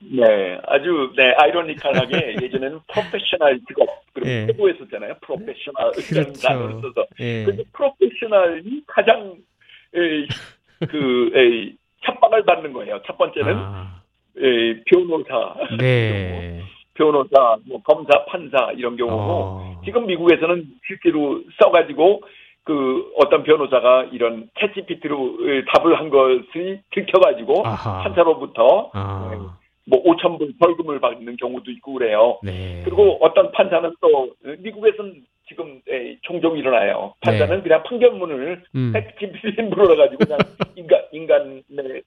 네, 0.03 0.59
아주 0.67 1.13
네 1.17 1.35
아이러니컬하게 1.37 2.37
예전에는 2.43 2.81
프로페셔널 2.89 3.61
직업 3.69 3.87
그리고 4.15 4.31
예. 4.31 4.47
최고에 4.47 4.73
썼잖아요. 4.79 5.15
프로페셔널 5.21 5.93
이런 6.11 6.33
단어를 6.33 6.81
그렇죠. 6.81 6.89
써서 6.89 7.07
예. 7.21 7.45
근데 7.45 7.63
프로페셔널이 7.73 8.83
가장 8.87 9.35
에이, 9.95 10.29
그 10.89 11.31
에이, 11.35 11.77
협박을 12.03 12.45
받는 12.45 12.73
거예요. 12.73 13.01
첫 13.07 13.19
번째는 13.19 13.55
아, 13.55 14.03
에이, 14.39 14.83
변호사, 14.87 15.55
네. 15.79 16.63
변호사, 16.95 17.57
뭐 17.67 17.83
검사, 17.83 18.25
판사 18.27 18.73
이런 18.73 18.97
경우고 18.97 19.17
어. 19.17 19.81
지금 19.85 20.07
미국에서는 20.07 20.67
실제로 20.87 21.43
써가지고 21.61 22.23
그 22.65 23.13
어떤 23.17 23.43
변호사가 23.43 24.09
이런 24.13 24.49
챗GPT로 24.55 25.67
답을 25.75 25.99
한 25.99 26.11
것이 26.11 26.81
들켜가지고 26.93 27.67
아하. 27.67 28.03
판사로부터 28.03 28.91
아, 28.93 29.57
뭐 29.87 30.03
5천 30.03 30.39
불 30.39 30.53
벌금을 30.59 31.01
받는 31.01 31.37
경우도 31.37 31.71
있고 31.73 31.95
그래요. 31.95 32.39
네. 32.43 32.83
그리고 32.85 33.19
어떤 33.21 33.51
판사는 33.53 33.93
또 34.01 34.35
미국에서는 34.59 35.23
지금 35.49 35.81
에, 35.89 36.17
종종 36.23 36.57
일어나요. 36.57 37.15
판사는 37.21 37.57
네. 37.57 37.63
그냥 37.63 37.83
판결문을 37.83 38.63
음. 38.77 38.93
챗GPT에 38.95 39.63
물어가지고 39.69 40.19
그냥 40.25 40.39
인간 40.77 41.03
인간의 41.13 42.03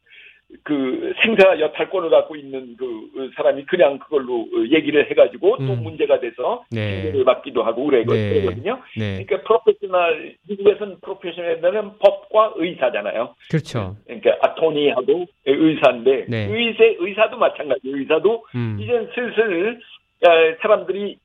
그 0.61 1.13
생사 1.23 1.59
여탈권을 1.59 2.09
갖고 2.09 2.35
있는 2.35 2.75
그 2.77 3.31
사람이 3.35 3.65
그냥 3.65 3.97
그걸로 3.99 4.47
얘기를 4.69 5.09
해가지고 5.09 5.57
또 5.57 5.63
음. 5.73 5.83
문제가 5.83 6.19
돼서 6.19 6.63
네. 6.69 7.01
징계를 7.01 7.25
받기도 7.25 7.63
하고 7.63 7.85
그래- 7.87 8.05
네. 8.05 8.33
그러거든요. 8.41 8.79
네. 8.97 9.23
그러니까 9.25 9.41
프로페셔널 9.47 10.35
미국에서는 10.47 10.97
프로페셔널은 11.01 11.97
법과 11.99 12.53
의사잖아요. 12.57 13.35
그렇죠. 13.49 13.95
그러니까 14.05 14.37
아토니하고 14.41 15.25
의사인데 15.45 16.25
네. 16.29 16.47
의사 16.49 16.83
의사도 16.99 17.37
마찬가지. 17.37 17.81
의사도 17.85 18.45
음. 18.55 18.77
이제 18.79 18.91
슬슬 19.15 19.79
에, 20.25 20.55
사람들이 20.61 21.17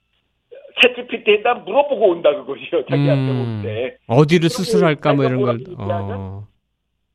챗GPT에다 0.82 1.64
물어보고 1.64 2.08
온다 2.10 2.34
그것이요. 2.34 2.84
자기한테 2.88 3.32
음. 3.32 3.40
올 3.40 3.62
때. 3.64 3.96
어디를 4.06 4.48
수술할까 4.48 5.14
뭐 5.14 5.24
이런 5.24 5.42
걸. 5.42 5.58
어. 5.78 6.46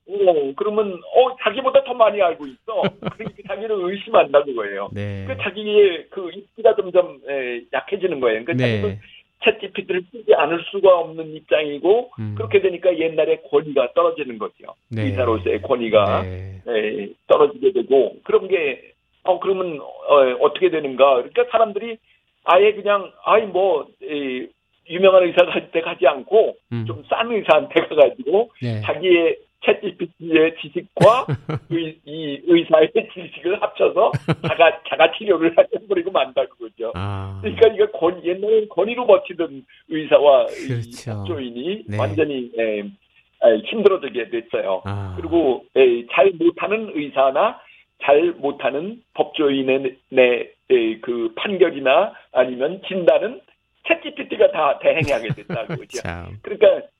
어, 0.05 0.53
그러면 0.55 0.93
어 0.93 1.35
자기보다 1.43 1.83
더 1.83 1.93
많이 1.93 2.21
알고 2.21 2.45
있어. 2.45 2.81
그러니까 2.99 3.41
자기를 3.47 3.75
의심한다 3.79 4.43
그거예요. 4.43 4.89
네. 4.93 5.25
그 5.27 5.37
자기의 5.41 6.07
그 6.09 6.29
입지가 6.33 6.75
점점 6.75 7.19
에, 7.27 7.61
약해지는 7.71 8.19
거예요. 8.19 8.43
그러니까 8.43 8.53
네. 8.53 8.81
자기는 8.81 8.99
챗GPT를 9.43 10.05
쓰지 10.11 10.33
않을 10.35 10.63
수가 10.71 10.97
없는 10.99 11.35
입장이고 11.35 12.11
음. 12.19 12.35
그렇게 12.35 12.61
되니까 12.61 12.97
옛날에 12.97 13.41
권위가 13.49 13.93
떨어지는 13.93 14.37
거죠. 14.37 14.75
네. 14.89 15.03
의사로서의 15.03 15.61
권위가 15.61 16.23
네. 16.23 16.61
에, 16.67 17.09
떨어지게 17.27 17.71
되고 17.71 18.15
그런 18.23 18.47
게 18.47 18.93
어, 19.23 19.39
그러면 19.39 19.79
어, 19.79 20.53
떻게 20.53 20.69
되는가? 20.69 21.15
그러니까 21.15 21.45
사람들이 21.49 21.97
아예 22.43 22.73
그냥 22.73 23.11
아이 23.23 23.45
뭐 23.45 23.87
에, 24.03 24.47
유명한 24.89 25.23
의사한테 25.23 25.81
가지 25.81 26.05
않고 26.07 26.55
음. 26.73 26.85
좀싼 26.85 27.31
의사한테 27.31 27.87
가가지고 27.87 28.51
네. 28.61 28.81
자기의 28.81 29.37
챗GPT의 29.63 30.59
지식과 30.61 31.25
의, 31.71 31.97
이 32.05 32.41
의사의 32.45 32.91
지식을 33.13 33.61
합쳐서 33.61 34.11
자가 34.47 34.81
자가 34.89 35.11
치료를 35.17 35.55
해버리고 35.57 36.11
만다 36.11 36.45
그거죠. 36.45 36.91
아. 36.95 37.39
그러니까 37.41 37.67
이거 37.69 37.91
권 37.97 38.23
옛날에 38.23 38.67
권위로 38.67 39.07
버티던 39.07 39.65
의사와 39.89 40.47
이 40.49 40.67
그렇죠. 40.67 41.11
법조인이 41.13 41.83
네. 41.87 41.97
완전히 41.97 42.51
에, 42.57 42.79
에, 42.79 43.57
힘들어지게 43.65 44.29
됐어요. 44.29 44.81
아. 44.85 45.15
그리고 45.17 45.65
에, 45.75 46.05
잘 46.11 46.31
못하는 46.33 46.91
의사나 46.93 47.59
잘 48.03 48.33
못하는 48.37 49.01
법조인의 49.13 49.97
내, 50.09 50.49
에, 50.69 50.99
그 51.01 51.33
판결이나 51.35 52.13
아니면 52.33 52.81
진단은 52.87 53.41
챗GPT가 53.85 54.51
다 54.51 54.79
대행하게 54.79 55.29
됐다 55.35 55.67
그거죠. 55.67 55.99
참. 56.03 56.37
그러니까 56.41 56.67
에, 56.67 56.77
예, 56.77 56.92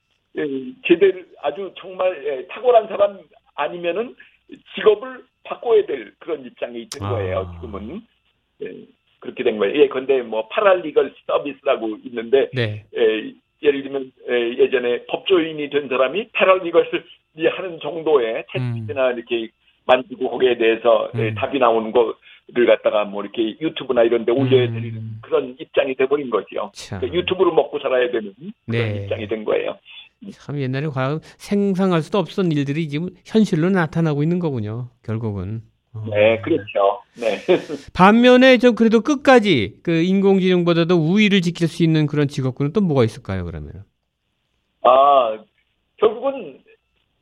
제대로 0.87 1.21
아주 1.41 1.71
정말 1.77 2.25
예, 2.25 2.47
탁월한 2.47 2.87
사람 2.87 3.19
아니면은 3.55 4.15
직업을 4.75 5.23
바꿔야 5.43 5.85
될 5.85 6.13
그런 6.19 6.45
입장에 6.45 6.79
있는 6.79 6.89
아. 7.01 7.09
거예요. 7.09 7.51
지금은 7.55 8.01
예, 8.63 8.85
그렇게 9.19 9.43
된 9.43 9.57
거예요. 9.57 9.81
예, 9.81 9.87
근데 9.87 10.21
뭐 10.21 10.47
파랄리걸 10.49 11.13
서비스라고 11.27 11.97
있는데 12.05 12.49
네. 12.53 12.85
예, 12.97 13.33
예를 13.61 13.83
들면 13.83 14.11
예, 14.29 14.57
예전에 14.57 15.05
법조인이 15.05 15.69
된 15.69 15.87
사람이 15.87 16.29
패럴리걸을 16.33 17.03
하는 17.51 17.79
정도의 17.79 18.45
채팅이나 18.51 19.11
이렇게 19.11 19.49
만지고 19.85 20.31
거기에 20.31 20.57
대해서 20.57 21.09
예, 21.15 21.29
음. 21.29 21.35
답이 21.35 21.59
나오는 21.59 21.91
거를 21.91 22.65
갖다가 22.65 23.05
뭐 23.05 23.23
이렇게 23.23 23.55
유튜브나 23.61 24.03
이런 24.03 24.25
데 24.25 24.31
올려야 24.31 24.67
되는 24.67 24.83
음. 24.83 25.19
그런 25.21 25.55
입장이 25.59 25.95
돼버린 25.95 26.29
거죠. 26.29 26.71
참. 26.73 26.99
그러니까 26.99 27.19
유튜브로 27.19 27.53
먹고 27.53 27.79
살아야 27.79 28.09
되는 28.09 28.33
그런 28.65 28.93
네. 28.93 29.03
입장이 29.03 29.27
된 29.27 29.43
거예요. 29.45 29.77
참 30.31 30.59
옛날에 30.59 30.87
과거 30.87 31.19
생상할 31.37 32.01
수도 32.01 32.17
없었던 32.19 32.51
일들이 32.51 32.87
지금 32.87 33.09
현실로 33.25 33.69
나타나고 33.69 34.23
있는 34.23 34.39
거군요. 34.39 34.89
결국은. 35.03 35.61
어. 35.93 36.03
네, 36.09 36.39
그렇죠. 36.41 37.01
네. 37.15 37.37
반면에 37.93 38.57
좀 38.57 38.73
그래도 38.75 39.01
끝까지 39.01 39.75
그 39.83 39.91
인공지능보다도 39.91 40.95
우위를 40.95 41.41
지킬 41.41 41.67
수 41.67 41.83
있는 41.83 42.07
그런 42.07 42.27
직업군은 42.27 42.73
또 42.73 42.81
뭐가 42.81 43.03
있을까요? 43.03 43.45
그러면? 43.45 43.83
아, 44.81 45.37
결국은 45.97 46.59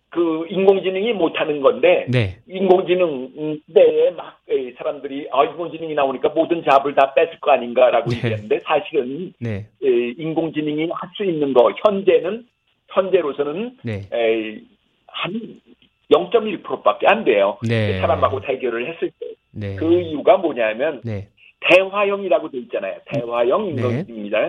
그 0.09 0.45
인공지능이 0.49 1.13
못하는 1.13 1.61
건데 1.61 2.05
네. 2.09 2.39
인공지능 2.47 3.59
시대에 3.67 4.11
막 4.11 4.39
에, 4.49 4.73
사람들이 4.77 5.29
아 5.31 5.45
인공지능이 5.45 5.93
나오니까 5.93 6.29
모든 6.29 6.63
잡을 6.69 6.93
다 6.95 7.13
뺏을 7.13 7.39
거 7.39 7.51
아닌가라고 7.51 8.09
네. 8.09 8.17
얘기하는데 8.17 8.59
사실은 8.59 9.33
네. 9.39 9.67
에, 9.83 9.87
인공지능이 10.17 10.89
할 10.91 11.09
수 11.15 11.23
있는 11.23 11.53
거 11.53 11.73
현재는 11.85 12.45
현재로서는 12.91 13.77
네. 13.83 14.07
에, 14.13 14.59
한 15.07 15.59
0.1%밖에 16.11 17.07
안 17.07 17.23
돼요. 17.23 17.57
네. 17.67 17.99
사람하고 17.99 18.41
대결을 18.41 18.93
했을 18.93 19.11
때그 19.19 19.83
네. 19.85 20.01
이유가 20.03 20.37
뭐냐면 20.37 21.01
네. 21.03 21.29
대화형이라고 21.61 22.51
돼 22.51 22.57
있잖아요. 22.59 22.99
대화형 23.05 23.75
네. 23.75 24.05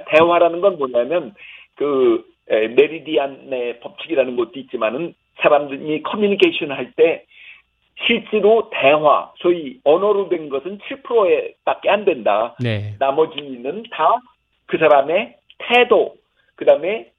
대화라는 0.08 0.60
건 0.60 0.78
뭐냐면 0.78 1.34
그 1.76 2.24
에, 2.48 2.68
메라비언의 2.68 3.80
법칙이라는 3.80 4.36
것도 4.36 4.52
있지만은 4.56 5.14
사람들이 5.40 6.02
커뮤니케이션 6.02 6.72
할 6.72 6.92
때 6.96 7.24
실제로 8.04 8.68
대화, 8.72 9.30
소위 9.36 9.78
언어로 9.84 10.28
된 10.28 10.48
것은 10.48 10.78
7%에 10.78 11.54
밖에 11.64 11.88
안 11.88 12.04
된다. 12.04 12.56
네. 12.58 12.96
나머지는 12.98 13.84
다 13.92 14.16
그 14.72 14.78
사람의 14.78 15.36
태도, 15.58 16.16
그 16.56 16.64
다음에 16.64 17.11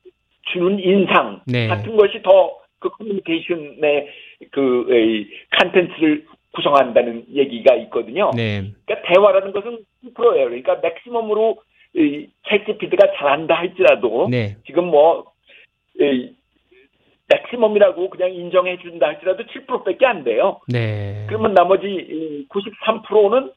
주는 0.51 0.79
인상 0.79 1.41
네. 1.45 1.67
같은 1.67 1.95
것이 1.95 2.21
더 2.21 2.63
그 2.83 2.89
커뮤니케이션의 2.89 4.09
그 4.51 5.25
컨텐츠를 5.57 6.25
구성한다는 6.51 7.25
얘기가 7.33 7.75
있거든요. 7.75 8.31
네. 8.35 8.71
그러니까 8.85 9.07
대화라는 9.07 9.53
것은 9.53 9.79
10%예요. 10.03 10.45
그러니까 10.45 10.75
맥시멈으로 10.83 11.61
이 11.95 12.27
챗GPT가 12.47 13.17
잘한다 13.17 13.55
할지라도 13.55 14.27
네. 14.29 14.57
지금 14.67 14.85
뭐 14.85 15.31
이, 15.99 16.35
맥시멈이라고 17.27 18.09
그냥 18.09 18.33
인정해 18.33 18.77
준다 18.79 19.07
할지라도 19.07 19.43
7%밖에 19.43 20.05
안 20.05 20.23
돼요. 20.23 20.59
네. 20.67 21.25
그러면 21.27 21.53
나머지 21.53 22.45
93%는 22.49 23.51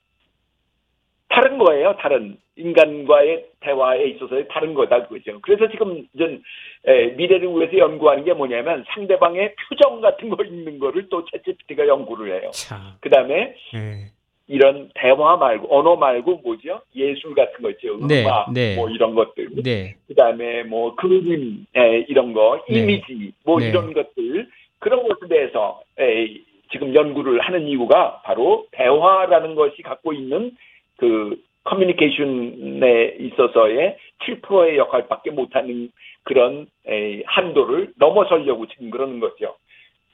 다른 1.29 1.59
거예요. 1.59 1.95
다른 1.99 2.37
인간과의 2.57 3.47
대화에 3.61 4.07
있어서의 4.11 4.47
다른 4.49 4.75
거다 4.75 5.07
그거죠. 5.07 5.39
그래서 5.43 5.69
지금 5.69 6.07
전 6.17 6.43
에, 6.87 7.09
미래를 7.09 7.49
위해서 7.49 7.77
연구하는 7.77 8.25
게 8.25 8.33
뭐냐면 8.33 8.85
상대방의 8.89 9.55
표정 9.69 10.01
같은 10.01 10.29
거 10.31 10.43
있는 10.45 10.79
거를 10.79 11.09
또 11.09 11.25
챗GPT가 11.25 11.87
연구를 11.87 12.41
해요. 12.41 12.51
참. 12.53 12.79
그다음에 13.01 13.55
네. 13.75 14.11
이런 14.49 14.91
대화 14.95 15.37
말고 15.37 15.77
언어 15.77 15.97
말고 15.97 16.37
뭐죠? 16.37 16.81
예술 16.95 17.35
같은 17.35 17.62
거 17.62 17.71
있죠. 17.71 17.99
네, 18.07 18.23
음악 18.23 18.53
네. 18.53 18.77
뭐 18.77 18.89
이런 18.89 19.15
것들. 19.15 19.49
네. 19.62 19.97
그다음에 20.07 20.62
뭐 20.62 20.95
그림 20.95 21.67
에, 21.77 22.07
이런 22.09 22.33
거, 22.33 22.65
네. 22.69 22.81
이미지 22.81 23.33
뭐 23.45 23.59
네. 23.59 23.69
이런 23.69 23.93
것들 23.93 24.49
그런 24.79 25.07
것에 25.09 25.29
대해서 25.29 25.83
에, 25.99 26.29
지금 26.71 26.95
연구를 26.95 27.41
하는 27.41 27.67
이유가 27.67 28.23
바로 28.25 28.67
대화라는 28.73 29.55
것이 29.55 29.83
갖고 29.83 30.12
있는 30.12 30.53
그 30.96 31.37
커뮤니케이션에 31.64 33.16
있어서의 33.18 33.96
7%의 34.20 34.78
역할밖에 34.78 35.30
못하는 35.30 35.90
그런 36.22 36.66
에, 36.87 37.22
한도를 37.26 37.92
넘어서려고 37.98 38.66
지금 38.66 38.90
그러는 38.90 39.20
거죠. 39.20 39.56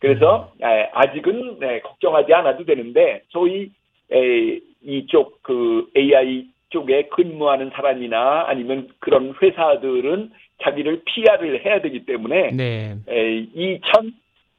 그래서 0.00 0.52
음. 0.60 0.64
에, 0.66 0.90
아직은 0.92 1.58
네, 1.60 1.80
걱정하지 1.80 2.32
않아도 2.32 2.64
되는데 2.64 3.22
소위 3.28 3.70
에, 4.12 4.60
이쪽 4.82 5.42
그 5.42 5.88
AI 5.96 6.46
쪽에 6.70 7.08
근무하는 7.08 7.70
사람이나 7.70 8.46
아니면 8.48 8.88
그런 8.98 9.34
회사들은 9.40 10.30
자기를 10.62 11.02
PR을 11.04 11.64
해야 11.64 11.80
되기 11.80 12.04
때문에 12.06 12.50
네. 12.52 12.96
에, 13.08 13.46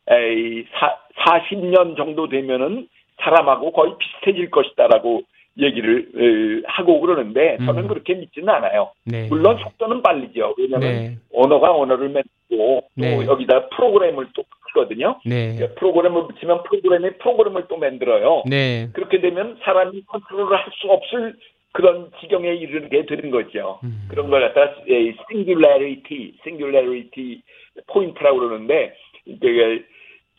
2040년 0.08 1.98
정도 1.98 2.30
되면은 2.30 2.88
사람하고 3.18 3.72
거의 3.72 3.94
비슷해질 3.98 4.50
것이다라고 4.52 5.24
얘기를 5.58 6.10
에, 6.16 6.64
하고 6.68 7.00
그러는데 7.00 7.58
저는 7.66 7.84
음. 7.84 7.88
그렇게 7.88 8.16
믿지는 8.16 8.50
않아요. 8.50 8.92
네. 9.06 9.28
물론 9.28 9.58
속도는 9.58 10.02
빨리죠. 10.02 10.56
왜냐하면 10.58 10.90
네. 10.90 11.18
언어가 11.34 11.72
언어를 11.76 12.10
맺고 12.10 12.30
또 12.50 12.82
네. 12.96 13.26
여기다 13.26 13.70
프로그램을 13.70 14.28
또 14.34 14.44
붙거든요. 14.66 15.20
네. 15.26 15.56
프로그램을 15.76 16.28
붙이면 16.28 16.64
프로그램이 16.64 17.18
프로그램을 17.20 17.66
또 17.68 17.78
만들어요. 17.78 18.44
네. 18.48 18.90
그렇게 18.94 19.22
되면 19.22 19.58
사람이 19.64 20.04
컨트롤을 20.08 20.58
할 20.58 20.66
수 20.82 20.88
없을 20.92 21.36
그런 21.72 22.12
지경에 22.22 22.54
이르게 22.54 23.06
되는 23.06 23.32
거죠. 23.32 23.80
음. 23.84 24.08
그런 24.08 24.30
걸 24.30 24.44
에, 24.44 25.14
singularity, 25.30 26.34
singularity 26.42 27.42
포인트라고 27.88 28.40
그러는데 28.40 28.96
이게 29.26 29.84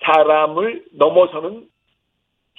사람을 0.02 0.84
넘어서는 0.92 1.66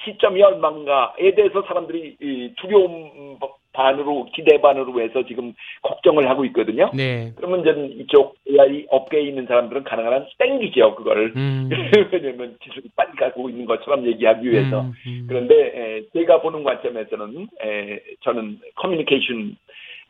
시점이 0.04 0.42
얼마인가에 0.42 1.36
대해서 1.36 1.64
사람들이 1.64 2.18
이 2.22 2.54
두려움 2.58 3.38
반으로 3.76 4.28
기대 4.34 4.60
반으로 4.62 5.02
해서 5.02 5.24
지금 5.26 5.54
걱정을 5.84 6.30
하고 6.30 6.46
있거든요. 6.46 6.90
네. 6.94 7.34
그러면 7.36 7.62
이제 7.62 8.04
이쪽 8.04 8.36
AI 8.50 8.86
업계에 8.90 9.22
있는 9.22 9.46
사람들은 9.46 9.84
가능한 9.84 10.14
한 10.14 10.26
땡기죠 10.38 10.96
그거를 10.96 11.34
음. 11.36 11.70
왜냐면 12.12 12.56
기술이 12.62 12.90
빨리 12.96 13.12
가고 13.18 13.50
있는 13.50 13.66
것처럼 13.66 14.06
얘기하기 14.08 14.50
위해서 14.50 14.82
음, 14.82 14.94
음. 15.06 15.26
그런데 15.28 15.56
에, 15.56 16.02
제가 16.14 16.42
보는 16.42 16.64
관점에서는 16.64 17.48
에, 17.62 18.00
저는 18.22 18.60
커뮤니케이션 18.76 19.58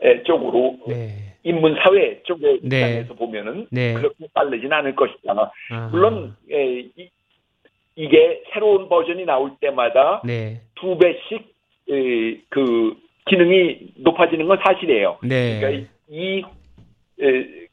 에, 0.02 0.24
쪽으로 0.24 0.78
네. 0.88 1.36
인문 1.43 1.76
사회 1.82 2.21
쪽의 2.24 2.60
네. 2.63 2.78
입장에서 2.78 3.13
보면은 3.15 3.67
네. 3.71 3.93
그렇게 3.93 4.28
빠르진 4.34 4.71
않을 4.71 4.95
것이다. 4.95 5.52
아. 5.71 5.89
물론 5.91 6.36
이, 6.50 7.10
이게 7.96 8.44
새로운 8.52 8.90
버전이 8.90 9.26
나올 9.26 9.52
때마다 9.60 10.22
네. 10.26 10.62
두 10.76 10.98
배씩 10.98 11.56
에, 11.90 12.42
그 12.50 12.96
기능이 13.28 13.94
높아지는 13.98 14.48
건 14.48 14.60
사실이에요. 14.64 15.18
네. 15.24 15.60
그러니까 15.60 15.92
이 16.10 16.44
에, 17.22 17.66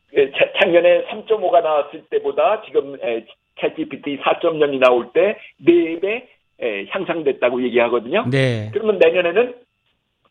작년에 0.61 1.07
3.5가 1.07 1.63
나왔을 1.63 2.05
때보다 2.11 2.63
지금 2.63 2.97
에, 3.03 3.25
챗GPT 3.57 4.21
4.0이 4.21 4.79
나올 4.79 5.13
때 5.13 5.37
4배 5.65 6.27
에, 6.61 6.87
향상됐다고 6.91 7.63
얘기하거든요. 7.65 8.27
네. 8.31 8.71
그러면 8.73 8.99
내년에는 8.99 9.55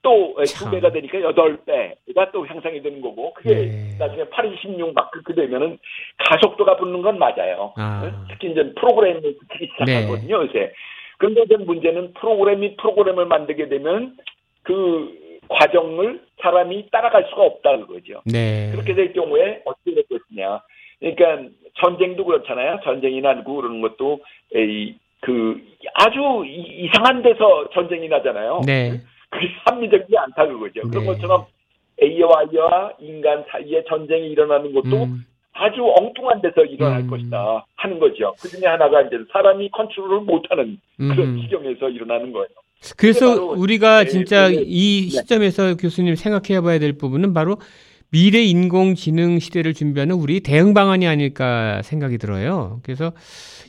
또 0.04 0.36
에, 0.40 0.46
참. 0.46 0.66
두 0.66 0.72
배가 0.76 0.92
되니까 0.92 1.20
8배가 1.20 2.32
또 2.32 2.46
향상이 2.46 2.82
되는 2.82 3.02
거고 3.02 3.34
그게 3.34 3.54
네. 3.56 3.96
나중에 4.00 4.24
8, 4.30 4.56
16막 4.58 5.12
그렇게 5.12 5.34
되면은 5.36 5.78
가속도가 6.18 6.78
붙는 6.78 7.02
건 7.02 7.20
맞아요. 7.20 7.74
아. 7.78 8.04
어? 8.06 8.26
특히 8.30 8.52
이제 8.52 8.74
프로그램을 8.74 9.22
붙이기 9.22 9.72
시작하거든요, 9.80 10.40
네. 10.40 10.46
요새. 10.48 10.74
그런데 11.18 11.44
이제 11.44 11.56
문제는 11.58 12.14
프로그램이 12.14 12.78
프로그램을 12.78 13.26
만들게 13.28 13.70
되면 13.70 14.18
그 14.64 15.20
과정을 15.50 16.22
사람이 16.42 16.90
따라갈 16.92 17.26
수가 17.30 17.44
없다는 17.44 17.86
거죠. 17.88 18.22
네. 18.26 18.70
그렇게 18.72 18.96
될 18.96 19.14
경우에 19.14 19.62
어떻게 19.66 19.94
될 19.94 20.04
것이냐. 20.10 20.62
그러니까 21.00 21.50
전쟁도 21.80 22.26
그렇잖아요. 22.26 22.80
전쟁이 22.84 23.22
나고 23.22 23.56
그러는 23.58 23.82
것도 23.82 24.20
에이, 24.56 24.96
그 25.20 25.62
아주 25.94 26.44
이- 26.48 26.86
이상한 26.86 27.22
데서 27.22 27.70
전쟁이 27.74 28.08
나잖아요. 28.08 28.62
네. 28.66 28.94
그게 29.32 29.48
합리적이지 29.66 30.18
않다 30.18 30.48
그거죠. 30.48 30.82
그런 30.90 31.04
네. 31.04 31.06
것처럼 31.06 31.46
AI와 32.02 32.94
인간 33.00 33.44
사이에 33.50 33.84
전쟁이 33.88 34.30
일어나는 34.30 34.74
것도 34.74 35.04
음. 35.04 35.26
아주 35.54 35.82
엉뚱한 35.84 36.42
데서 36.42 36.64
일어날 36.64 37.02
음. 37.02 37.10
것이다 37.10 37.66
하는 37.76 38.00
거죠. 38.00 38.34
그 38.42 38.48
중에 38.50 38.68
하나가 38.68 39.02
이제 39.02 39.18
사람이 39.32 39.70
컨트롤을 39.72 40.22
못하는 40.22 40.80
그런 40.98 41.20
음. 41.20 41.42
지경에서 41.42 41.90
일어나는 41.90 42.32
거예요. 42.32 42.48
그래서 42.98 43.46
우리가 43.46 44.04
네, 44.04 44.10
진짜 44.10 44.50
네, 44.50 44.64
이 44.66 45.02
네. 45.04 45.10
시점에서 45.10 45.76
교수님 45.78 46.16
생각해 46.16 46.62
봐야 46.62 46.80
될 46.80 46.98
부분은 46.98 47.34
바로 47.34 47.58
미래 48.12 48.44
인공지능 48.44 49.40
시대를 49.40 49.74
준비하는 49.74 50.16
우리 50.16 50.42
대응 50.42 50.74
방안이 50.74 51.08
아닐까 51.08 51.82
생각이 51.84 52.18
들어요. 52.18 52.82
그래서 52.84 53.14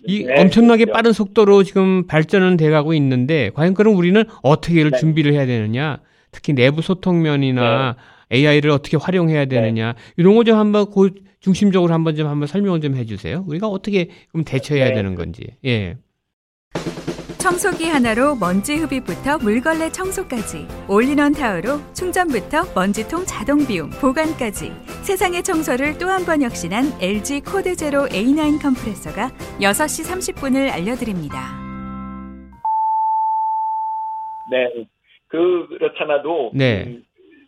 이 0.04 0.24
네, 0.24 0.40
엄청나게 0.40 0.84
그렇죠. 0.86 0.94
빠른 0.96 1.12
속도로 1.12 1.62
지금 1.62 2.06
발전은 2.08 2.56
돼가고 2.56 2.92
있는데 2.94 3.50
과연 3.54 3.74
그럼 3.74 3.96
우리는 3.96 4.24
어떻게 4.42 4.82
네. 4.82 4.90
준비를 4.98 5.32
해야 5.32 5.46
되느냐? 5.46 5.98
특히 6.32 6.54
내부 6.54 6.82
소통면이나 6.82 7.96
AI를 8.32 8.70
어떻게 8.70 8.96
활용해야 8.96 9.44
되느냐 9.44 9.94
이런 10.16 10.34
거 10.34 10.42
좀 10.42 10.58
한번 10.58 10.90
그 10.90 11.10
중심적으로 11.40 11.92
한번 11.94 12.16
좀 12.16 12.26
한번 12.26 12.48
설명을 12.48 12.80
좀 12.80 12.96
해주세요. 12.96 13.44
우리가 13.46 13.68
어떻게 13.68 14.08
그럼 14.30 14.44
대처해야 14.44 14.88
네. 14.88 14.94
되는 14.94 15.14
건지. 15.14 15.42
예. 15.64 15.96
청소기 17.42 17.86
하나로 17.86 18.36
먼지 18.36 18.76
흡입부터 18.76 19.38
물걸레 19.38 19.90
청소까지 19.90 20.64
올인원 20.88 21.32
타워로 21.32 21.82
충전부터 21.92 22.70
먼지통 22.76 23.24
자동 23.26 23.66
비움 23.66 23.90
보관까지 24.00 24.70
세상의 25.02 25.42
청소를 25.42 25.98
또 25.98 26.06
한 26.06 26.22
번 26.24 26.40
혁신한 26.42 27.02
LG 27.02 27.40
코드 27.40 27.74
제로 27.74 28.06
A9 28.06 28.62
컴프레서가 28.62 29.30
6시 29.58 30.06
30분을 30.06 30.70
알려드립니다. 30.70 31.58
네. 34.48 34.86
그, 35.26 35.66
그렇잖아도, 35.68 36.52
네. 36.54 36.84
음, 36.86 37.04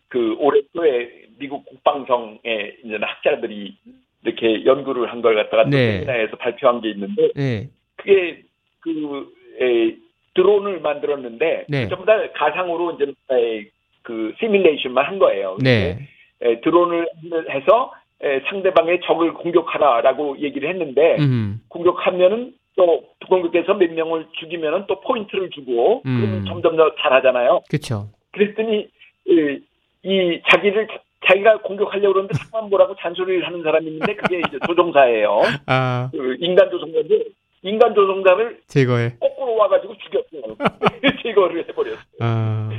그, 0.09 0.35
올해 0.39 0.61
초에 0.73 1.07
미국 1.37 1.63
국방성에 1.67 2.39
이제 2.83 2.97
학자들이 2.99 3.77
이렇게 4.25 4.65
연구를 4.65 5.09
한 5.11 5.21
걸 5.21 5.35
갖다가 5.35 5.63
또 5.65 5.69
네. 5.69 5.99
세미나에서 5.99 6.35
발표한 6.37 6.81
게 6.81 6.89
있는데, 6.91 7.31
네. 7.35 7.69
그게 7.95 8.43
그, 8.81 9.31
에, 9.61 9.95
드론을 10.33 10.81
만들었는데, 10.81 11.65
네. 11.69 11.87
전부 11.87 12.05
다 12.05 12.13
가상으로 12.33 12.93
이제, 12.93 13.13
에, 13.31 13.65
그, 14.01 14.33
시뮬레이션만 14.39 15.05
한 15.05 15.19
거예요. 15.19 15.57
네. 15.61 15.97
에, 16.41 16.59
드론을 16.61 17.07
해서 17.49 17.93
에, 18.21 18.41
상대방의 18.49 19.01
적을 19.05 19.33
공격하라라고 19.33 20.39
얘기를 20.39 20.69
했는데, 20.69 21.17
음. 21.19 21.61
공격하면은 21.69 22.53
또 22.75 23.03
공격해서 23.29 23.73
몇 23.75 23.91
명을 23.91 24.27
죽이면은 24.39 24.85
또 24.87 24.99
포인트를 25.01 25.49
주고 25.51 26.01
음. 26.05 26.19
그러면 26.19 26.45
점점 26.45 26.75
더 26.75 26.93
잘하잖아요. 26.95 27.61
그렇죠. 27.69 28.09
그랬더니 28.31 28.87
이, 29.27 29.59
이 30.03 30.41
자기를 30.49 30.87
자기가 31.25 31.61
공격하려고 31.61 32.13
그러는데 32.13 32.33
자꾸만 32.37 32.69
뭐라고 32.69 32.95
잔소리를 32.99 33.45
하는 33.45 33.63
사람이 33.63 33.87
있는데 33.87 34.15
그게 34.15 34.39
이제 34.39 34.59
조종사예요. 34.67 35.41
아, 35.65 36.09
그 36.11 36.35
인간 36.39 36.69
조종사인데 36.69 37.23
인간 37.65 37.93
조종사를 37.95 38.59
제거해. 38.67 39.15
거꾸로 39.19 39.55
와가지고 39.55 39.95
죽였어요. 39.97 40.55
제거를 41.23 41.67
해버렸어요. 41.69 41.99
아. 42.19 42.69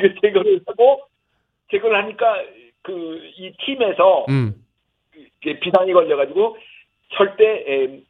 그 0.00 0.14
제거를 0.20 0.60
하고 0.66 1.00
제거를 1.70 1.96
하니까 2.02 2.42
그 2.82 3.18
이 3.38 3.50
팀에서 3.64 4.26
음. 4.28 4.54
비상이 5.40 5.92
걸려가지고 5.92 6.56
절대 7.14 7.44
에, 7.66 8.00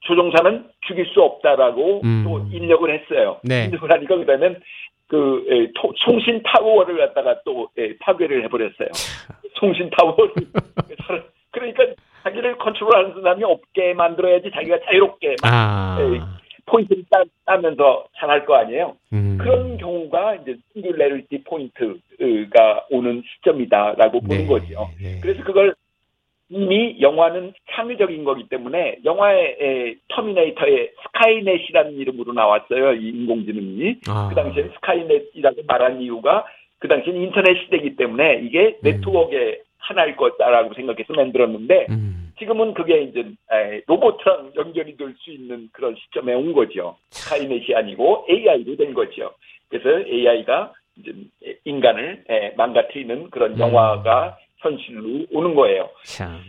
조종사는 0.00 0.68
죽일 0.86 1.06
수 1.06 1.20
없다라고 1.22 2.00
음. 2.04 2.24
또 2.24 2.46
인력을 2.50 2.88
했어요. 2.92 3.40
네. 3.44 3.66
인력을 3.66 3.90
하니까 3.92 4.16
그다음엔 4.16 4.60
그 5.08 5.44
에, 5.50 5.72
토- 5.74 5.92
송신 6.04 6.42
타워를 6.44 6.96
갖다가 6.98 7.40
또 7.44 7.68
에, 7.78 7.96
파괴를 7.98 8.42
해버렸어요. 8.44 8.88
송신 9.60 9.90
타워를 9.90 10.32
그러니까 11.52 11.84
자기를 12.28 12.58
컨트롤하는 12.58 13.14
사람이 13.14 13.44
없게 13.44 13.94
만들어야지 13.94 14.50
자기가 14.54 14.78
자유롭게 14.86 15.36
막 15.42 15.50
아. 15.52 16.38
포인트를 16.66 17.04
따, 17.10 17.22
따면서 17.46 18.06
잘할 18.16 18.44
거 18.44 18.56
아니에요. 18.56 18.96
음. 19.12 19.38
그런 19.40 19.78
경우가 19.78 20.36
이제 20.36 20.56
singularity 20.72 21.44
포인트가 21.44 22.86
오는 22.90 23.22
시점이다라고 23.24 24.20
보는 24.20 24.42
네, 24.42 24.46
거죠. 24.46 24.88
네. 25.00 25.18
그래서 25.22 25.42
그걸 25.44 25.74
이미 26.50 26.96
영화는 27.00 27.52
창의적인 27.72 28.24
거기 28.24 28.48
때문에 28.48 28.98
영화의 29.04 29.56
에, 29.60 29.94
터미네이터의 30.08 30.90
스카이넷이라는 31.02 31.92
이름으로 31.92 32.32
나왔어요. 32.32 32.94
이 32.94 33.08
인공지능이. 33.08 33.96
아. 34.08 34.28
그 34.28 34.34
당시에 34.34 34.64
스카이넷이라고 34.74 35.62
말한 35.66 36.00
이유가 36.02 36.44
그 36.78 36.88
당시엔 36.88 37.16
인터넷 37.16 37.58
시대이기 37.64 37.96
때문에 37.96 38.40
이게 38.44 38.76
네트워크의 38.82 39.60
하나일 39.78 40.16
거다라고 40.16 40.74
생각해서 40.74 41.12
만들었는데 41.14 41.86
음. 41.90 42.17
지금은 42.38 42.74
그게 42.74 43.02
이제 43.02 43.20
에, 43.52 43.82
로봇이랑 43.86 44.52
연결이 44.56 44.96
될 44.96 45.14
수 45.18 45.30
있는 45.30 45.68
그런 45.72 45.94
시점에 45.96 46.34
온 46.34 46.52
거죠. 46.52 46.96
스카이넷이 47.10 47.74
아니고 47.74 48.26
AI로 48.30 48.76
된 48.76 48.94
거죠. 48.94 49.32
그래서 49.68 50.06
AI가 50.08 50.72
이제 50.96 51.12
인간을 51.64 52.24
에, 52.28 52.50
망가뜨리는 52.56 53.30
그런 53.30 53.52
음. 53.54 53.58
영화가 53.58 54.38
현실로 54.58 55.26
오는 55.32 55.54
거예요. 55.54 55.88
참. 56.04 56.40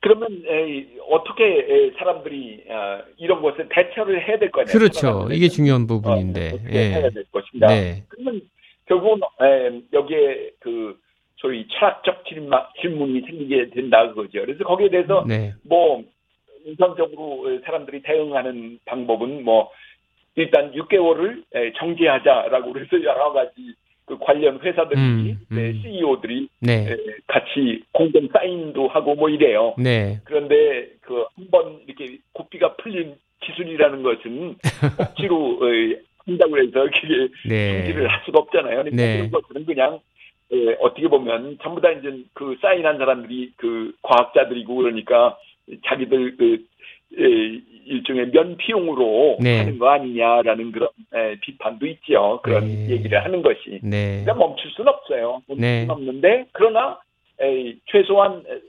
그러면 0.00 0.42
에, 0.48 0.86
어떻게 1.08 1.44
에, 1.44 1.90
사람들이 1.98 2.64
아, 2.70 3.02
이런 3.18 3.40
것에 3.40 3.68
대처를 3.68 4.26
해야 4.26 4.38
될거 4.38 4.62
아니에요? 4.62 4.76
그렇죠. 4.76 5.28
이게. 5.30 5.48
중요한 5.48 5.82
어, 5.82 5.86
부분인데. 5.86 6.48
어 6.48 6.50
떻게 6.58 6.78
해야 6.90 7.04
예. 7.06 7.10
될 7.10 7.24
것인가. 7.30 7.66
네. 7.68 8.02
그러면 8.08 8.40
결국은 8.86 9.20
에, 9.42 9.80
여기에 9.92 10.50
그 10.60 10.98
소위 11.42 11.66
철학적 11.68 12.24
질문, 12.26 12.52
질문이 12.80 13.20
생기게 13.22 13.70
된다 13.70 14.08
그거죠. 14.08 14.40
그래서 14.40 14.64
거기에 14.64 14.88
대해서 14.88 15.24
네. 15.26 15.52
뭐 15.64 16.02
우선적으로 16.64 17.60
사람들이 17.64 18.00
대응하는 18.02 18.78
방법은 18.86 19.44
뭐 19.44 19.70
일단 20.36 20.72
6개월을 20.72 21.42
정지하자라고 21.76 22.72
그래서 22.72 23.02
여러 23.02 23.32
가지 23.32 23.74
그 24.04 24.16
관련 24.18 24.58
회사들이 24.60 24.98
음, 25.00 25.38
음. 25.50 25.56
네, 25.56 25.72
CEO들이 25.82 26.48
네. 26.60 26.96
같이 27.26 27.82
공동 27.92 28.28
사인도 28.32 28.88
하고 28.88 29.14
뭐 29.14 29.28
이래요. 29.28 29.74
네. 29.78 30.20
그런데 30.24 30.88
그 31.02 31.24
한 31.36 31.50
번 31.50 31.80
이렇게 31.86 32.18
고삐가 32.32 32.76
풀린 32.76 33.16
기술이라는 33.40 34.02
것은 34.02 34.56
억지로 34.98 35.58
어, 35.60 35.66
한다고 36.24 36.56
해서 36.58 36.84
그게 37.00 37.28
네. 37.48 37.84
중지를 37.84 38.08
할 38.08 38.22
수가 38.24 38.38
없잖아요. 38.40 38.76
그러니까 38.84 38.96
네. 38.96 39.16
그런 39.16 39.30
것들은 39.32 39.66
그냥 39.66 39.98
에, 40.52 40.76
어떻게 40.80 41.08
보면 41.08 41.58
전부 41.62 41.80
다 41.80 41.90
이제 41.90 42.24
그 42.34 42.56
사인한 42.60 42.98
사람들이 42.98 43.52
그 43.56 43.92
과학자들이고 44.02 44.74
그러니까 44.74 45.38
자기들 45.86 46.36
그 46.36 46.64
에, 47.18 47.60
일종의 47.84 48.30
면피용으로 48.32 49.38
네. 49.40 49.58
하는 49.58 49.78
거 49.78 49.88
아니냐라는 49.88 50.72
그런 50.72 50.88
에, 51.14 51.36
비판도 51.40 51.86
있죠. 51.86 52.40
그런 52.42 52.66
네. 52.66 52.90
얘기를 52.90 53.22
하는 53.24 53.42
것이. 53.42 53.80
네. 53.82 54.22
그러니까 54.24 54.34
멈출 54.34 54.70
수는 54.70 54.92
없어요. 54.92 55.42
멈출 55.46 55.60
네. 55.60 55.80
수는 55.80 55.90
없는데 55.90 56.46
그러나 56.52 56.98
에, 57.40 57.74
최소한 57.86 58.44
에, 58.48 58.60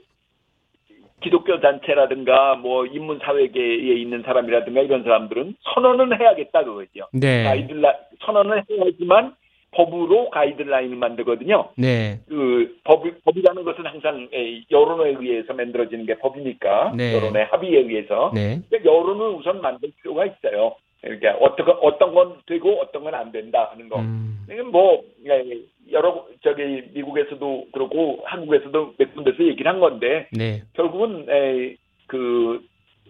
기독교 1.22 1.58
단체라든가 1.58 2.56
뭐 2.56 2.84
인문 2.84 3.18
사회계에 3.22 3.94
있는 3.94 4.22
사람이라든가 4.22 4.82
이런 4.82 5.04
사람들은 5.04 5.54
선언은 5.74 6.20
해야겠다 6.20 6.64
그거죠. 6.64 7.06
네. 7.12 7.44
가이드라 7.44 7.94
선언을 8.20 8.62
해야지만 8.70 9.34
법으로 9.74 10.30
가이드라인을 10.30 10.96
만들거든요. 10.96 11.68
네. 11.76 12.20
그 12.28 12.76
법, 12.84 13.04
법이라는 13.24 13.64
것은 13.64 13.86
항상 13.86 14.28
에, 14.32 14.62
여론에 14.70 15.10
의해서 15.20 15.52
만들어지는 15.52 16.06
게 16.06 16.14
법이니까 16.18 16.92
네. 16.96 17.14
여론의 17.14 17.44
합의에 17.46 17.80
의해서 17.80 18.30
네. 18.34 18.60
그러니까 18.68 18.90
여론을 18.92 19.36
우선 19.36 19.60
만들 19.60 19.90
필요가 20.02 20.24
있어요. 20.26 20.76
그러니까 21.00 21.32
어떤 21.40 21.66
건- 21.66 21.78
어떤 21.82 22.14
건 22.14 22.34
되고 22.46 22.80
어떤 22.80 23.04
건 23.04 23.14
안 23.14 23.30
된다 23.30 23.68
하는 23.70 23.88
거. 23.88 23.98
음. 24.00 24.38
그러니까 24.46 24.70
뭐 24.70 25.02
에, 25.26 25.44
여러 25.92 26.26
저기 26.42 26.82
미국에서도 26.94 27.66
그렇고 27.72 28.20
한국에서도 28.24 28.94
몇 28.96 29.14
군데서 29.14 29.44
얘기를 29.44 29.70
한 29.70 29.80
건데 29.80 30.28
네. 30.32 30.62
결국은 30.74 31.26
에, 31.28 31.74
그 32.06 32.62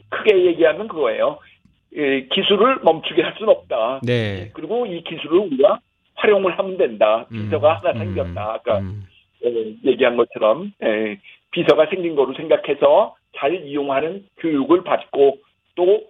크게 0.08 0.44
얘기하면 0.46 0.88
그거예요. 0.88 1.38
에, 1.96 2.22
기술을 2.32 2.78
멈추게 2.82 3.22
할 3.22 3.34
수는 3.38 3.48
없다. 3.52 4.00
네. 4.04 4.50
그리고 4.54 4.86
이 4.86 5.02
기술을 5.04 5.38
우리가 5.38 5.78
활용을 6.24 6.58
하면 6.58 6.76
된다. 6.76 7.26
음. 7.30 7.44
비서가 7.44 7.74
하나 7.74 7.92
음. 7.92 7.98
생겼다. 7.98 8.54
아까 8.54 8.78
음. 8.78 9.04
에, 9.44 9.74
얘기한 9.84 10.16
것처럼 10.16 10.72
에, 10.82 11.18
비서가 11.50 11.86
생긴 11.86 12.16
거로 12.16 12.34
생각해서 12.34 13.14
잘 13.36 13.54
이용하는 13.54 14.24
교육을 14.38 14.84
받고 14.84 15.38
또 15.74 16.02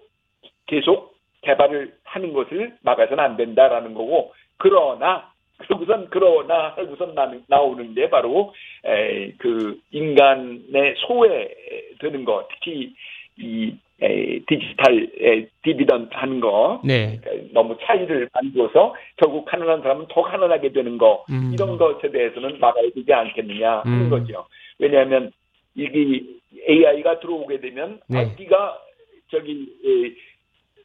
계속 0.67 1.15
개발을 1.41 1.93
하는 2.03 2.33
것을 2.33 2.73
막아서는 2.81 3.23
안 3.23 3.37
된다라는 3.37 3.93
거고 3.93 4.33
그러나 4.57 5.31
그러고선 5.57 6.07
그러나 6.09 6.73
하고선 6.75 7.13
나, 7.13 7.31
나오는 7.47 7.93
게 7.93 8.09
바로 8.09 8.53
에, 8.85 9.31
그 9.37 9.79
인간의 9.91 10.95
소외되는 11.05 12.25
거 12.25 12.47
특히 12.51 12.93
이 13.37 13.75
에, 14.01 14.39
디지털 14.47 15.09
에, 15.21 15.47
dividend 15.63 16.09
하는 16.11 16.39
거 16.41 16.81
네. 16.83 17.19
그러니까 17.21 17.47
너무 17.53 17.77
차이를 17.81 18.29
만들어서 18.33 18.93
결국 19.15 19.45
가난한 19.45 19.81
사람은 19.81 20.07
더 20.09 20.21
가난하게 20.21 20.73
되는 20.73 20.97
거 20.97 21.23
음. 21.29 21.51
이런 21.53 21.77
것에 21.77 22.11
대해서는 22.11 22.59
막아야 22.59 22.89
되지 22.93 23.11
않겠느냐 23.11 23.81
하는 23.85 24.05
음. 24.05 24.09
거죠. 24.09 24.45
왜냐하면 24.79 25.31
이게 25.75 26.21
AI가 26.67 27.19
들어오게 27.19 27.61
되면 27.61 27.99
네. 28.07 28.19
아, 28.19 28.29
네가 28.37 28.79
저기 29.31 29.67
에, 29.85 30.34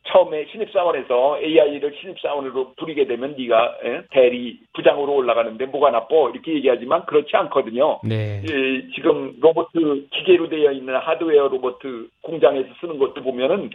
처음에 0.05 0.47
신입사원에서 0.51 1.41
AI를 1.41 1.95
신입사원으로 2.01 2.75
부리게 2.75 3.07
되면 3.07 3.35
네가 3.37 3.79
예, 3.85 4.03
대리 4.11 4.59
부장으로 4.75 5.15
올라가는데 5.15 5.67
뭐가 5.67 5.91
나빠 5.91 6.15
이렇게 6.33 6.55
얘기하지만 6.55 7.05
그렇지 7.07 7.37
않거든요. 7.37 8.01
네. 8.05 8.43
예, 8.43 8.89
지금 8.95 9.37
로봇 9.41 9.69
기계로 9.73 10.49
되어 10.49 10.73
있는 10.73 10.97
하드웨어 10.97 11.49
로봇 11.49 11.79
공장에서 12.23 12.69
쓰는 12.81 12.99
것도 12.99 13.23
보면은 13.23 13.71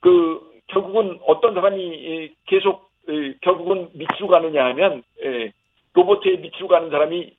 그 0.00 0.40
결국은 0.68 1.18
어떤 1.26 1.54
사람이 1.54 1.82
예, 1.82 2.28
계속 2.46 2.90
예, 3.08 3.34
결국은 3.40 3.88
밑으로 3.94 4.28
가느냐 4.28 4.64
하면 4.66 5.02
예, 5.24 5.52
로봇에 5.94 6.36
밑으로 6.36 6.68
가는 6.68 6.90
사람이 6.90 7.32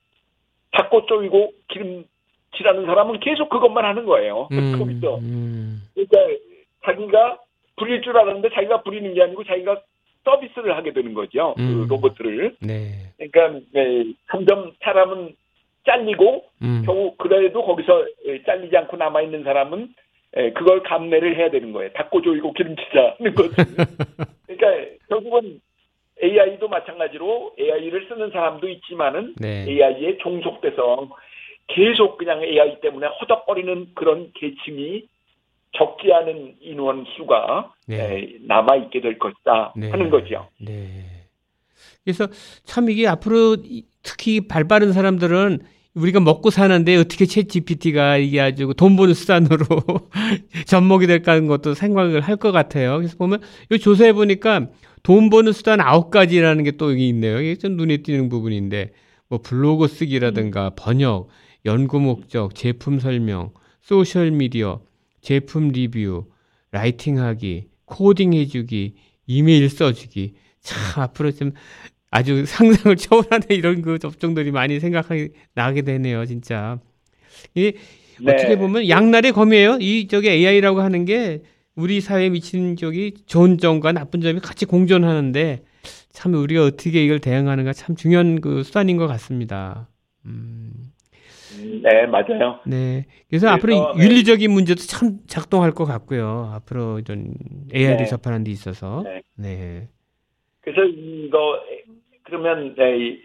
닦고 0.72 1.06
쪼이고 1.06 1.54
기름칠하는 1.70 2.86
사람은 2.86 3.20
계속 3.20 3.50
그것만 3.50 3.86
하는 3.86 4.06
거예요. 4.06 4.48
음, 4.52 4.76
거기서 4.80 5.18
음, 5.20 5.82
그러니까 5.94 6.44
자기가 6.86 7.40
부릴 7.78 8.02
줄 8.02 8.18
알았는데 8.18 8.50
자기가 8.54 8.82
부리는 8.84 9.14
게 9.14 9.24
아니고 9.24 9.44
자기가 9.44 9.82
서비스를 10.24 10.76
하게 10.76 10.92
되는 10.94 11.14
거죠. 11.14 11.56
음. 11.60 11.86
그 11.88 11.94
로봇을. 11.94 12.56
네. 12.60 12.92
그러니까 13.18 13.62
예, 13.76 14.06
점점 14.32 14.74
사람은 14.82 15.36
잘리고 15.86 16.46
음, 16.64 16.84
겨우 16.86 17.16
그래도 17.18 17.64
거기서 17.64 18.06
예, 18.26 18.44
잘리지 18.44 18.76
않고 18.76 18.98
남아 18.98 19.22
있는 19.22 19.44
사람은 19.44 19.94
예, 20.38 20.52
그걸 20.52 20.82
감내를 20.84 21.38
해야 21.38 21.50
되는 21.50 21.72
거예요. 21.72 21.92
닦고 21.94 22.22
조이고 22.22 22.54
기름치자 22.54 23.16
하는 23.18 23.36
거죠. 23.36 23.54
그러니까 24.48 24.96
결국은 25.08 25.62
AI도 26.24 26.68
마찬가지로 26.68 27.56
AI를 27.60 28.08
쓰는 28.08 28.32
사람도 28.32 28.68
있지만은 28.68 29.36
네. 29.38 29.66
AI에 29.68 30.18
종속돼서 30.18 31.10
계속 31.68 32.18
그냥 32.18 32.44
AI 32.44 32.80
때문에 32.80 33.08
허덕거리는 33.08 33.92
그런 33.96 34.32
계층이 34.34 35.08
적지 35.78 36.12
않은 36.14 36.56
인원 36.62 37.06
수가 37.18 37.74
네. 37.88 38.38
남아 38.48 38.76
있게 38.78 39.02
될 39.02 39.18
것이다 39.20 39.74
네. 39.76 39.90
하는 39.90 40.10
거죠. 40.10 40.48
네. 40.60 41.06
그래서 42.04 42.28
참 42.64 42.90
이게 42.90 43.08
앞으로 43.08 43.58
이- 43.64 43.86
특히 44.04 44.48
발 44.48 44.68
빠른 44.68 44.94
사람들은 44.94 45.60
우리가 45.96 46.20
먹고 46.20 46.50
사는데 46.50 46.98
어떻게 46.98 47.26
챗 47.26 47.48
GPT가 47.50 48.18
이게 48.18 48.42
아주 48.42 48.74
돈 48.76 48.96
버는 48.98 49.14
수단으로 49.14 49.66
접목이 50.68 51.08
될까 51.08 51.32
하는 51.34 51.48
것도 51.48 51.74
생각을 51.74 52.22
할 52.22 52.36
것 52.38 52.52
같아요. 52.52 52.98
그래서 52.98 53.16
보면 53.18 53.40
이 53.72 53.80
조사해 53.80 54.14
보니까 54.14 54.68
돈 55.04 55.30
버는 55.30 55.52
수단 55.54 55.80
아홉 55.82 56.12
가지라는 56.12 56.64
게 56.66 56.72
또 56.72 56.92
여기 56.92 57.08
있네요. 57.10 57.40
이게 57.40 57.56
좀 57.56 57.78
눈에 57.78 57.98
띄는 57.98 58.28
부분인데 58.30 58.92
뭐 59.30 59.40
블로그 59.42 59.88
쓰기라든가 59.88 60.72
번역, 60.76 61.30
연구 61.66 62.00
목적, 62.00 62.54
제품 62.56 63.00
설명, 63.00 63.52
소셜 63.82 64.32
미디어, 64.32 64.82
제품 65.26 65.70
리뷰, 65.70 66.26
writing하기, 66.70 67.68
코딩 67.86 68.34
해주기, 68.34 68.94
이메일 69.26 69.70
써주기. 69.70 70.36
참 70.62 71.04
앞으로 71.04 71.32
좀 71.32 71.52
아주 72.12 72.46
상상을 72.48 72.96
초월하는 72.96 73.48
이런 73.50 73.82
그 73.82 73.98
접종들이 73.98 74.52
많이 74.52 74.80
생각하게 74.80 75.30
나게 75.56 75.82
되네요, 75.82 76.26
진짜. 76.28 76.80
이 77.56 77.74
네. 78.22 78.34
어떻게 78.34 78.56
보면 78.56 78.88
양날의 78.88 79.32
검이에요. 79.32 79.80
이 79.82 80.08
저기 80.08 80.30
AI라고 80.30 80.82
하는 80.82 81.06
게 81.06 81.42
우리 81.76 82.02
사회에 82.02 82.30
미치는 82.30 82.78
적이 82.78 83.16
좋은 83.26 83.58
점과 83.58 83.92
나쁜 83.92 84.22
점이 84.22 84.40
같이 84.40 84.66
공존하는데 84.66 85.64
참 86.12 86.36
우리가 86.36 86.66
어떻게 86.66 87.04
이걸 87.04 87.20
대응하는가 87.20 87.74
참 87.74 87.96
중요한 87.96 88.42
그 88.42 88.64
수단인 88.64 88.98
것 88.98 89.08
같습니다. 89.08 89.90
음, 90.26 90.72
네, 91.82 92.06
맞아요. 92.08 92.60
네. 92.66 93.06
그래서 93.30 93.48
그래서, 93.48 93.50
앞으로 93.50 93.94
네. 93.96 94.04
윤리적인 94.04 94.52
문제도 94.52 94.80
참 94.82 95.20
작동할 95.28 95.72
것 95.72 95.86
같고요. 95.86 96.52
앞으로 96.54 97.00
이런 97.00 97.34
AI를 97.74 97.98
네. 97.98 98.06
접하는 98.06 98.44
데 98.44 98.52
있어서. 98.52 99.04
네. 99.04 99.22
네. 99.38 99.88
그래서 100.62 100.84
이거 100.84 101.60
그러면 102.24 102.76
네, 102.76 102.98
이- 102.98 103.20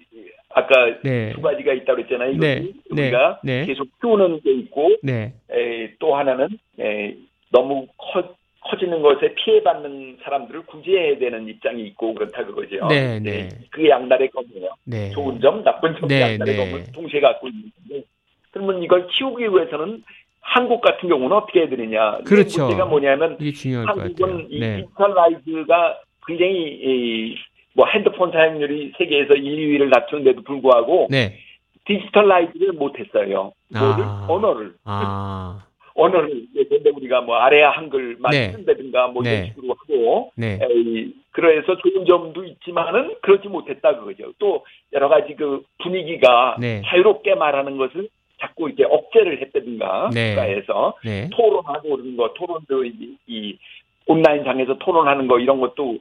아까 0.53 0.75
네. 1.05 1.33
두 1.33 1.41
가지가 1.41 1.73
있다고 1.73 1.97
그랬잖아요. 1.97 2.31
이것이 2.33 2.41
네, 2.41 2.73
네, 2.91 3.03
우리가 3.05 3.41
네. 3.45 3.67
계속 3.67 3.87
키우는 4.01 4.41
게 4.43 4.53
있고 4.53 4.91
네. 5.03 5.35
에, 5.51 5.95
또 6.01 6.17
하나는 6.17 6.49
에, 6.81 7.15
너무 7.53 7.87
커, 7.97 8.35
커지는 8.63 9.01
것에 9.01 9.33
피해받는 9.37 10.19
사람들을 10.25 10.67
구제해야 10.67 11.19
되는 11.19 11.49
입장이 11.49 11.83
있고 11.89 12.15
그렇다 12.15 12.45
그거죠. 12.45 12.85
네, 12.89 13.15
예, 13.15 13.19
네. 13.21 13.49
그게 13.71 13.89
양날의 13.91 14.29
검이에요. 14.31 14.71
네. 14.85 15.11
좋은 15.11 15.41
점, 15.41 15.63
나쁜 15.63 15.95
점, 15.99 16.09
네, 16.09 16.21
양날의 16.21 16.57
네. 16.57 16.57
검을 16.57 16.85
동시에 16.93 17.21
갖고 17.21 17.49
있는데 17.49 18.05
그러면 18.53 18.83
이걸 18.83 19.07
키우기 19.09 19.45
위해서는 19.45 20.03
한국 20.41 20.81
같은 20.81 21.09
경우는 21.09 21.37
어떻게 21.37 21.61
해야 21.61 21.69
되느냐? 21.69 22.19
그렇죠. 22.27 22.65
문제가 22.67 22.87
뭐냐면. 22.87 23.37
한국은 23.87 24.47
이 24.51 24.61
네. 24.61 24.83
digitalize가 24.83 25.99
굉장히 26.27 26.53
이, 26.55 27.37
뭐 27.75 27.87
핸드폰 27.87 28.33
사용률이 28.33 28.93
세계에서 28.99 29.35
1, 29.35 29.43
2위를 29.45 29.93
다투는데도 29.93 30.43
불구하고 30.43 31.09
네. 31.11 31.39
digitalize를 31.85 32.73
못했어요. 32.73 33.53
뭐를 33.69 34.05
아. 34.05 34.27
언어를 34.29 34.75
아. 34.85 35.65
언어를 35.95 36.47
예컨대 36.55 36.91
우리가 36.91 37.21
뭐 37.21 37.37
아래아 37.37 37.71
한글만 37.71 38.31
네. 38.31 38.53
쓴다든가 38.53 39.09
뭐 39.09 39.23
이런 39.23 39.35
네. 39.35 39.47
식으로 39.49 39.75
하고 39.75 40.33
네. 40.35 40.59
에이, 40.63 41.13
그래서 41.31 41.77
좋은 41.77 42.07
점도 42.07 42.45
있지만은 42.45 43.15
그러지 43.23 43.49
못했다 43.49 43.97
그거죠. 43.99 44.33
또 44.39 44.65
여러 44.93 45.09
가지 45.09 45.35
그 45.35 45.63
분위기가 45.83 46.57
네. 46.59 46.81
자유롭게 46.87 47.35
말하는 47.35 47.77
것을 47.77 48.09
자꾸 48.41 48.69
이렇게 48.69 48.85
억제를 48.85 49.41
했다든가 49.43 50.11
네. 50.15 50.31
국가에서 50.35 50.95
네. 51.05 51.29
토론하고 51.33 51.91
그러는 51.97 52.17
거 52.17 52.33
토론도 52.35 52.85
이, 52.85 53.17
이 53.27 53.59
온라인 54.07 54.45
상에서 54.45 54.77
토론하는 54.79 55.27
거 55.29 55.39
이런 55.39 55.61
것도 55.61 55.99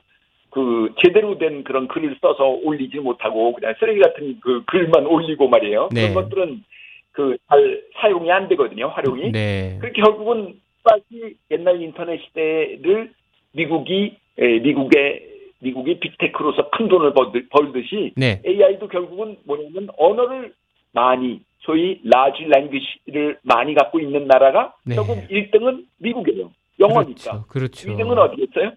그 0.51 0.93
제대로 1.03 1.37
된 1.37 1.63
그런 1.63 1.87
글을 1.87 2.17
써서 2.21 2.45
올리지 2.63 2.97
못하고 2.99 3.53
그냥 3.53 3.75
쓰레기 3.79 3.99
같은 3.99 4.39
그 4.41 4.63
글만 4.65 5.05
올리고 5.05 5.47
말이에요. 5.47 5.89
네. 5.93 6.09
그런 6.09 6.13
것들은 6.23 6.63
그 7.11 7.37
잘 7.49 7.83
사용이 8.01 8.31
안 8.31 8.47
되거든요. 8.47 8.87
활용이. 8.87 9.31
네. 9.31 9.77
그렇게 9.81 10.01
결국은 10.01 10.55
다시 10.83 11.35
옛날 11.51 11.81
인터넷 11.81 12.19
시대를 12.25 13.11
미국이 13.51 14.15
에, 14.39 14.59
미국의 14.59 15.27
미국이 15.59 15.99
빅테크로서 15.99 16.69
큰 16.69 16.87
돈을 16.87 17.13
벌- 17.13 17.31
벌듯이 17.49 18.13
네. 18.15 18.41
AI도 18.45 18.87
결국은 18.87 19.35
뭐냐면 19.43 19.89
언어를 19.97 20.53
많이 20.93 21.41
소위 21.59 22.01
large 22.03 22.43
language를 22.43 23.39
많이 23.43 23.73
갖고 23.73 23.99
있는 23.99 24.27
나라가 24.27 24.73
네. 24.85 24.95
결국 24.95 25.17
1등은 25.29 25.85
미국이에요. 25.97 26.51
영어니까. 26.79 27.45
그렇죠. 27.47 27.47
그렇죠. 27.47 27.89
2등은 27.89 28.17
어디겠어요? 28.17 28.71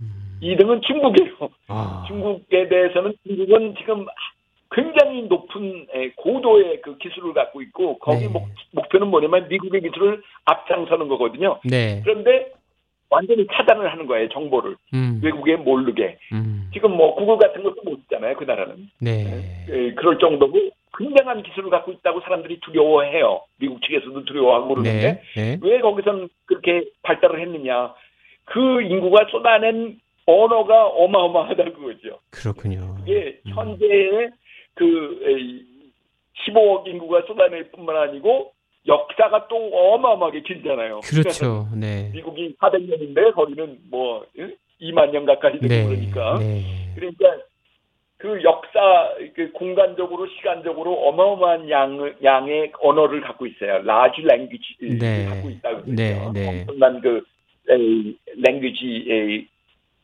음. 0.00 0.38
2등은 0.42 0.82
중국이에요. 0.82 1.50
아. 1.68 2.04
중국에 2.06 2.68
대해서는 2.68 3.14
중국은 3.26 3.74
지금 3.78 4.06
굉장히 4.70 5.22
높은 5.22 5.86
에, 5.92 6.10
고도의 6.16 6.80
그 6.82 6.96
기술을 6.98 7.34
갖고 7.34 7.60
있고 7.62 7.98
거기 7.98 8.20
네. 8.20 8.28
목, 8.28 8.48
목표는 8.70 9.08
뭐냐면 9.08 9.48
미국의 9.48 9.82
기술을 9.82 10.22
앞장서는 10.46 11.08
거거든요. 11.08 11.60
네. 11.64 12.00
그런데 12.04 12.52
완전히 13.10 13.46
차단을 13.52 13.92
하는 13.92 14.06
거예요 14.06 14.28
정보를 14.30 14.74
음. 14.94 15.20
외국에 15.22 15.56
모르게 15.56 16.16
음. 16.32 16.70
지금 16.72 16.92
뭐 16.96 17.14
구글 17.14 17.36
같은 17.36 17.62
것도 17.62 17.82
못 17.84 17.98
있잖아요 17.98 18.34
그 18.36 18.44
나라는 18.44 18.88
네. 19.00 19.66
에, 19.68 19.92
그럴 19.92 20.18
정도고 20.18 20.58
굉장한 20.98 21.42
기술을 21.42 21.70
갖고 21.70 21.92
있다고 21.92 22.20
사람들이 22.20 22.60
두려워해요 22.60 23.42
미국 23.58 23.82
측에서도 23.82 24.24
두려워하고 24.24 24.66
모르는데 24.66 25.22
네. 25.34 25.56
네. 25.56 25.58
왜 25.62 25.80
거기선 25.80 26.28
그렇게 26.46 26.84
발달을 27.02 27.40
했느냐 27.40 27.94
그 28.44 28.82
인구가 28.82 29.26
쏟아낸 29.30 29.98
언어가 30.26 30.86
어마어마하다 30.86 31.64
그거죠 31.64 32.20
그렇군요. 32.30 32.96
이게 33.02 33.40
음. 33.46 33.52
현재의 33.54 34.30
그 34.74 35.20
에이, 35.26 35.64
15억 36.46 36.86
인구가 36.86 37.22
쏟아낼 37.26 37.70
뿐만 37.70 37.96
아니고 37.96 38.52
역사가 38.86 39.48
또 39.48 39.56
어마어마하게 39.56 40.42
길잖아요. 40.42 41.00
그렇죠. 41.00 41.68
네. 41.74 42.10
미국이 42.12 42.54
400년인데 42.60 43.34
거기는 43.34 43.78
뭐 43.90 44.26
2만 44.80 45.10
년 45.10 45.24
가까이 45.24 45.58
되고 45.60 45.68
네. 45.68 45.84
그러니까 45.84 46.38
네. 46.38 46.62
그러니까 46.94 47.26
그 48.22 48.40
역사 48.44 49.08
그 49.34 49.50
공간적으로 49.50 50.28
시간적으로 50.28 50.92
어마어마한 51.08 51.68
양, 51.70 52.14
양의 52.22 52.70
언어를 52.80 53.20
갖고 53.20 53.46
있어요. 53.48 53.82
large 53.82 54.22
language를 54.22 54.98
네. 54.98 55.24
갖고 55.26 55.50
있다고. 55.50 55.82
네, 55.86 56.30
네. 56.32 56.60
엄청난 56.60 57.00
그 57.00 57.24
에이, 57.68 58.16
language의 58.36 59.46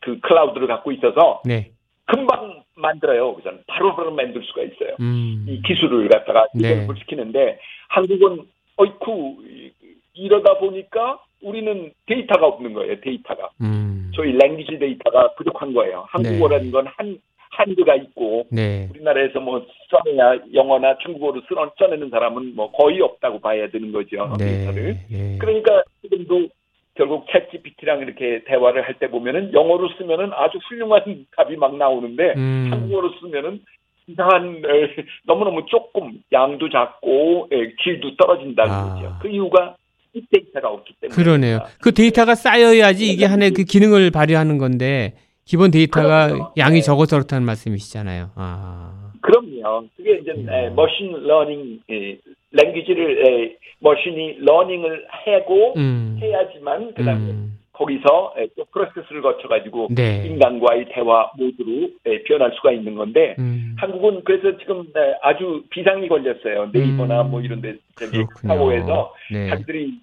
그 0.01 0.19
클라우드를 0.19 0.67
갖고 0.67 0.91
있어서 0.91 1.41
네. 1.45 1.71
금방 2.07 2.61
만들어요. 2.75 3.35
그전 3.35 3.63
바로바로 3.67 4.11
만들 4.11 4.43
수가 4.43 4.63
있어요. 4.63 4.97
음. 4.99 5.45
이 5.47 5.61
기술을 5.61 6.09
갖다가 6.09 6.45
네. 6.53 6.83
이걸 6.83 6.97
시키는데 6.97 7.57
한국은 7.87 8.39
어이쿠 8.75 9.37
이- 9.47 9.71
이러다 10.13 10.57
보니까 10.57 11.19
우리는 11.41 11.93
데이터가 12.05 12.47
없는 12.47 12.73
거예요. 12.73 12.99
데이터가 12.99 13.49
음. 13.61 14.11
저희 14.13 14.33
랭귀지 14.33 14.77
데이터가 14.77 15.35
부족한 15.35 15.73
거예요. 15.73 16.05
한국어라는 16.09 16.71
건 16.71 16.85
한 16.97 17.17
한글가 17.59 17.95
있고 17.95 18.45
네. 18.51 18.87
우리나라에서 18.91 19.39
뭐 19.41 19.65
써내야 19.91 20.39
영어나 20.53 20.97
중국어로 20.99 21.41
써- 21.41 21.71
써내는 21.77 22.09
사람은 22.09 22.55
뭐 22.55 22.71
거의 22.71 23.01
없다고 23.01 23.39
봐야 23.39 23.69
되는 23.69 23.91
거죠. 23.91 24.33
네. 24.39 24.45
데이터를. 24.45 24.97
네. 25.09 25.37
그러니까 25.39 25.83
지금도 26.01 26.47
결국 26.95 27.25
챗 27.27 27.51
GPT랑 27.51 27.99
이렇게 27.99 28.43
대화를 28.45 28.83
할 28.83 28.95
때 28.99 29.09
보면은 29.09 29.53
영어로 29.53 29.89
쓰면은 29.97 30.31
아주 30.33 30.57
훌륭한 30.69 31.25
답이 31.35 31.57
막 31.57 31.75
나오는데 31.77 32.33
음. 32.37 32.67
한국어로 32.71 33.11
쓰면은 33.21 33.61
이상한 34.07 34.55
에, 34.65 34.95
너무너무 35.25 35.65
조금 35.67 36.13
양도 36.31 36.69
작고 36.69 37.49
에, 37.51 37.75
질도 37.83 38.15
떨어진다는 38.15 38.73
아. 38.73 38.93
거죠. 38.95 39.15
그 39.21 39.27
이유가 39.27 39.75
빅데이터가 40.13 40.69
없기 40.69 40.93
때문에. 41.01 41.15
그러네요. 41.15 41.59
그 41.81 41.93
데이터가 41.93 42.35
쌓여야지 42.35 43.05
이게 43.11 43.25
하나의 43.25 43.51
그 43.51 43.63
기능을 43.63 44.09
발휘하는 44.11 44.57
건데 44.57 45.13
기본 45.49 45.71
데이터가 45.71 46.27
그럼요. 46.27 46.51
양이 46.57 46.75
네. 46.75 46.81
적어서 46.81 47.15
그렇다는 47.15 47.43
말씀이시잖아요. 47.47 48.29
아. 48.35 49.11
그럼요. 49.21 49.87
그게 49.97 50.19
이제 50.21 50.31
음. 50.31 50.47
에, 50.47 50.69
machine 50.69 51.11
learning 51.25 51.79
에, 51.89 52.17
language를 52.51 53.27
에, 53.27 53.55
machine이 53.79 54.37
learning을 54.41 55.07
하고 55.09 55.73
음. 55.75 56.19
해야지만 56.21 56.93
그다음에 56.93 57.31
음. 57.31 57.57
거기서 57.73 58.35
에, 58.37 58.47
또 58.55 58.65
프로세스를 58.71 59.23
거쳐가지고 59.23 59.87
네. 59.95 60.27
인간과의 60.27 60.89
대화 60.93 61.31
모드로 61.35 61.89
에, 62.05 62.21
변할 62.25 62.51
수가 62.55 62.71
있는 62.71 62.93
건데 62.93 63.35
음. 63.39 63.75
한국은 63.79 64.21
그래서 64.25 64.55
지금 64.59 64.81
에, 64.81 65.15
아주 65.23 65.63
비상이 65.71 66.07
걸렸어요. 66.09 66.69
네이버나 66.71 67.23
음. 67.23 67.31
뭐 67.31 67.41
이런데 67.41 67.75
저기. 67.95 68.23
카카오에서 68.35 69.15
네. 69.31 69.49
자기들이 69.49 69.93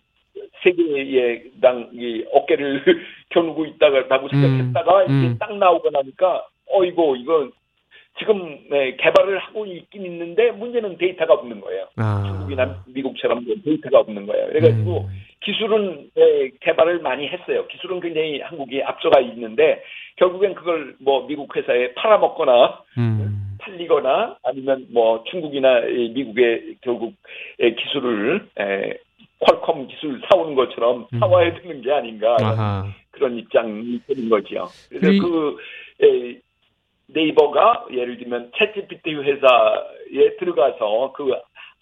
세계의 0.64 1.44
당이 1.62 2.24
어깨를 2.32 2.82
겨누고 3.31 3.66
있다고 3.66 4.29
생각했다가 4.29 5.07
음. 5.07 5.24
이게 5.24 5.39
딱 5.39 5.57
나오고 5.57 5.91
나니까 5.91 6.47
어이고 6.68 7.16
이거 7.16 7.49
지금 8.18 8.59
네, 8.70 8.97
개발을 8.97 9.39
하고 9.39 9.66
있긴 9.66 10.07
있는데 10.07 10.51
문제는 10.51 10.97
데이터가 10.97 11.35
없는 11.35 11.61
거예요. 11.61 11.87
아. 11.97 12.24
중국이나 12.27 12.83
미국처럼 12.87 13.45
데이터가 13.64 14.01
없는 14.01 14.27
거예요. 14.27 14.47
그래가지고 14.49 15.01
음. 15.01 15.09
기술은 15.43 16.11
네, 16.14 16.51
개발을 16.61 17.01
많이 17.01 17.29
했어요. 17.29 17.66
기술은 17.68 18.01
굉장히 18.01 18.41
한국이 18.41 18.83
앞서가 18.83 19.20
있는데 19.20 19.83
결국엔 20.16 20.55
그걸 20.55 20.95
뭐 20.99 21.27
미국 21.27 21.55
회사에 21.55 21.93
팔아먹거나 21.95 22.81
음. 22.99 23.57
팔리거나 23.59 24.37
아니면 24.45 24.87
뭐 24.93 25.24
중국이나 25.31 25.81
이 25.81 26.11
미국의 26.11 26.77
결국 26.81 27.14
에, 27.61 27.74
기술을 27.74 28.49
에, 28.59 28.95
퀄컴 29.41 29.89
기술 29.89 30.20
사오는 30.28 30.55
것처럼 30.55 31.07
음. 31.12 31.18
사와야 31.18 31.55
되는 31.61 31.82
게 31.82 31.93
아닌가 31.93 32.37
아하. 32.41 32.87
그런 33.11 33.37
입장이 33.37 34.01
되는 34.07 34.28
거죠. 34.28 34.66
그래서 34.89 35.22
그 35.22 35.57
에, 36.03 36.41
네이버가 37.09 37.87
예를 37.93 38.18
들면 38.18 38.51
챗GPT 38.53 39.22
회사에 39.22 40.37
들어가서 40.39 41.12
그 41.14 41.32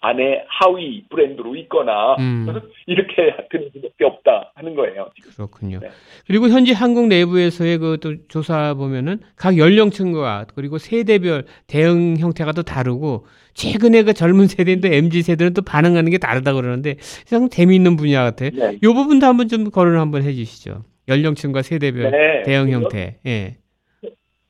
안에 0.01 0.43
하위 0.47 1.03
브랜드로 1.09 1.55
있거나 1.55 2.15
음. 2.19 2.45
이렇게 2.85 3.35
되는 3.49 3.69
수밖에 3.73 4.05
없다 4.05 4.51
하는 4.53 4.75
거예요. 4.75 5.09
지금. 5.15 5.31
그렇군요. 5.31 5.79
네. 5.81 5.89
그리고 6.27 6.47
현재 6.49 6.73
한국 6.73 7.07
내부에서의 7.07 7.79
그 7.79 7.97
또 7.97 8.15
조사 8.27 8.73
보면은 8.75 9.19
각 9.35 9.57
연령층과 9.57 10.47
그리고 10.53 10.77
세대별 10.77 11.45
대응 11.65 12.17
형태가 12.17 12.51
또 12.51 12.61
다르고 12.61 13.25
최근에 13.53 14.03
그 14.03 14.13
젊은 14.13 14.47
세대인데 14.47 14.95
MZ 14.97 15.23
세대는 15.23 15.53
또 15.53 15.61
반응하는 15.61 16.11
게 16.11 16.17
다르다 16.17 16.53
그러는데 16.53 16.97
참 17.25 17.49
재미있는 17.49 17.95
분야 17.95 18.23
같아요. 18.23 18.51
네. 18.53 18.75
이 18.75 18.79
부분도 18.85 19.25
한번 19.25 19.47
좀 19.47 19.71
거론을 19.71 19.99
한번 19.99 20.23
해주시죠. 20.23 20.83
연령층과 21.07 21.61
세대별 21.61 22.11
네. 22.11 22.43
대응 22.43 22.69
형태. 22.69 23.17
예. 23.25 23.55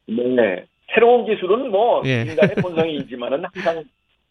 네. 0.08 0.66
새로운 0.93 1.26
기술은 1.26 1.72
뭐 1.72 2.02
예. 2.06 2.22
인간의 2.22 2.56
본성이지만은 2.62 3.43
항상 3.54 3.84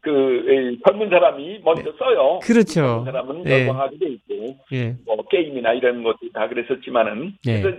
그 0.04 0.44
에, 0.48 0.76
젊은 0.86 1.08
사람이 1.08 1.60
먼저 1.64 1.90
써요. 1.98 2.38
그렇죠. 2.42 2.74
젊은 2.74 3.04
사람은 3.06 3.46
예. 3.46 3.60
열광하게 3.60 3.98
돼 3.98 4.06
있고 4.10 4.56
예. 4.72 4.94
뭐 5.06 5.16
게임이나 5.30 5.72
이런 5.72 6.02
것도 6.02 6.18
다 6.32 6.46
그랬었지만은 6.48 7.32
예. 7.46 7.60
그래서 7.62 7.78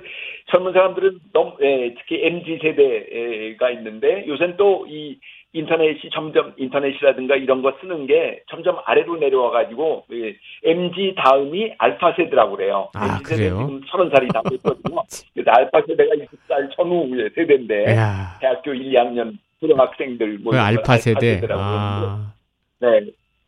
젊은 0.52 0.74
사람들은 0.74 1.20
너무 1.32 1.54
예, 1.62 1.94
특히 1.98 2.26
mz 2.26 2.60
세대가 2.62 3.70
있는데 3.72 4.26
요새는 4.28 4.58
또 4.58 4.86
이 4.88 5.18
인터넷이 5.54 6.02
점점 6.14 6.54
인터넷이라든가 6.58 7.38
이런 7.38 7.62
거 7.62 7.74
쓰는 7.80 8.06
게 8.08 8.42
점점 8.50 8.78
아래로 8.86 9.16
내려와 9.18 9.52
가지고 9.52 10.04
예, 10.12 10.36
mz 10.70 11.16
다음이 11.16 11.74
알파 11.78 12.14
세대라고 12.14 12.58
그래요. 12.58 12.90
아, 12.94 13.18
mz 13.20 13.30
세대 13.30 13.50
그래요? 13.50 13.66
지금 13.66 13.82
서른 13.90 14.10
살이 14.10 14.28
다 14.28 14.42
됐거든요. 14.50 15.02
그래서 15.34 15.52
알파 15.52 15.82
세대가 15.88 16.14
20살 16.16 16.76
전후의 16.76 17.30
세대인데 17.36 17.96
야. 17.96 18.38
대학교 18.42 18.74
1, 18.74 18.92
2학년 18.92 19.38
고등학생들 19.68 20.40
뭐그 20.40 20.60
알파 20.60 20.98
세대. 20.98 21.42
아. 21.50 22.34
네. 22.80 23.02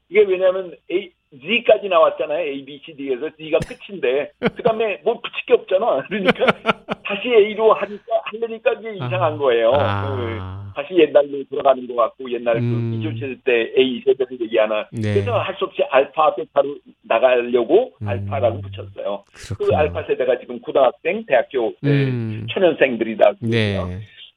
이게 0.09 0.21
왜냐하면 0.21 0.73
A, 0.91 1.11
Z까지 1.33 1.89
나왔잖아요. 1.89 2.39
A, 2.47 2.63
B, 2.65 2.81
C, 2.85 2.95
D에서 2.95 3.29
Z가 3.37 3.59
끝인데 3.67 4.31
그 4.39 4.63
다음에 4.63 4.99
뭐 5.03 5.15
붙일 5.19 5.45
게 5.45 5.53
없잖아. 5.53 6.03
그러니까 6.07 6.45
다시 7.05 7.27
A로 7.29 7.73
하니까 7.73 8.03
하려니까 8.23 8.73
이게 8.79 8.95
이상한 8.95 9.37
거예요. 9.37 9.71
네. 9.71 9.77
아. 9.81 10.71
다시 10.75 10.93
옛날로 10.95 11.43
돌아가는 11.49 11.85
것 11.87 11.95
같고 11.95 12.31
옛날 12.31 12.57
음. 12.57 13.01
그 13.01 13.09
2조 13.09 13.15
시대 13.15 13.35
때 13.43 13.73
A 13.81 14.01
세대를 14.05 14.39
얘기하나. 14.41 14.87
네. 14.91 15.13
그래서 15.15 15.37
할 15.39 15.55
수 15.57 15.65
없이 15.65 15.81
알파, 15.89 16.35
베타로 16.35 16.75
나가려고 17.03 17.93
음. 18.01 18.07
알파라고 18.07 18.61
붙였어요. 18.61 19.23
그 19.33 19.55
그렇군요. 19.55 19.77
알파 19.77 20.03
세대가 20.03 20.37
지금 20.39 20.59
고등학생, 20.61 21.25
대학교 21.25 21.73
네, 21.81 21.89
음. 22.05 22.45
초년생들이다. 22.49 23.33
네. 23.41 23.77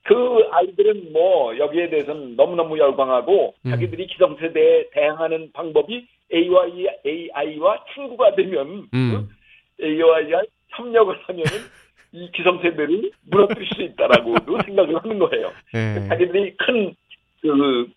그 0.03 0.15
아이들은 0.51 1.13
뭐 1.13 1.57
여기에 1.59 1.91
대해서는 1.91 2.37
너무너무 2.37 2.79
열광하고 2.79 3.55
음. 3.65 3.71
자기들이 3.71 4.07
기성세대에 4.07 4.91
대항하는 4.93 5.51
방법이 5.53 6.07
A와 6.33 6.67
AI와 7.07 7.85
친구가 7.95 8.35
되면 8.35 8.89
음. 8.95 9.29
AI와 9.83 10.43
협력을 10.69 11.15
하면은 11.23 11.51
이 12.13 12.31
기성세대를 12.33 13.11
무너뜨릴 13.31 13.69
수 13.75 13.83
있다라고도 13.83 14.59
생각을 14.65 14.97
하는 14.97 15.19
거예요. 15.19 15.53
네. 15.73 16.09
자기들이 16.09 16.57
큰그 16.57 17.89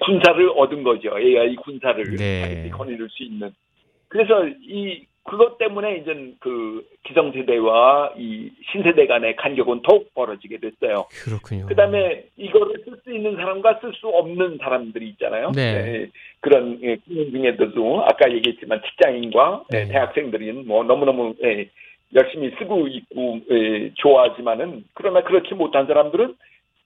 군사를 0.00 0.50
얻은 0.56 0.82
거죠. 0.82 1.18
AI 1.18 1.56
군사를 1.56 2.04
네. 2.16 2.42
자기들이 2.42 2.70
거느릴 2.70 3.08
수 3.08 3.22
있는. 3.22 3.50
그래서 4.08 4.46
이 4.46 5.06
그것 5.24 5.56
때문에 5.58 5.98
이제 5.98 6.34
그 6.40 6.84
기성세대와 7.04 8.14
이 8.16 8.50
신세대 8.72 9.06
간의 9.06 9.36
간격은 9.36 9.82
더욱 9.82 10.12
벌어지게 10.14 10.58
됐어요. 10.58 11.06
그렇군요. 11.24 11.66
그다음에 11.66 12.24
이거를 12.36 12.82
쓸 12.84 12.98
수 13.04 13.14
있는 13.14 13.36
사람과 13.36 13.78
쓸 13.80 13.92
수 13.94 14.08
없는 14.08 14.58
사람들이 14.60 15.08
있잖아요. 15.10 15.52
네. 15.52 16.08
그런 16.40 16.78
예, 16.82 16.96
국민 16.96 17.30
중에서도 17.30 18.02
아까 18.02 18.32
얘기했지만 18.32 18.82
직장인과 18.84 19.64
예, 19.74 19.84
네. 19.84 19.88
대학생들은 19.92 20.66
뭐 20.66 20.82
너무너무 20.82 21.34
예, 21.44 21.68
열심히 22.14 22.50
쓰고 22.58 22.88
있고 22.88 23.40
예, 23.50 23.92
좋아하지만은 23.94 24.84
그러나 24.94 25.22
그렇지 25.22 25.54
못한 25.54 25.86
사람들은 25.86 26.34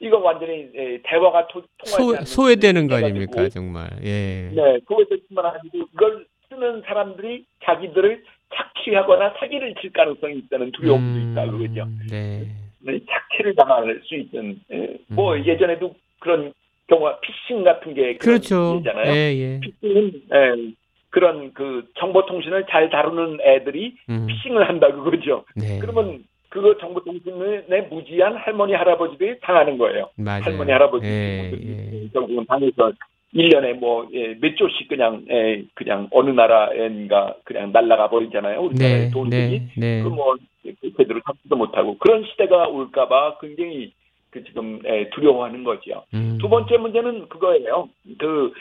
이거 0.01 0.19
완전히 0.19 0.69
예, 0.75 1.01
대화가 1.05 1.49
토, 1.49 1.63
통하지 1.79 2.27
소, 2.27 2.43
소외되는 2.43 2.87
거 2.87 2.97
아닙니까 2.97 3.49
정말. 3.49 3.89
예. 4.05 4.51
네, 4.53 4.79
소외되지만 4.87 5.47
아니고 5.47 5.89
이걸 5.95 6.27
쓰는 6.57 6.83
사람들이 6.87 7.45
자기들을 7.65 8.25
착취하거나 8.55 9.35
사기를 9.39 9.75
칠 9.81 9.93
가능성이 9.93 10.39
있다는 10.39 10.73
두려움도 10.73 11.33
있다 11.33 11.51
그거죠. 11.51 11.89
네. 12.11 12.47
네, 12.81 12.99
착취를 13.09 13.55
당할 13.57 14.01
수 14.05 14.15
있는 14.15 14.61
예, 14.73 14.97
뭐 15.09 15.35
음. 15.35 15.45
예전에도 15.45 15.95
그런 16.21 16.53
경우가 16.87 17.21
피싱 17.21 17.65
같은 17.65 17.95
게 17.95 18.17
그런 18.17 18.39
그렇죠. 18.39 18.75
일이잖아요. 18.75 19.13
예, 19.13 19.35
예. 19.37 19.61
피싱은 19.61 20.13
예, 20.33 20.73
그런 21.11 21.53
그 21.53 21.89
정보통신을 21.99 22.67
잘 22.71 22.89
다루는 22.91 23.39
애들이 23.43 23.97
음. 24.09 24.27
피싱을 24.29 24.69
한다 24.69 24.93
그거죠. 24.93 25.45
네. 25.57 25.79
그러면 25.81 26.25
그거 26.49 26.77
정보통신에 26.79 27.89
무지한 27.91 28.37
할머니 28.37 28.73
할아버지들이 28.73 29.41
당하는 29.41 29.77
거예요. 29.79 30.11
맞아요. 30.17 30.43
할머니 30.45 30.71
할아버지 30.71 31.07
예, 31.07 31.51
예. 31.53 32.09
결국은 32.13 32.47
당해서 32.47 32.93
1년에 33.35 33.75
뭐, 33.75 34.09
예, 34.13 34.35
몇 34.41 34.57
조씩 34.57 34.89
그냥, 34.89 35.25
예, 35.31 35.65
그냥 35.75 36.09
어느 36.11 36.31
나라엔가 36.31 37.37
그냥 37.45 37.73
날라가 37.73 38.09
버리잖아요. 38.09 38.61
우리나라의 38.61 39.05
네, 39.07 39.11
돈들이. 39.11 39.51
네, 39.51 39.69
네. 39.77 40.03
그 40.03 40.09
뭐, 40.09 40.37
그 40.63 40.93
제대로 40.97 41.21
잡지도 41.27 41.57
못하고. 41.57 41.99
그런 41.99 42.25
시대가 42.25 42.69
올까봐 42.69 43.39
굉장히 43.41 43.93
그 44.31 44.45
지금, 44.45 44.81
예, 44.87 45.11
두려워하는 45.11 45.65
거죠. 45.65 46.05
음. 46.15 46.39
두 46.41 46.49
번째 46.49 46.77
문제는 46.79 47.29
그거예요. 47.29 47.89
그, 48.19 48.53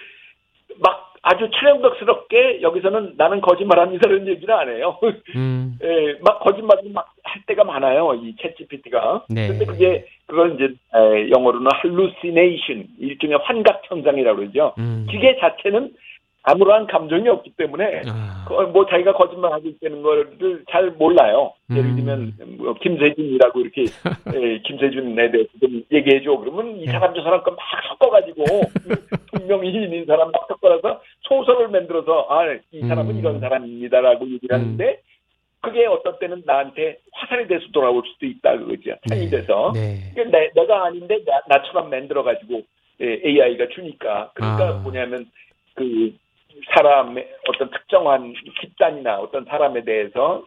막 0.79 1.14
아주 1.27 1.49
철형덕스럽게 1.49 2.61
여기서는 2.61 3.15
나는 3.17 3.41
거짓말합니다 3.41 4.07
이런 4.07 4.27
얘기를 4.27 4.53
안 4.53 4.69
해요. 4.69 4.99
음. 5.35 5.77
예, 5.83 6.17
막 6.21 6.39
거짓말을 6.39 6.91
막 6.93 7.15
할 7.35 7.41
때가 7.47 7.65
많아요. 7.65 8.13
이 8.15 8.33
챗GPT가. 8.37 9.23
네. 9.29 9.47
근데 9.49 9.65
그게 9.65 10.05
그걸 10.25 10.55
이제 10.55 10.73
에, 10.95 11.29
영어로는 11.29 11.69
hallucination 11.83 12.87
일종의 12.97 13.39
환각 13.43 13.81
현상이라고 13.85 14.37
그러죠. 14.37 14.73
음. 14.79 15.05
기계 15.09 15.37
자체는 15.39 15.91
아무러한 16.47 16.85
감정이 16.87 17.27
없기 17.27 17.53
때문에 17.57 18.03
아. 18.07 18.45
그, 18.47 18.53
뭐 18.71 18.85
자기가 18.85 19.13
거짓말하고 19.13 19.67
있다는 19.67 20.03
거를 20.03 20.63
잘 20.69 20.91
몰라요. 20.91 21.53
예를 21.71 21.83
음. 21.85 21.95
들면 21.95 22.57
뭐 22.57 22.73
김세준이라고 22.75 23.59
이렇게 23.61 23.81
에, 23.83 24.59
김세준에 24.65 25.31
대해서 25.31 25.49
좀 25.59 25.83
얘기해 25.91 26.21
줘. 26.21 26.37
그러면 26.37 26.77
이 26.77 26.85
네. 26.85 26.91
사람 26.91 27.13
저 27.15 27.23
사람 27.23 27.41
거 27.41 27.51
막 27.51 27.59
섞어가지고 27.89 28.43
분명히 29.33 29.69
있는 29.69 30.05
사람 30.05 30.31
막 30.31 30.45
섞어서 30.47 31.01
소설을 31.21 31.69
만들어서 31.69 32.27
아이 32.29 32.59
사람은 32.87 33.15
음. 33.15 33.19
이런 33.19 33.39
사람입니다라고 33.39 34.25
얘기를 34.29 34.55
음. 34.55 34.61
하는데 34.61 35.01
그게 35.61 35.87
어떤 35.87 36.19
때는 36.19 36.43
나한테 36.45 36.99
화살이 37.11 37.47
돼서 37.47 37.65
돌아올 37.73 38.03
수도 38.05 38.27
있다 38.27 38.57
그거죠. 38.59 38.95
창이 39.09 39.29
돼서. 39.31 39.71
네. 39.73 40.11
그러니까 40.13 40.37
내, 40.37 40.51
내가 40.53 40.85
아닌데 40.85 41.19
나, 41.47 41.63
처럼 41.63 41.89
만들어 41.89 42.21
가지고 42.21 42.61
AI가 43.01 43.69
주니까 43.73 44.29
그러니까 44.35 44.69
아. 44.69 44.73
뭐냐면 44.83 45.25
그 45.73 46.13
사람의 46.73 47.27
어떤 47.49 47.69
특정한 47.69 48.33
집단이나 48.61 49.19
어떤 49.19 49.45
사람에 49.45 49.83
대해서 49.83 50.43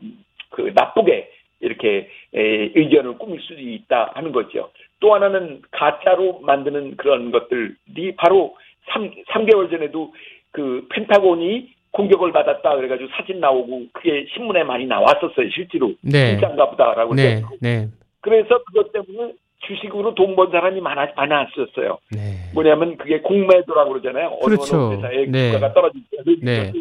그 0.51 0.73
나쁘게 0.75 1.31
이렇게 1.61 2.09
에, 2.35 2.41
의견을 2.75 3.19
꾸밀 3.19 3.41
수도 3.41 3.61
있다 3.61 4.13
하는 4.15 4.33
거죠. 4.33 4.71
또 5.01 5.15
하나는 5.15 5.63
가짜로 5.71 6.41
만드는 6.41 6.97
그런 6.97 7.31
것들이 7.31 8.17
바로 8.17 8.57
3, 8.93 9.11
3개월 9.29 9.71
전에도 9.71 10.13
그 10.53 10.87
펜타곤이 10.91 11.71
공격을 11.91 12.33
받았다 12.33 12.77
그래가지고 12.77 13.11
사진 13.17 13.41
나오고 13.41 13.87
그게 13.93 14.27
신문에 14.35 14.63
많이 14.65 14.87
나왔었어요 14.87 15.49
실제로 15.51 15.93
네. 16.03 16.33
진짜인가 16.33 16.71
보다라고 16.71 17.15
네. 17.15 17.43
네. 17.61 17.89
그래서 18.21 18.63
그것 18.65 18.93
때문에 18.93 19.33
주식으로 19.61 20.15
돈 20.15 20.37
번 20.37 20.51
사람이 20.51 20.81
많아, 20.81 21.13
많았었어요. 21.17 21.99
네. 22.13 22.51
뭐냐면 22.55 22.97
그게 22.97 23.21
공매도라고 23.21 23.91
그러잖아요. 23.93 24.39
그렇죠. 24.45 24.87
어느 24.87 24.95
회사의 24.97 25.27
네. 25.31 25.53
주가가 25.53 25.73
떨어질 25.75 26.01
때 26.11 26.19
네. 26.43 26.73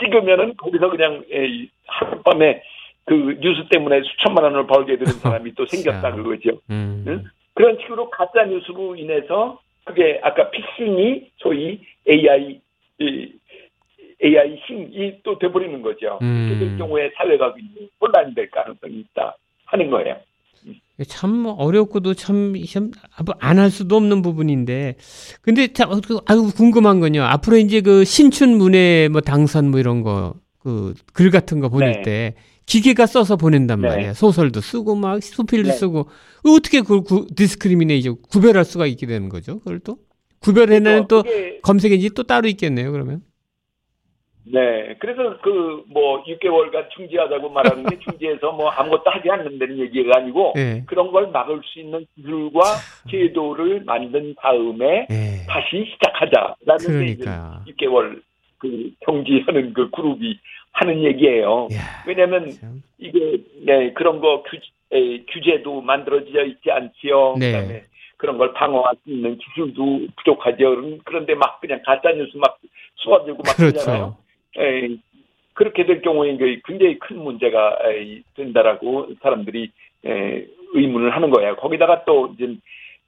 찍으면은 0.00 0.56
거기서 0.56 0.88
그냥 0.90 1.24
에, 1.32 1.66
하룻밤에 1.86 2.62
그 3.04 3.14
뉴스 3.40 3.66
때문에 3.68 4.02
수천만 4.02 4.44
원을 4.44 4.66
벌게 4.66 4.96
되는 4.96 5.06
사람이 5.20 5.54
또 5.54 5.66
생겼다 5.66 6.00
참. 6.12 6.22
그거죠. 6.22 6.60
음. 6.70 7.04
응? 7.08 7.24
그런 7.54 7.76
식으로 7.80 8.08
가짜 8.10 8.44
뉴스로 8.44 8.96
인해서 8.96 9.60
그게 9.84 10.20
아까 10.22 10.48
피싱이 10.50 11.30
소위 11.38 11.80
AI 12.08 12.60
이, 13.00 13.32
AI 14.24 14.54
힘이 14.64 15.18
또 15.24 15.36
돼버리는 15.38 15.82
거죠. 15.82 16.18
음. 16.22 16.56
될 16.60 16.78
경우에 16.78 17.10
사회가 17.16 17.54
혼란이 18.00 18.34
될 18.34 18.48
가능성이 18.50 19.00
있다 19.00 19.36
하는 19.66 19.90
거예요. 19.90 20.16
참 21.04 21.46
어렵고도 21.46 22.14
참 22.14 22.52
안 23.40 23.58
할 23.58 23.70
수도 23.70 23.96
없는 23.96 24.22
부분인데. 24.22 24.96
근데 25.42 25.72
참 25.72 25.90
어, 25.92 26.00
그, 26.06 26.18
아유 26.26 26.50
궁금한 26.54 27.00
건요. 27.00 27.22
앞으로 27.22 27.58
이제 27.58 27.80
그 27.80 28.04
신춘 28.04 28.56
문예 28.58 29.08
뭐 29.10 29.20
당선 29.20 29.70
뭐 29.70 29.80
이런 29.80 30.02
거 30.02 30.34
그 30.62 30.94
글 31.12 31.30
같은 31.30 31.58
거 31.60 31.68
보낼 31.68 31.92
네. 31.92 32.02
때 32.02 32.34
기계가 32.66 33.06
써서 33.06 33.36
보낸단 33.36 33.80
네. 33.80 33.88
말이에요. 33.88 34.14
소설도 34.14 34.60
쓰고 34.60 34.94
막 34.94 35.20
수필도 35.22 35.70
네. 35.70 35.74
쓰고. 35.76 36.08
어떻게 36.44 36.80
그걸 36.80 37.02
구, 37.02 37.26
discrimination 37.34 38.16
구별할 38.28 38.64
수가 38.64 38.86
있게 38.86 39.06
되는 39.06 39.28
거죠? 39.28 39.58
그걸 39.60 39.80
또? 39.80 39.98
구별해내는 40.40 41.06
또 41.08 41.22
그게 41.22 41.58
검색 41.62 41.92
엔진이 41.92 42.10
또 42.14 42.22
따로 42.24 42.48
있겠네요 42.48 42.90
그러면 42.92 43.22
네, 44.44 44.96
그래서 44.98 45.38
그 45.40 45.72
뭐 45.92 46.22
6개월간 46.24 46.90
중지하자고 46.90 47.50
말하는데 47.50 47.98
중지해서 47.98 48.52
뭐 48.52 48.68
아무것도 48.70 49.10
하지 49.10 49.30
않는다는 49.30 49.78
얘기가 49.78 50.18
아니고 50.18 50.54
예 50.56 50.82
그런 50.86 51.12
걸 51.12 51.28
막을 51.28 51.60
수 51.64 51.80
있는 51.80 52.06
기술과 52.16 52.60
제도를 53.10 53.82
만든 53.84 54.34
다음에 54.40 55.06
예. 55.10 55.46
다시 55.46 55.84
시작하자라는 55.92 57.04
게 57.04 57.12
이제 57.12 57.24
그러니까 57.24 57.64
6개월 57.68 58.22
그 58.58 58.90
정지하는 59.04 59.72
그 59.72 59.90
그룹이 59.90 60.38
하는 60.72 61.02
얘기예요. 61.04 61.68
야, 61.74 62.04
왜냐하면 62.06 62.50
참. 62.50 62.82
이게 62.98 63.38
네, 63.60 63.92
그런 63.92 64.20
거 64.20 64.42
규, 64.44 64.56
에, 64.96 65.22
규제도 65.30 65.80
만들어져 65.80 66.44
있지 66.44 66.70
않지요. 66.70 67.34
네. 67.38 67.52
그다음에 67.52 67.82
그런 68.16 68.38
걸 68.38 68.52
방어할 68.54 68.94
수 69.02 69.10
있는 69.10 69.36
기술도 69.36 70.06
부족하죠. 70.16 70.98
그런데 71.04 71.34
막 71.34 71.60
그냥 71.60 71.82
가짜 71.84 72.10
뉴스 72.12 72.36
막 72.36 72.58
쏟아지고 72.96 73.42
막 73.44 73.56
그러잖아요. 73.56 74.16
에, 74.58 74.96
그렇게 75.54 75.84
될 75.84 76.02
경우에 76.02 76.36
굉장히 76.64 76.98
큰 76.98 77.18
문제가 77.18 77.78
에, 77.84 78.20
된다라고 78.34 79.08
사람들이 79.22 79.70
에, 80.04 80.46
의문을 80.74 81.14
하는 81.14 81.30
거예요. 81.30 81.56
거기다가 81.56 82.04
또 82.04 82.34
이제 82.34 82.56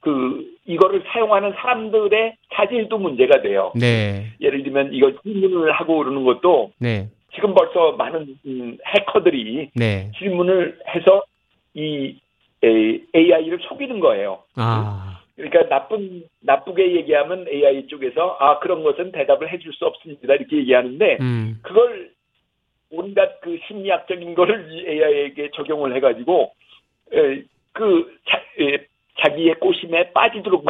그 0.01 0.45
이거를 0.65 1.03
사용하는 1.07 1.53
사람들의 1.53 2.35
자질도 2.53 2.99
문제가 2.99 3.41
돼요. 3.41 3.71
네 3.75 4.27
예를 4.39 4.61
들면 4.63 4.93
이거 4.93 5.11
질문을 5.23 5.71
하고 5.71 5.97
그러는 5.97 6.23
것도 6.23 6.71
네, 6.77 7.07
지금 7.33 7.55
벌써 7.55 7.93
많은 7.93 8.37
음, 8.45 8.77
해커들이 8.85 9.71
네. 9.75 10.11
질문을 10.17 10.79
해서 10.87 11.23
이 11.73 12.17
AI를 12.63 13.59
속이는 13.61 13.99
거예요. 13.99 14.39
아, 14.55 15.14
그러니까 15.35 15.67
나쁜 15.67 16.23
나쁘게 16.41 16.95
얘기하면 16.95 17.47
AI 17.47 17.87
쪽에서 17.87 18.37
아 18.39 18.59
그런 18.59 18.83
것은 18.83 19.11
대답을 19.11 19.51
해줄 19.51 19.73
수 19.73 19.85
없습니다 19.85 20.33
이렇게 20.33 20.57
얘기하는데 20.57 21.17
음, 21.19 21.59
그걸 21.61 22.11
온갖 22.89 23.41
그 23.41 23.57
심리학적인 23.67 24.33
거를 24.35 24.71
이 24.71 24.87
AI에게 24.87 25.51
적용을 25.53 25.95
해가지고 25.95 26.53
에, 27.13 27.43
그 27.73 28.17
자, 28.27 28.41
에, 28.59 28.85
자기의 29.19 29.55
꼬심에 29.55 30.11
빠지도록. 30.11 30.65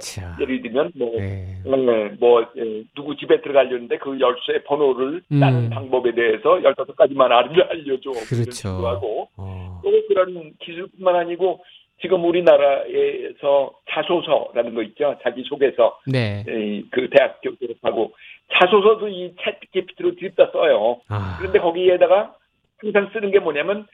참. 0.00 0.34
예를 0.40 0.62
들면 0.62 0.92
뭐 0.96 1.12
네. 1.18 1.56
네, 1.64 2.16
뭐 2.18 2.42
에, 2.42 2.84
누구 2.94 3.16
집에 3.16 3.40
들어가려는데 3.40 3.98
그 3.98 4.18
열쇠 4.18 4.62
번호를 4.64 5.22
음. 5.30 5.40
따는 5.40 5.70
방법에 5.70 6.12
대해서 6.14 6.56
15가지만 6.58 7.30
알려줘. 7.30 8.10
그렇죠. 8.28 8.68
하고 8.86 9.28
어, 9.36 9.80
또 9.82 9.90
그런 10.08 10.52
기술뿐만 10.60 11.14
아니고 11.16 11.62
지금 12.00 12.24
우리나라에서 12.24 13.72
자소서라는 13.90 14.74
거 14.74 14.82
있죠. 14.84 15.18
자기 15.22 15.42
소개서 15.44 15.98
네. 16.06 16.44
에, 16.48 16.82
그 16.90 17.08
대학교 17.10 17.54
졸업하고 17.56 18.12
자소서도 18.52 19.08
이 19.08 19.34
챗GPT로 19.36 20.18
뒤집다 20.18 20.50
써요. 20.52 21.00
아, 21.08 21.36
그런데 21.38 21.58
거기에다가 21.58 22.34
항상 22.78 23.10
쓰는 23.12 23.30
게 23.30 23.38
뭐냐면 23.38 23.86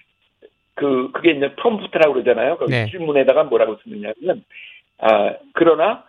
그 0.74 1.10
그게 1.12 1.32
이제 1.32 1.54
프롬프트라고 1.56 2.14
그러잖아요. 2.14 2.58
그 2.58 2.64
네. 2.66 2.86
질문에다가 2.90 3.44
뭐라고 3.44 3.76
쓰느냐면 3.82 4.44
아 4.98 5.34
그러나 5.54 6.04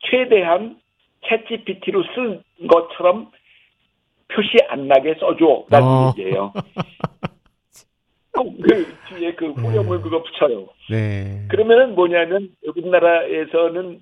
최대한 0.00 0.76
챗GPT로 1.22 2.04
쓴 2.14 2.42
것처럼 2.68 3.30
표시 4.28 4.58
안 4.68 4.88
나게 4.88 5.14
써줘라는 5.14 5.88
어. 5.88 6.14
얘기예요. 6.18 6.52
꼭 8.32 8.60
그 8.62 8.86
뒤에 9.08 9.32
그 9.34 9.52
후렴을 9.52 9.98
음. 9.98 10.02
그거 10.02 10.22
붙여요. 10.22 10.68
네. 10.90 11.42
그러면은 11.48 11.94
뭐냐면 11.94 12.48
우리나라에서는 12.66 14.00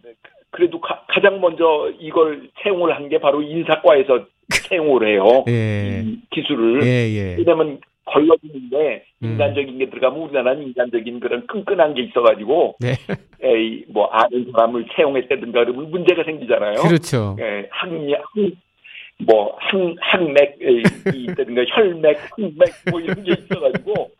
그래도 0.51 0.81
가, 0.81 1.05
장 1.22 1.41
먼저 1.41 1.91
이걸 1.99 2.49
채용을 2.62 2.95
한 2.95 3.09
게 3.09 3.18
바로 3.18 3.43
인사과에서 3.43 4.26
채용을 4.68 5.09
해요. 5.09 5.45
예. 5.49 6.03
이 6.05 6.20
기술을. 6.31 6.83
예, 6.83 7.09
예. 7.11 7.37
왜냐면 7.39 7.81
걸러지는데 8.05 9.05
음. 9.22 9.33
인간적인 9.33 9.78
게 9.78 9.91
들어가면 9.91 10.22
우리나라는 10.24 10.62
인간적인 10.64 11.20
그런 11.20 11.47
끈끈한 11.47 11.95
게 11.95 12.03
있어가지고 12.03 12.76
네. 12.81 12.95
에이, 13.43 13.85
뭐 13.89 14.07
아는 14.07 14.51
사람을 14.53 14.87
채용했다든가 14.95 15.64
그러면 15.64 15.91
문제가 15.91 16.24
생기잖아요. 16.24 16.83
그렇죠. 16.83 17.37
예, 17.41 17.68
항, 17.70 17.91
항, 18.35 18.51
뭐, 19.26 19.55
항, 19.61 19.95
항맥이 20.01 20.83
있다든가 21.14 21.62
혈맥, 21.68 22.18
흑맥 22.37 22.68
뭐 22.91 23.01
이런 23.01 23.22
게 23.22 23.33
있어가지고 23.33 24.11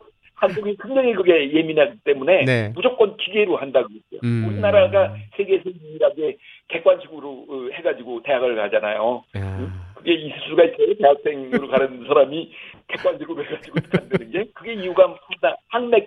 한국이 0.41 0.75
굉장히 0.81 1.13
그게 1.13 1.53
예민하기 1.53 1.99
때문에 2.03 2.45
네. 2.45 2.71
무조건 2.73 3.15
기계로 3.17 3.57
한다고 3.57 3.87
그랬어요. 3.87 4.19
음. 4.23 4.47
우리나라가 4.49 5.15
세계에서 5.37 5.69
유일하게 5.69 6.37
객관식으로 6.67 7.45
어, 7.47 7.69
해가지고 7.73 8.23
대학을 8.23 8.55
가잖아요. 8.55 9.23
야. 9.37 9.91
그게 9.93 10.13
있을 10.15 10.39
수가 10.49 10.63
있어요. 10.63 10.95
대학생으로 10.95 11.67
가는 11.67 12.05
사람이 12.07 12.51
객관식으로 12.87 13.43
해가지고 13.45 13.75
간다는 13.91 14.31
게 14.31 14.45
그게 14.55 14.73
이유가 14.73 15.15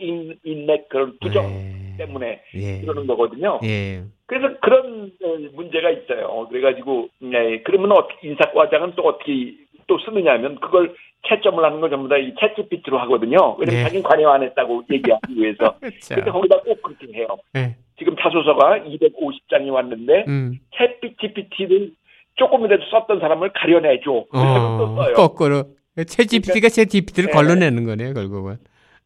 인, 0.04 0.38
인맥 0.44 0.88
그런 0.88 1.16
부정 1.20 1.46
네. 1.46 1.96
때문에 1.98 2.40
예. 2.54 2.80
그러는 2.80 3.06
거거든요. 3.06 3.60
예. 3.64 4.02
그래서 4.26 4.54
그런 4.60 5.12
어, 5.22 5.36
문제가 5.52 5.90
있어요. 5.90 6.46
그래가지고 6.48 7.08
네, 7.20 7.62
그러면 7.62 7.92
어떻게 7.92 8.28
인사과장은 8.28 8.94
또 8.96 9.02
어떻게 9.02 9.54
또 9.86 9.98
쓰느냐면 9.98 10.56
그걸 10.60 10.94
채점을 11.28 11.62
하는 11.64 11.80
걸 11.80 11.88
전부 11.90 12.08
다 12.08 12.16
이 12.18 12.34
챗GPT로 12.34 12.96
하거든요. 12.98 13.56
왜냐면 13.58 13.80
네. 13.80 13.82
자기는 13.84 14.02
관여 14.02 14.28
안 14.30 14.42
했다고 14.42 14.84
얘기하기 14.90 15.34
위해서. 15.36 15.76
자. 16.00 16.14
근데 16.16 16.30
거기다 16.30 16.60
꼭 16.60 16.82
그렇게 16.82 17.06
해요. 17.18 17.26
예. 17.56 17.76
지금 17.98 18.14
자소서가 18.20 18.80
250장이 18.80 19.70
왔는데 19.72 20.24
음. 20.28 20.58
챗GPT를 20.74 21.92
조금이라도 22.36 22.82
썼던 22.90 23.20
사람을 23.20 23.52
가려내줘. 23.54 24.24
어. 24.32 25.12
거꾸로. 25.14 25.64
챗 25.96 26.28
GPT가 26.28 26.68
챗 26.68 26.90
GPT를 26.90 27.28
네. 27.28 27.32
걸러내는 27.32 27.84
거네요, 27.86 28.12
결국은. 28.14 28.56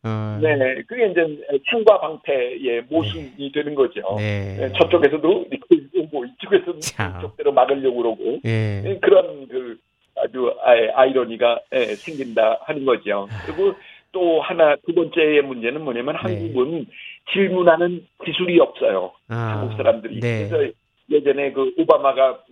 어. 0.05 0.39
네, 0.41 0.57
그게 0.87 1.09
이제 1.11 1.20
창과 1.68 2.01
방패의 2.01 2.85
모순이 2.89 3.53
되는 3.53 3.74
거죠. 3.74 4.01
네. 4.16 4.57
네, 4.59 4.72
저쪽에서도 4.79 5.45
뭐 6.11 6.24
이쪽에서도 6.24 6.79
참. 6.81 7.18
이쪽대로 7.18 7.53
막으려고 7.53 7.97
그러고 7.97 8.39
예. 8.47 8.81
네, 8.83 8.99
그런 9.03 9.47
그 9.49 9.76
아주 10.23 10.55
아이- 10.62 10.89
아이러니가 10.95 11.61
예, 11.75 11.79
생긴다 11.95 12.59
하는 12.62 12.85
거죠. 12.85 13.29
그리고 13.47 13.75
또 14.12 14.41
하나 14.41 14.77
두 14.87 14.95
번째의 14.95 15.43
문제는 15.43 15.83
뭐냐면 15.83 16.14
네. 16.16 16.21
한국은 16.21 16.87
질문하는 17.33 18.07
기술이 18.25 18.59
없어요. 18.61 19.12
아, 19.29 19.59
한국 19.59 19.77
사람들이. 19.77 20.21
네. 20.21 20.49
그래서 20.49 20.73
예전에 21.11 21.53
그 21.53 21.75
오바마가 21.79 22.45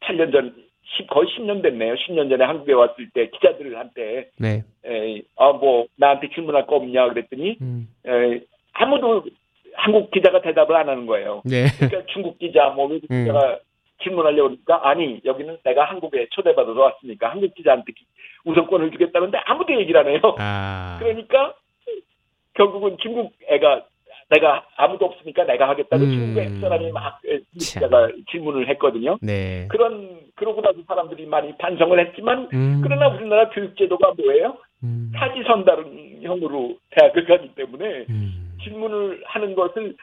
8년 0.00 0.32
전 0.32 0.54
10, 0.98 1.06
거의 1.08 1.28
10년 1.28 1.62
됐네요. 1.62 1.94
10년 1.94 2.28
전에 2.28 2.44
한국에 2.44 2.72
왔을 2.72 3.08
때 3.14 3.28
기자들한테 3.30 4.30
네. 4.38 4.64
아뭐 5.36 5.86
나한테 5.96 6.28
질문할 6.34 6.66
거 6.66 6.76
없냐 6.76 7.08
그랬더니 7.08 7.56
음. 7.60 7.88
에, 8.06 8.40
아무도 8.72 9.24
한국 9.74 10.10
기자가 10.10 10.42
대답을 10.42 10.74
안 10.76 10.88
하는 10.88 11.06
거예요. 11.06 11.42
네. 11.44 11.66
그러니까 11.78 12.04
중국 12.12 12.38
기자 12.38 12.68
뭐 12.70 12.86
외국 12.88 13.10
음. 13.10 13.24
기자가 13.24 13.58
질문하려고 14.02 14.48
그러니까 14.50 14.88
아니 14.88 15.20
여기는 15.24 15.58
내가 15.64 15.84
한국에 15.84 16.26
초대받아서 16.30 16.78
왔으니까 16.80 17.30
한국 17.30 17.54
기자한테 17.54 17.92
기- 17.92 18.04
우선권을 18.44 18.90
주겠다는데 18.92 19.38
아무도 19.44 19.72
얘기를 19.78 20.00
안 20.00 20.08
해요. 20.08 20.20
아. 20.38 20.96
그러니까 21.02 21.54
결국은 22.54 22.96
중국 23.00 23.32
애가 23.48 23.84
내가 24.30 24.64
아무도 24.76 25.06
없으니까 25.06 25.44
내가 25.44 25.68
하겠다고 25.68 26.02
음. 26.04 26.10
중국 26.34 26.60
사람이 26.60 26.90
막. 26.92 27.20
기자가 27.58 28.08
질문을 28.30 28.66
했거든요. 28.70 29.18
네. 29.20 29.68
그런 29.70 30.20
그러고 30.36 30.62
나서 30.62 30.78
사람들이 30.86 31.26
많이 31.26 31.54
반성을 31.58 31.98
했지만 32.06 32.48
음. 32.54 32.80
그러나 32.82 33.08
우리나라 33.08 33.50
교육제도가 33.50 34.14
뭐예요? 34.16 34.56
음. 34.82 35.12
사지 35.14 35.42
선다형으로 35.46 36.76
대학을 36.90 37.26
가기 37.26 37.54
때문에 37.54 38.06
음. 38.08 38.54
질문을 38.64 39.22
하는 39.26 39.54
것을 39.54 39.94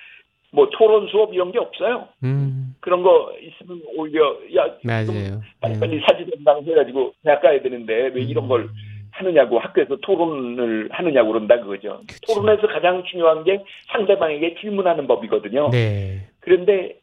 뭐 0.51 0.69
토론 0.71 1.07
수업 1.07 1.33
이런 1.33 1.51
게 1.51 1.59
없어요. 1.59 2.07
음. 2.23 2.75
그런 2.79 3.03
거 3.03 3.33
있으면 3.41 3.81
오히려 3.95 4.37
야좀 4.55 4.79
맞아요. 4.83 5.41
빨리 5.61 5.79
빨리 5.79 6.01
사지 6.01 6.25
전당 6.29 6.63
해가지고 6.63 7.13
대학 7.23 7.41
가야 7.41 7.61
되는데 7.61 8.11
왜 8.13 8.21
이런 8.21 8.47
걸 8.47 8.61
음. 8.61 8.69
하느냐고 9.11 9.59
학교에서 9.59 9.97
토론을 9.97 10.89
하느냐고 10.91 11.33
그런다 11.33 11.59
그거죠. 11.59 12.01
그쵸. 12.07 12.33
토론에서 12.33 12.67
가장 12.67 13.03
중요한 13.03 13.43
게 13.43 13.63
상대방에게 13.91 14.55
질문하는 14.61 15.07
법이거든요. 15.07 15.69
네. 15.71 16.27
그런데 16.39 16.95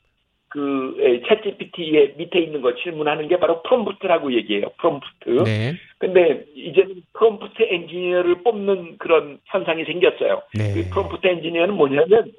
그 0.48 0.96
챗GPT의 1.28 2.16
밑에 2.16 2.40
있는 2.40 2.62
거 2.62 2.74
질문하는 2.76 3.28
게 3.28 3.38
바로 3.38 3.62
프롬프트라고 3.62 4.32
얘기해요. 4.34 4.68
프롬프트. 4.78 5.44
네. 5.44 5.74
근데 5.98 6.44
이제는 6.54 7.02
프롬프트 7.12 7.62
엔지니어를 7.62 8.42
뽑는 8.42 8.96
그런 8.98 9.38
현상이 9.46 9.84
생겼어요. 9.84 10.42
네. 10.54 10.72
그 10.72 10.88
프롬프트 10.90 11.26
엔지니어는 11.26 11.74
뭐냐면 11.74 12.32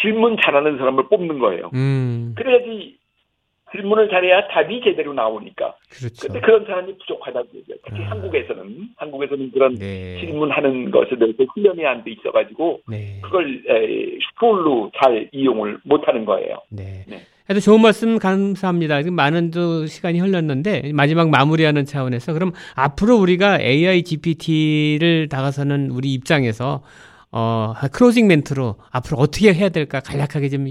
질문 0.00 0.36
잘하는 0.44 0.78
사람을 0.78 1.08
뽑는 1.08 1.38
거예요. 1.38 1.70
음. 1.74 2.34
그래야지 2.36 2.96
질문을 3.72 4.08
잘해야 4.08 4.46
답이 4.48 4.82
제대로 4.84 5.12
나오니까. 5.14 5.74
그렇죠. 5.90 6.28
근데 6.28 6.40
그런 6.40 6.64
사람이 6.64 6.96
부족하다고 6.98 7.48
얘기해요. 7.54 7.78
특히 7.84 8.04
아. 8.04 8.10
한국에서는 8.10 8.88
한국에서는 8.96 9.50
그런 9.50 9.74
네. 9.74 10.20
질문하는 10.20 10.90
것에 10.92 11.16
대해서 11.18 11.42
훈련이 11.54 11.84
안 11.84 12.04
돼 12.04 12.12
있어가지고 12.12 12.80
네. 12.86 13.20
그걸 13.22 13.62
에, 13.68 14.18
슈플로 14.20 14.92
잘 15.02 15.28
이용을 15.32 15.78
못하는 15.84 16.24
거예요. 16.24 16.58
네. 16.70 17.04
네. 17.08 17.22
하여튼 17.46 17.60
좋은 17.60 17.82
말씀 17.82 18.18
감사합니다. 18.18 19.02
지금 19.02 19.16
많은 19.16 19.50
또 19.50 19.86
시간이 19.86 20.20
흘렀는데 20.20 20.92
마지막 20.94 21.28
마무리하는 21.30 21.84
차원에서 21.84 22.32
그럼 22.32 22.52
앞으로 22.76 23.16
우리가 23.16 23.60
AI 23.60 24.02
GPT를 24.04 25.28
다가서는 25.28 25.90
우리 25.90 26.12
입장에서 26.14 26.82
어, 27.36 27.74
크로징 27.92 28.28
멘트로 28.28 28.76
앞으로 28.92 29.18
어떻게 29.18 29.52
해야 29.52 29.68
될까 29.68 29.98
간략하게 29.98 30.48
좀, 30.50 30.66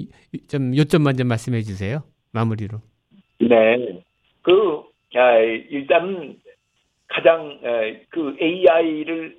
좀 0.48 0.76
요점만 0.78 1.18
좀 1.18 1.28
말씀해 1.28 1.62
주세요. 1.62 2.04
마무리로. 2.32 2.80
네. 3.42 4.02
그, 4.42 4.82
아, 5.16 5.38
일단 5.40 6.38
가장 7.10 7.60
에, 7.66 8.06
그 8.08 8.38
AI를 8.42 9.36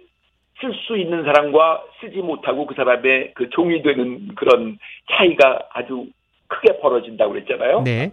쓸 0.61 0.75
수 0.87 0.99
있는 0.99 1.25
사람과 1.25 1.85
쓰지 1.99 2.18
못하고 2.18 2.66
그 2.66 2.75
사람의 2.75 3.33
그 3.35 3.49
종이 3.51 3.83
되는 3.83 4.35
그런 4.35 4.79
차이가 5.11 5.66
아주 5.72 6.07
크게 6.49 6.79
벌어진다고 6.81 7.33
그랬잖아요. 7.33 7.83
네. 7.85 8.12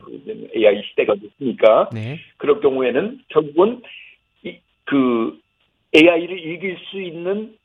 AI 0.55 0.83
시대가 0.89 1.15
됐으니까. 1.15 1.89
네. 1.93 2.17
그럴 2.37 2.61
경우에는 2.61 3.19
결국은 3.27 3.81
이, 4.43 4.57
그 4.85 5.37
AI를 5.93 6.39
이길 6.39 6.77
수 6.89 7.01
있는 7.01 7.59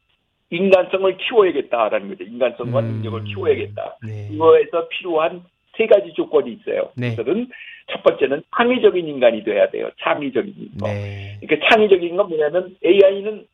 인간성을 0.50 1.16
키워야겠다라는 1.16 2.08
거죠. 2.08 2.24
인간성과 2.24 2.80
음. 2.80 2.84
능력을 2.86 3.24
키워야겠다. 3.24 3.96
네. 4.06 4.28
그거에서 4.30 4.88
필요한 4.88 5.42
세 5.76 5.86
가지 5.86 6.12
조건이 6.14 6.52
있어요. 6.52 6.90
네. 6.96 7.14
그것은 7.16 7.48
첫 7.90 8.02
번째는 8.02 8.42
창의적인 8.56 9.06
인간이 9.06 9.44
돼야 9.44 9.68
돼요. 9.70 9.90
창의적인 10.02 10.54
거. 10.80 10.88
네. 10.88 11.36
그러니까 11.40 11.68
창의적인 11.68 12.16
건 12.16 12.28
뭐냐면 12.28 12.76
AI는 12.84 13.46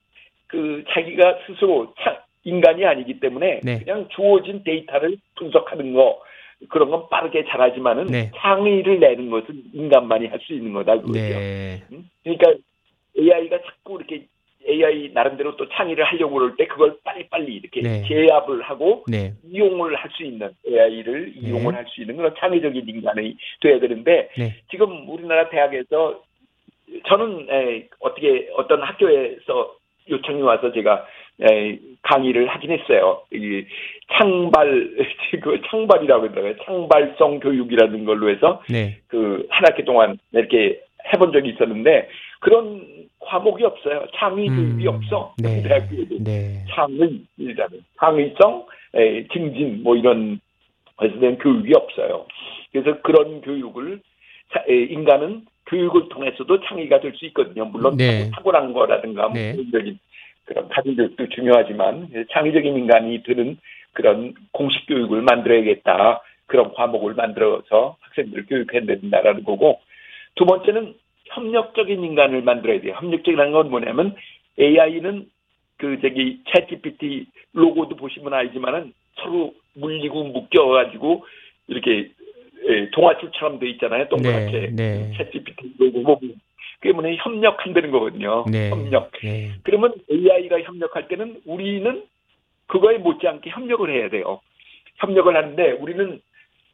그 0.47 0.85
자기가 0.91 1.39
스스로 1.47 1.95
차- 2.03 2.23
인간이 2.45 2.85
아니기 2.85 3.21
때문에 3.21 3.61
네. 3.63 3.79
그냥 3.79 4.09
주어진 4.11 4.63
데이터를 4.65 5.17
분석하는 5.37 5.95
거 5.95 6.21
그런 6.69 6.91
건 6.91 7.09
빠르게 7.09 7.45
잘하지만은 7.49 8.07
네. 8.07 8.31
창의를 8.37 9.01
내는 9.01 9.31
것은 9.31 9.63
인간만이 9.73 10.27
할 10.27 10.39
수 10.41 10.53
있는 10.53 10.73
거다 10.73 10.97
그거죠. 10.97 11.13
네. 11.21 11.83
음? 11.93 12.09
그러니까 12.23 12.53
AI가 13.19 13.59
자꾸 13.63 13.97
이렇게 13.97 14.27
AI 14.69 15.11
나름대로 15.13 15.57
또 15.57 15.69
창의를 15.69 16.05
하려고 16.05 16.35
그럴 16.35 16.57
때 16.57 16.67
그걸 16.67 16.97
빨리빨리 17.05 17.55
이렇게 17.55 17.83
네. 17.83 18.03
제압을 18.07 18.63
하고 18.63 19.05
네. 19.09 19.33
이용을 19.45 19.97
할 19.97 20.13
수 20.13 20.23
있는 20.23 20.51
AI를 20.67 21.33
네. 21.35 21.49
이용을 21.49 21.75
할수 21.75 22.01
있는 22.01 22.17
그런 22.17 22.35
창의적인 22.39 22.89
인간이 22.89 23.37
돼야 23.61 23.79
되는데 23.81 24.29
네. 24.37 24.55
지금 24.71 25.09
우리나라 25.09 25.49
대학에서 25.49 26.23
저는 27.07 27.47
에, 27.51 27.89
어떻게 28.01 28.49
어떤 28.57 28.83
학교에서 28.83 29.75
요청이 30.11 30.43
와서 30.43 30.73
제가 30.73 31.07
에, 31.41 31.79
강의를 32.03 32.47
하긴 32.49 32.73
했어요. 32.73 33.23
이 33.33 33.65
창발 34.13 34.91
그 35.43 35.61
창발이라고 35.71 36.23
그러더라고요. 36.23 36.65
창발성 36.65 37.41
교육이라는 37.41 38.05
걸로 38.05 38.29
해서 38.31 38.63
네. 38.69 38.99
그한 39.09 39.65
학기 39.67 39.85
동안 39.85 40.19
이렇게 40.33 40.81
해본 41.13 41.33
적이 41.33 41.51
있었는데 41.51 42.09
그런 42.41 42.87
과목이 43.21 43.65
없어요. 43.65 44.05
창의 44.17 44.49
교육이 44.49 44.87
음, 44.87 44.95
없어. 44.95 45.35
네. 45.39 45.63
대학교에도. 45.63 46.23
네. 46.25 46.65
창의 46.71 47.21
일단은 47.39 47.81
창의성, 47.99 48.67
에, 48.95 49.27
증진 49.29 49.83
뭐 49.83 49.97
이런 49.97 50.41
것에 50.97 51.19
대한 51.19 51.39
교육이 51.39 51.73
없어요. 51.75 52.27
그래서 52.73 53.01
그런 53.03 53.41
교육을 53.43 54.01
자- 54.53 54.65
에, 54.69 54.75
인간은 54.75 55.47
교육을 55.67 56.09
통해서도 56.09 56.61
창의가 56.65 57.01
될 57.01 57.15
수 57.15 57.25
있거든요. 57.27 57.65
물론 57.67 57.97
네. 57.97 58.31
탁월한 58.33 58.73
거라든가 58.73 59.29
뭐 59.29 59.35
네. 59.35 59.55
개인적인 59.55 59.99
그런 60.45 60.69
가진 60.69 60.97
교육도 60.97 61.29
중요하지만 61.29 62.09
창의적인 62.33 62.77
인간이 62.77 63.23
되는 63.23 63.57
그런 63.93 64.35
공식 64.53 64.87
교육을 64.87 65.23
만들어야겠다. 65.23 66.23
그런 66.47 66.75
과목을 66.75 67.15
만들어서 67.15 67.97
학생들을 68.01 68.47
교육해야 68.47 68.85
된다라는 68.85 69.45
거고 69.45 69.81
두 70.35 70.45
번째는 70.45 70.95
협력적인 71.27 72.03
인간을 72.03 72.43
만들어야 72.43 72.81
돼요. 72.81 72.95
협력적이라는 72.99 73.53
건 73.53 73.71
뭐냐면 73.71 74.15
AI는 74.59 75.27
그 75.79 75.99
저기 76.01 76.41
챗GPT 76.45 77.27
로고도 77.55 77.97
보시면 77.97 78.33
알지만은 78.33 78.93
서로 79.17 79.55
물리고 79.75 80.25
묶여가지고 80.25 81.25
이렇게 81.69 82.11
에, 82.69 82.91
동아줄처럼 82.91 83.59
돼 83.59 83.69
있잖아요. 83.71 84.09
동그랗게 84.09 84.71
네, 84.73 85.11
네. 85.11 85.13
챗GPT 85.19 85.79
로고 85.79 86.19
보면 86.19 86.35
그게 86.81 86.93
뭐냐 86.93 87.17
협력한다는 87.23 87.91
거거든요. 87.91 88.45
네. 88.51 88.71
협력. 88.71 89.13
네. 89.23 89.53
그러면 89.63 89.95
AI가 90.11 90.61
협력할 90.63 91.09
때는 91.09 91.41
우리는 91.47 92.05
그거에 92.67 92.99
못지않게 92.99 93.51
협력을 93.51 93.89
해야 93.91 94.09
돼요. 94.09 94.41
협력을 94.97 95.35
하는데 95.35 95.73
우리는 95.73 96.21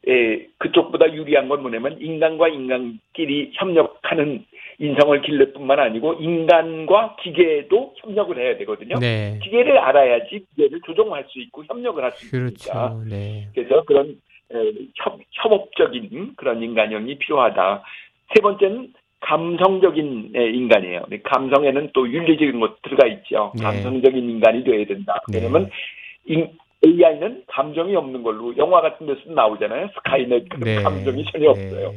에, 0.07 0.47
그쪽보다 0.59 1.13
유리한 1.13 1.49
건 1.49 1.63
뭐냐면 1.63 1.99
인간과 2.01 2.49
인간끼리 2.49 3.51
협력하는 3.55 4.45
인성을 4.79 5.21
길를 5.23 5.53
뿐만 5.53 5.81
아니고 5.81 6.15
인간과 6.15 7.17
기계도 7.17 7.95
협력을 7.97 8.39
해야 8.39 8.57
되거든요. 8.59 8.95
네. 9.01 9.39
기계를 9.43 9.77
알아야지 9.77 10.45
기계를 10.55 10.81
조종할 10.87 11.25
수 11.29 11.41
있고 11.41 11.65
협력을 11.69 12.03
할 12.03 12.13
수 12.13 12.27
있으니까. 12.27 12.91
그렇죠. 12.95 13.05
네. 13.11 13.49
그래서 13.55 13.83
그런 13.85 14.11
에, 14.53 14.57
협, 14.95 15.19
협업적인 15.33 16.35
그런 16.37 16.63
인간형이 16.63 17.19
필요하다. 17.19 17.83
세 18.35 18.41
번째는 18.41 18.93
감성적인 19.21 20.31
에, 20.37 20.47
인간이에요. 20.51 21.07
감성에는 21.25 21.91
또 21.93 22.09
윤리적인 22.09 22.61
것 22.61 22.81
들어가 22.83 23.09
있죠. 23.09 23.53
네. 23.57 23.63
감성적인 23.65 24.31
인간이 24.31 24.63
돼야 24.63 24.87
된다. 24.87 25.21
네. 25.29 25.39
왜냐면 25.39 25.69
인- 26.27 26.49
AI는 26.85 27.45
감정이 27.49 27.95
없는 27.97 28.23
걸로 28.23 28.57
영화 28.57 28.81
같은 28.81 29.07
데서 29.07 29.21
나오잖아요. 29.27 29.89
스카이넷 29.95 30.49
그런 30.49 30.61
네. 30.61 30.83
감정이 30.83 31.25
전혀 31.33 31.51
없어요. 31.51 31.95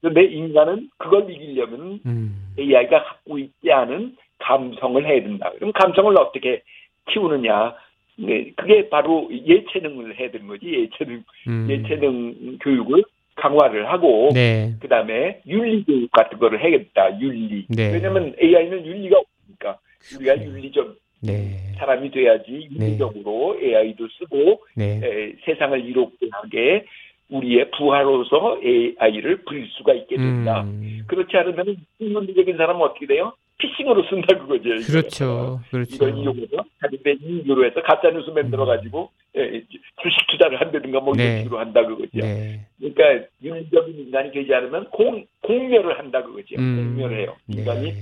그런데 0.00 0.24
인간은 0.24 0.88
그걸 0.98 1.30
이기려면 1.30 2.00
음. 2.06 2.52
AI가 2.58 3.02
갖고 3.02 3.38
있지 3.38 3.70
않은 3.70 4.16
감성을 4.38 5.04
해야 5.04 5.22
된다. 5.22 5.50
그럼 5.56 5.72
감성을 5.72 6.16
어떻게 6.18 6.62
키우느냐? 7.10 7.74
네, 8.16 8.50
그게 8.56 8.88
바로 8.88 9.28
예체능을 9.30 10.18
해야 10.18 10.30
되는 10.30 10.46
거지. 10.46 10.66
예체능, 10.66 11.22
음. 11.48 11.66
예체능 11.70 12.58
교육을 12.60 13.02
강화를 13.36 13.90
하고, 13.90 14.28
네. 14.34 14.74
그 14.80 14.88
다음에 14.88 15.40
윤리 15.46 15.84
교육 15.84 16.10
같은 16.12 16.38
거를 16.38 16.60
해야겠다. 16.60 17.20
윤리. 17.20 17.66
네. 17.68 17.92
왜냐면 17.92 18.34
AI는 18.40 18.84
윤리가 18.84 19.18
없으니까. 19.18 19.78
우리가 20.16 20.34
그래요. 20.34 20.50
윤리적 20.50 20.96
네. 21.22 21.74
사람이 21.78 22.10
돼야지 22.10 22.68
윤리적으로 22.72 23.58
AI도 23.60 24.08
쓰고 24.18 24.62
네. 24.74 25.00
에, 25.02 25.32
세상을 25.44 25.84
이롭게 25.84 26.28
하게 26.30 26.84
우리의 27.30 27.70
부하로서 27.70 28.58
AI를 28.64 29.44
부릴 29.44 29.68
수가 29.70 29.94
있게 29.94 30.16
된다. 30.16 30.62
음. 30.62 31.04
그렇지 31.06 31.36
않으면 31.36 31.76
인문적인 31.98 32.56
사람은 32.56 32.82
어떻게 32.82 33.06
돼요? 33.06 33.32
피싱으로 33.58 34.02
쓴다 34.08 34.38
그거죠. 34.38 34.70
그렇죠. 34.86 35.60
그렇죠. 35.70 35.94
이걸 35.94 36.16
이용해서 36.16 36.64
자기네 36.80 37.18
이유로 37.20 37.66
해서 37.66 37.82
가짜 37.82 38.10
뉴스 38.10 38.30
만들어 38.30 38.64
가지고 38.64 39.10
예, 39.36 39.62
주식 40.02 40.26
투자를 40.28 40.60
한다든가 40.60 41.00
뭐 41.00 41.14
네. 41.14 41.24
이런 41.24 41.42
식으로 41.42 41.60
한다 41.60 41.86
그거죠. 41.86 42.08
네. 42.14 42.60
그러니까 42.78 43.26
윤리적인 43.42 43.98
인간이 43.98 44.32
되지 44.32 44.52
않으면 44.54 44.88
공 44.90 45.24
공멸을 45.42 45.98
한다 45.98 46.22
그거죠. 46.22 46.56
음. 46.58 46.94
공멸해요. 46.96 47.36
네. 47.46 47.60
인간이 47.60 47.92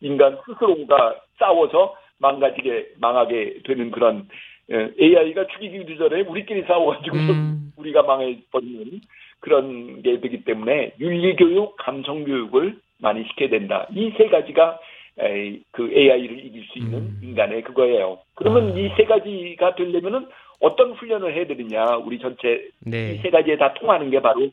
인간 0.00 0.36
스스로가 0.44 1.20
싸워서 1.38 1.94
망가지게 2.18 2.94
망하게 3.00 3.58
되는 3.64 3.90
그런 3.90 4.28
예, 4.70 4.90
AI가 5.00 5.46
죽이기도 5.46 5.96
전에 6.08 6.22
우리끼리 6.22 6.62
싸워가지고 6.62 7.16
음. 7.16 7.72
우리가 7.78 8.02
망해버리는 8.02 9.00
그런 9.40 10.02
게 10.02 10.18
되기 10.20 10.42
때문에 10.44 10.94
윤리교육, 10.98 11.76
감성교육을 11.76 12.76
많이 12.98 13.24
시켜야 13.24 13.48
된다. 13.50 13.86
이 13.94 14.10
세 14.16 14.26
가지가 14.28 14.78
그 15.70 15.90
AI를 15.92 16.44
이길 16.44 16.64
수 16.64 16.78
있는 16.78 16.98
음. 16.98 17.20
인간의 17.22 17.62
그거예요. 17.62 18.18
그러면 18.34 18.72
아. 18.72 18.78
이세 18.78 19.04
가지가 19.04 19.74
되려면은 19.76 20.26
어떤 20.60 20.92
훈련을 20.92 21.34
해야 21.34 21.46
되느냐? 21.46 21.96
우리 21.96 22.18
전체 22.18 22.54
이 22.86 22.90
네. 22.90 23.18
세 23.22 23.30
가지에 23.30 23.56
다 23.56 23.72
통하는 23.74 24.10
게 24.10 24.20
바로 24.20 24.48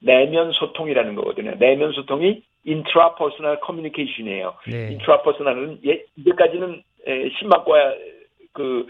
내면 0.00 0.52
소통이라는 0.52 1.14
거거든요. 1.14 1.54
내면 1.58 1.92
소통이 1.92 2.42
intrapersonal 2.66 3.58
communication이에요. 3.64 4.54
네. 4.70 4.92
intrapersonal은 4.92 5.80
예, 5.86 6.02
이제까지는 6.16 6.82
에, 7.06 7.28
신방과 7.38 7.94
그 8.52 8.86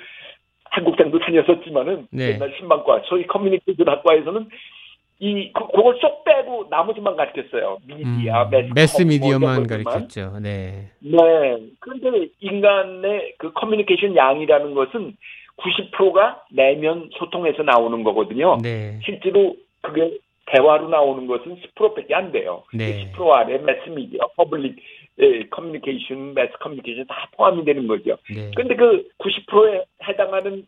학과장도 0.64 1.18
다녔었지만은 1.18 2.08
네. 2.10 2.32
옛날 2.32 2.54
신방과 2.58 3.02
소위 3.06 3.26
커뮤니케이션 3.26 3.88
학과에서는 3.88 4.48
이 5.20 5.52
그, 5.52 5.66
그걸 5.66 5.98
쏙 6.00 6.24
빼고 6.24 6.66
나머지만 6.70 7.16
가르쳤어요. 7.16 7.78
미디어, 7.86 8.44
음, 8.44 8.70
매스, 8.74 9.02
뭐 9.02 9.08
미디어만. 9.08 9.66
가르쳤죠. 9.66 10.38
네. 10.40 10.90
네. 11.00 11.58
그런데 11.80 12.28
인간의 12.40 13.34
그 13.38 13.52
커뮤니케이션 13.52 14.14
양이라는 14.14 14.74
것은 14.74 15.16
90%가 15.56 16.44
내면 16.52 17.10
소통에서 17.18 17.64
나오는 17.64 18.04
거거든요. 18.04 18.58
네. 18.62 19.00
실제로 19.04 19.56
그게 19.80 20.18
대화로 20.50 20.88
나오는 20.88 21.26
것은 21.26 21.56
10%밖에 21.56 22.14
안 22.14 22.32
돼요. 22.32 22.64
네. 22.72 23.10
10% 23.12 23.30
안에 23.30 23.58
매스미디어, 23.58 24.20
public 24.36 24.76
예, 25.20 25.42
커뮤니케이션, 25.50 26.34
매스 26.34 26.52
커뮤니케이션 26.60 27.06
다 27.06 27.28
포함이 27.32 27.64
되는 27.64 27.86
거죠. 27.86 28.16
네. 28.32 28.50
근데 28.54 28.76
그 28.76 29.08
90%에 29.18 29.84
해당하는 30.06 30.64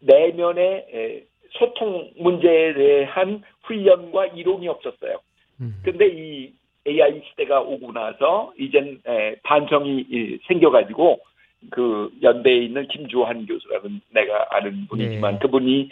내면의 0.00 0.86
에, 0.92 1.22
소통 1.50 2.10
문제에 2.16 2.74
대한 2.74 3.42
훈련과 3.64 4.26
이론이 4.26 4.68
없었어요. 4.68 5.20
음. 5.60 5.74
근데 5.82 6.06
이 6.06 6.52
AI 6.86 7.20
시대가 7.30 7.60
오고 7.60 7.92
나서 7.92 8.52
이젠 8.58 9.00
에, 9.06 9.34
반성이 9.42 10.06
이, 10.08 10.38
생겨가지고 10.46 11.18
그 11.70 12.10
연대에 12.22 12.58
있는 12.58 12.86
김주환 12.86 13.44
교수라는 13.46 14.00
내가 14.10 14.46
아는 14.50 14.86
분이지만 14.88 15.34
네. 15.34 15.38
그분이 15.40 15.80
에, 15.80 15.88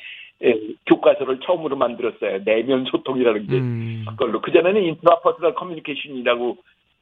교과서를 0.87 1.41
처음으로 1.41 1.77
만들었어요. 1.77 2.45
내면 2.45 2.85
소통이라는 2.87 3.47
게 3.47 3.55
음. 3.55 4.05
그걸로 4.09 4.41
그 4.41 4.53
전에는 4.53 4.83
intrapersonal 4.83 5.55
communication이라고 5.55 6.57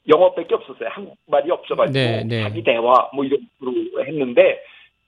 영어밖에 0.09 0.55
없었어요. 0.55 0.89
한국말이 0.91 1.51
없어가지고 1.51 1.93
네, 1.93 2.25
네. 2.25 2.43
자기 2.43 2.63
대화 2.63 3.11
뭐 3.15 3.25
이런 3.25 3.41
식으로 3.55 4.05
했는데 4.05 4.61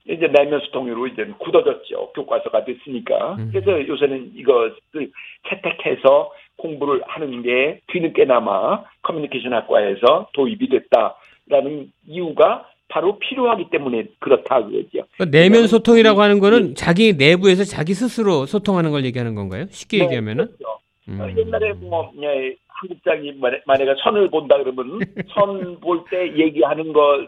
이제 0.09 0.29
내면 0.29 0.61
소통으로 0.61 1.07
이제 1.09 1.25
굳어졌죠. 1.39 2.13
교과서가 2.15 2.65
됐으니까. 2.65 3.35
음. 3.35 3.51
그래서 3.53 3.87
요새는 3.87 4.33
이것을 4.37 5.11
채택해서 5.49 6.33
공부를 6.57 7.03
하는 7.07 7.43
게 7.43 7.81
뒤늦게나마 7.89 8.85
커뮤니케이션 9.03 9.53
학과에서 9.53 10.29
도입이 10.33 10.69
됐다라는 10.69 11.93
이유가 12.07 12.69
바로 12.89 13.19
필요하기 13.19 13.71
때문에 13.71 14.05
그렇다 14.21 14.63
그거죠. 14.65 15.07
그 15.19 15.31
내면 15.31 15.67
소통이라고 15.67 16.21
이- 16.21 16.23
하는 16.23 16.39
거는 16.39 16.75
자기 16.77 17.15
내부에서 17.15 17.65
자기 17.65 17.95
스스로 17.95 18.47
소통하는 18.47 18.91
걸 18.93 19.05
얘기하는 19.05 19.35
건가요? 19.35 19.67
쉽게 19.71 19.99
네, 19.99 20.05
얘기하면은? 20.05 20.47
그렇죠. 20.47 20.79
음. 21.09 21.21
어, 21.21 21.29
옛날에 21.37 21.73
뭐 21.75 22.13
예, 22.23 22.55
한국장이 22.69 23.33
만약- 23.33 23.61
만약에 23.67 23.95
선을 24.03 24.31
본다 24.31 24.57
그러면 24.59 24.99
선 25.35 25.81
볼 25.81 26.05
때 26.11 26.33
얘기하는 26.39 26.93
거 26.93 27.27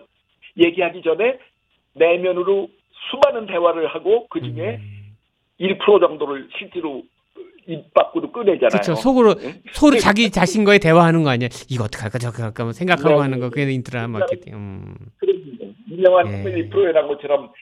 얘기하기 0.58 1.02
전에 1.02 1.38
내면으로 1.94 2.68
수많은 3.10 3.46
대화를 3.46 3.88
하고 3.88 4.26
그 4.28 4.40
중에 4.40 4.76
음. 4.80 5.14
1% 5.60 6.00
정도를 6.00 6.48
실제로 6.58 7.02
입 7.66 7.92
밖으로 7.92 8.30
꺼내잖아요. 8.32 8.68
그렇죠. 8.70 8.94
속으로 8.94 9.34
네. 9.34 9.60
서로 9.72 9.96
자기 9.98 10.30
자신과의 10.30 10.78
대화하는 10.78 11.22
거 11.22 11.30
아니야? 11.30 11.48
이거 11.68 11.84
어떻게 11.84 12.02
할까 12.02 12.18
저거 12.18 12.42
할까 12.42 12.64
뭐 12.64 12.72
생각하고 12.72 13.08
네. 13.16 13.20
하는 13.20 13.40
거 13.40 13.50
그게 13.50 13.70
인트라 13.70 14.08
마케팅. 14.08 14.54
음. 14.54 14.94
그런 15.18 15.37
유명한 15.98 16.32
예. 16.32 16.42
코미디 16.42 16.70
프로그램 16.70 17.08
것처럼 17.08 17.52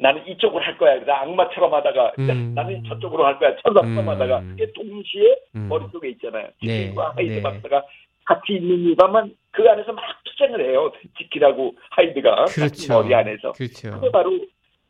나는 0.00 0.26
이쪽으로 0.28 0.62
할 0.62 0.78
거야. 0.78 0.94
그래서 0.94 1.12
악마처럼 1.12 1.74
하다가 1.74 2.12
음. 2.20 2.52
나는 2.54 2.84
저쪽으로 2.84 3.26
할 3.26 3.38
거야. 3.38 3.56
천사처럼 3.56 3.98
음. 3.98 4.08
하다가 4.08 4.40
그게 4.42 4.72
동시에 4.72 5.36
음. 5.56 5.66
머릿속에 5.68 6.10
있잖아요. 6.10 6.46
네, 6.62 6.84
지킬과 6.84 7.14
하이드 7.16 7.32
네. 7.32 7.42
박사가 7.42 7.82
같이 8.24 8.54
있는 8.54 8.78
이유가만 8.78 9.34
그 9.50 9.68
안에서 9.68 9.92
막 9.92 10.04
투쟁을 10.24 10.64
해요. 10.70 10.92
지킬하고 11.18 11.74
하이드가 11.90 12.44
그렇죠. 12.44 12.94
머리 12.94 13.12
안에서. 13.14 13.52
그렇죠. 13.52 13.90
그게 13.90 14.10
바로 14.12 14.38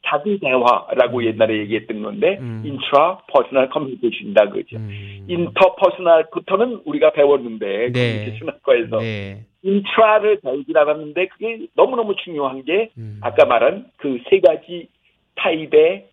자기 0.09 0.39
대화라고 0.41 1.25
옛날에 1.25 1.59
얘기했던 1.59 2.03
건데 2.03 2.39
음. 2.41 2.63
intrapersonal 2.65 3.69
communication이다 3.69 4.49
그죠. 4.51 4.77
음. 4.77 5.25
interpersonal부터는 5.29 6.83
우리가 6.85 7.13
배웠는데 7.13 7.93
네. 7.93 8.13
커뮤니케이션 8.13 8.49
학과에서 8.49 8.99
네. 9.01 9.45
intra를 9.63 10.41
배우지 10.41 10.73
않았는데 10.75 11.27
그게 11.27 11.59
너무너무 11.75 12.15
중요한 12.17 12.65
게 12.65 12.91
음. 12.97 13.19
아까 13.23 13.45
말한 13.45 13.87
그 13.99 14.19
세 14.31 14.41
가지 14.41 14.89
타입의 15.37 16.07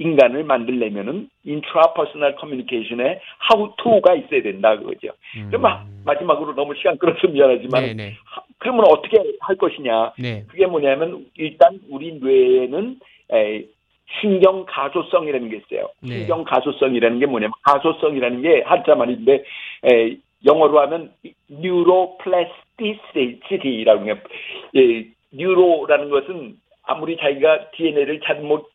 인간을 0.00 0.44
만들려면은 0.44 1.28
intrapersonal 1.44 2.36
communication에 2.36 3.20
how 3.52 3.72
to가 3.82 4.14
있어야 4.14 4.42
된다 4.42 4.76
그거죠. 4.78 5.08
음. 5.36 5.46
그럼 5.48 5.62
마- 5.62 5.84
마지막으로 6.04 6.54
너무 6.54 6.74
시간 6.76 6.96
끌어서 6.98 7.26
미안하지만 7.26 7.82
네, 7.84 7.94
네. 7.94 8.14
하- 8.24 8.42
그러면 8.58 8.84
어떻게 8.88 9.16
할 9.40 9.56
것이냐? 9.56 10.12
네. 10.18 10.44
그게 10.48 10.66
뭐냐면 10.66 11.26
일단 11.36 11.80
우리 11.90 12.12
뇌에는 12.20 13.00
에, 13.32 13.64
신경 14.20 14.64
가소성이라는 14.66 15.48
게 15.50 15.58
있어요. 15.58 15.90
네. 16.00 16.20
신경 16.20 16.44
가소성이라는 16.44 17.18
게 17.18 17.26
뭐냐면 17.26 17.52
가소성이라는 17.62 18.40
게 18.42 18.62
한자 18.64 18.94
말인데 18.94 19.44
에, 19.84 20.16
영어로 20.44 20.80
하면 20.80 21.12
neuroplasticity라는 21.50 24.04
게 24.04 24.14
예, 24.76 25.06
뉴로라는 25.32 26.10
것은 26.10 26.56
아무리 26.84 27.16
자기가 27.16 27.70
DNA를 27.72 28.20
잘못 28.20 28.70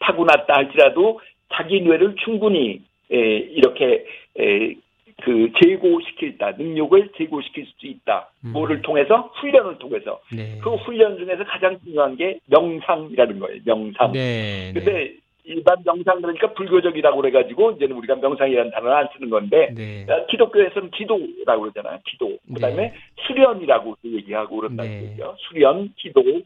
타고났다 0.00 0.54
할지라도 0.54 1.22
자기 1.52 1.80
뇌를 1.80 2.16
충분히 2.16 2.82
에, 3.10 3.16
이렇게 3.16 4.04
에, 4.38 4.74
그 5.20 5.50
제고시킬다 5.62 6.52
능력을 6.52 7.10
제고시킬 7.16 7.66
수 7.66 7.86
있다. 7.86 8.30
음. 8.44 8.52
뭐를 8.52 8.82
통해서 8.82 9.32
훈련을 9.40 9.78
통해서 9.78 10.20
네. 10.32 10.58
그 10.62 10.74
훈련 10.76 11.18
중에서 11.18 11.44
가장 11.44 11.78
중요한 11.84 12.16
게 12.16 12.38
명상이라는 12.46 13.38
거예요. 13.38 13.60
명상. 13.64 14.12
네. 14.12 14.72
근데 14.74 15.14
일반 15.44 15.76
명상 15.84 16.20
그러니까 16.20 16.52
불교적이라고 16.52 17.20
그래가지고 17.20 17.72
이제는 17.72 17.96
우리가 17.96 18.16
명상이라는 18.16 18.70
단어를 18.70 18.94
안 18.94 19.08
쓰는 19.14 19.30
건데 19.30 19.72
네. 19.74 20.06
어, 20.08 20.26
기독교에서는 20.26 20.90
기도라고 20.90 21.62
그러잖아요. 21.62 21.98
기도. 22.04 22.38
그다음에 22.54 22.76
네. 22.76 22.94
수련이라고 23.26 23.96
얘기하고 24.04 24.56
그런다는 24.56 24.90
네. 24.90 25.16
거죠. 25.16 25.36
수련, 25.38 25.92
기도, 25.96 26.20
에, 26.20 26.42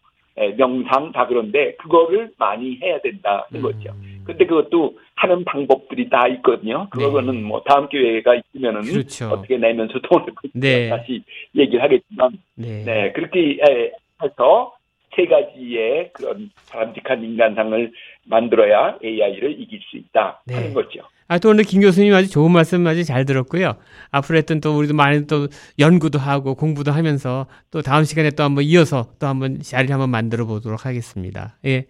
명상 0.56 1.12
다 1.12 1.26
그런데 1.26 1.74
그거를 1.76 2.30
많이 2.38 2.76
해야 2.82 3.00
된다는 3.00 3.62
거죠. 3.62 3.92
음. 3.92 4.22
근데 4.24 4.46
그것도 4.46 4.98
하는 5.14 5.44
방법들이 5.44 6.08
다 6.08 6.26
있거든요. 6.28 6.88
그거는 6.90 7.34
네. 7.34 7.40
뭐 7.42 7.62
다음 7.62 7.88
기회가 7.88 8.34
있으면은 8.34 8.82
그렇죠. 8.82 9.28
어떻게 9.28 9.56
내면 9.58 9.88
소통을 9.88 10.26
네. 10.54 10.88
다시 10.88 11.22
얘기를 11.54 11.82
하겠지만 11.82 12.32
네. 12.56 12.84
네 12.84 13.12
그렇게 13.12 13.58
에, 13.60 13.92
해서 14.22 14.74
세 15.14 15.26
가지의 15.26 16.10
그런 16.12 16.50
바람직한 16.70 17.22
인간상을 17.22 17.92
만들어야 18.24 18.98
AI를 19.04 19.60
이길 19.60 19.80
수 19.82 19.96
있다 19.96 20.42
네. 20.46 20.54
하는 20.54 20.74
거죠. 20.74 21.00
아, 21.26 21.38
또 21.38 21.50
오늘 21.50 21.64
김 21.64 21.80
교수님 21.80 22.12
아주 22.14 22.28
좋은 22.28 22.50
말씀 22.50 22.86
아주 22.86 23.04
잘 23.04 23.24
들었고요. 23.24 23.76
앞으로 24.10 24.38
했던 24.38 24.60
또 24.60 24.76
우리도 24.76 24.94
많이 24.94 25.26
또 25.26 25.48
연구도 25.78 26.18
하고 26.18 26.54
공부도 26.54 26.92
하면서 26.92 27.46
또 27.70 27.82
다음 27.82 28.04
시간에 28.04 28.30
또 28.30 28.42
한번 28.44 28.64
이어서 28.64 29.08
또 29.18 29.26
한번 29.26 29.60
자리를 29.60 29.92
한번 29.92 30.10
만들어 30.10 30.44
보도록 30.44 30.84
하겠습니다. 30.86 31.56
예. 31.64 31.86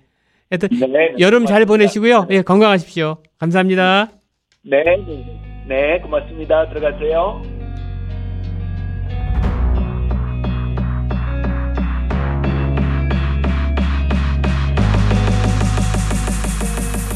하여튼 0.51 0.69
네, 0.71 1.15
여름 1.19 1.47
잘. 1.47 1.65
보내시고요. 1.65 2.29
예, 2.31 2.43
건강하십시오. 2.43 3.17
감사합니다. 3.39 4.11
네, 4.63 4.85
네, 4.85 5.67
네, 5.67 5.99
고맙습니다. 6.01 6.69
들어가세요. 6.69 7.64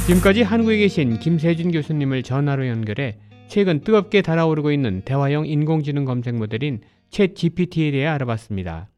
지금까지 0.09 0.41
한국에 0.41 0.79
계신 0.79 1.19
김세준 1.19 1.71
교수님을 1.71 2.23
전화로 2.23 2.67
연결해 2.67 3.19
최근 3.47 3.81
뜨겁게 3.81 4.23
달아오르고 4.23 4.73
있는 4.73 5.03
대화형 5.05 5.47
인공지능 5.47 6.07
검색 6.07 6.35
모델인 6.35 6.81
챗 7.11 7.37
GPT에 7.37 7.91
대해 7.91 8.07
알아봤습니다. 8.07 8.89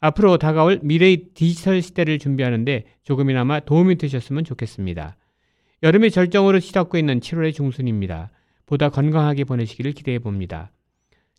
앞으로 0.00 0.36
다가올 0.36 0.80
미래의 0.82 1.28
디지털 1.32 1.80
시대를 1.80 2.18
준비하는데 2.18 2.84
조금이나마 3.04 3.60
도움이 3.60 3.96
되셨으면 3.96 4.44
좋겠습니다. 4.44 5.16
여름의 5.82 6.10
절정으로 6.10 6.60
시작고 6.60 6.98
있는 6.98 7.20
7월의 7.20 7.54
중순입니다. 7.54 8.30
보다 8.66 8.90
건강하게 8.90 9.44
보내시기를 9.44 9.92
기대해 9.92 10.18
봅니다. 10.18 10.72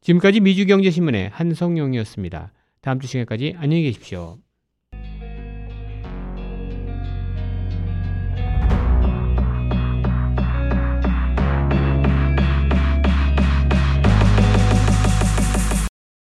지금까지 0.01 0.39
미주경제신문의 0.39 1.30
한성용이었습니다. 1.30 2.53
다음 2.82 2.99
주 2.99 3.05
시간까지 3.05 3.53
안녕히 3.59 3.84
계십시오. 3.84 4.39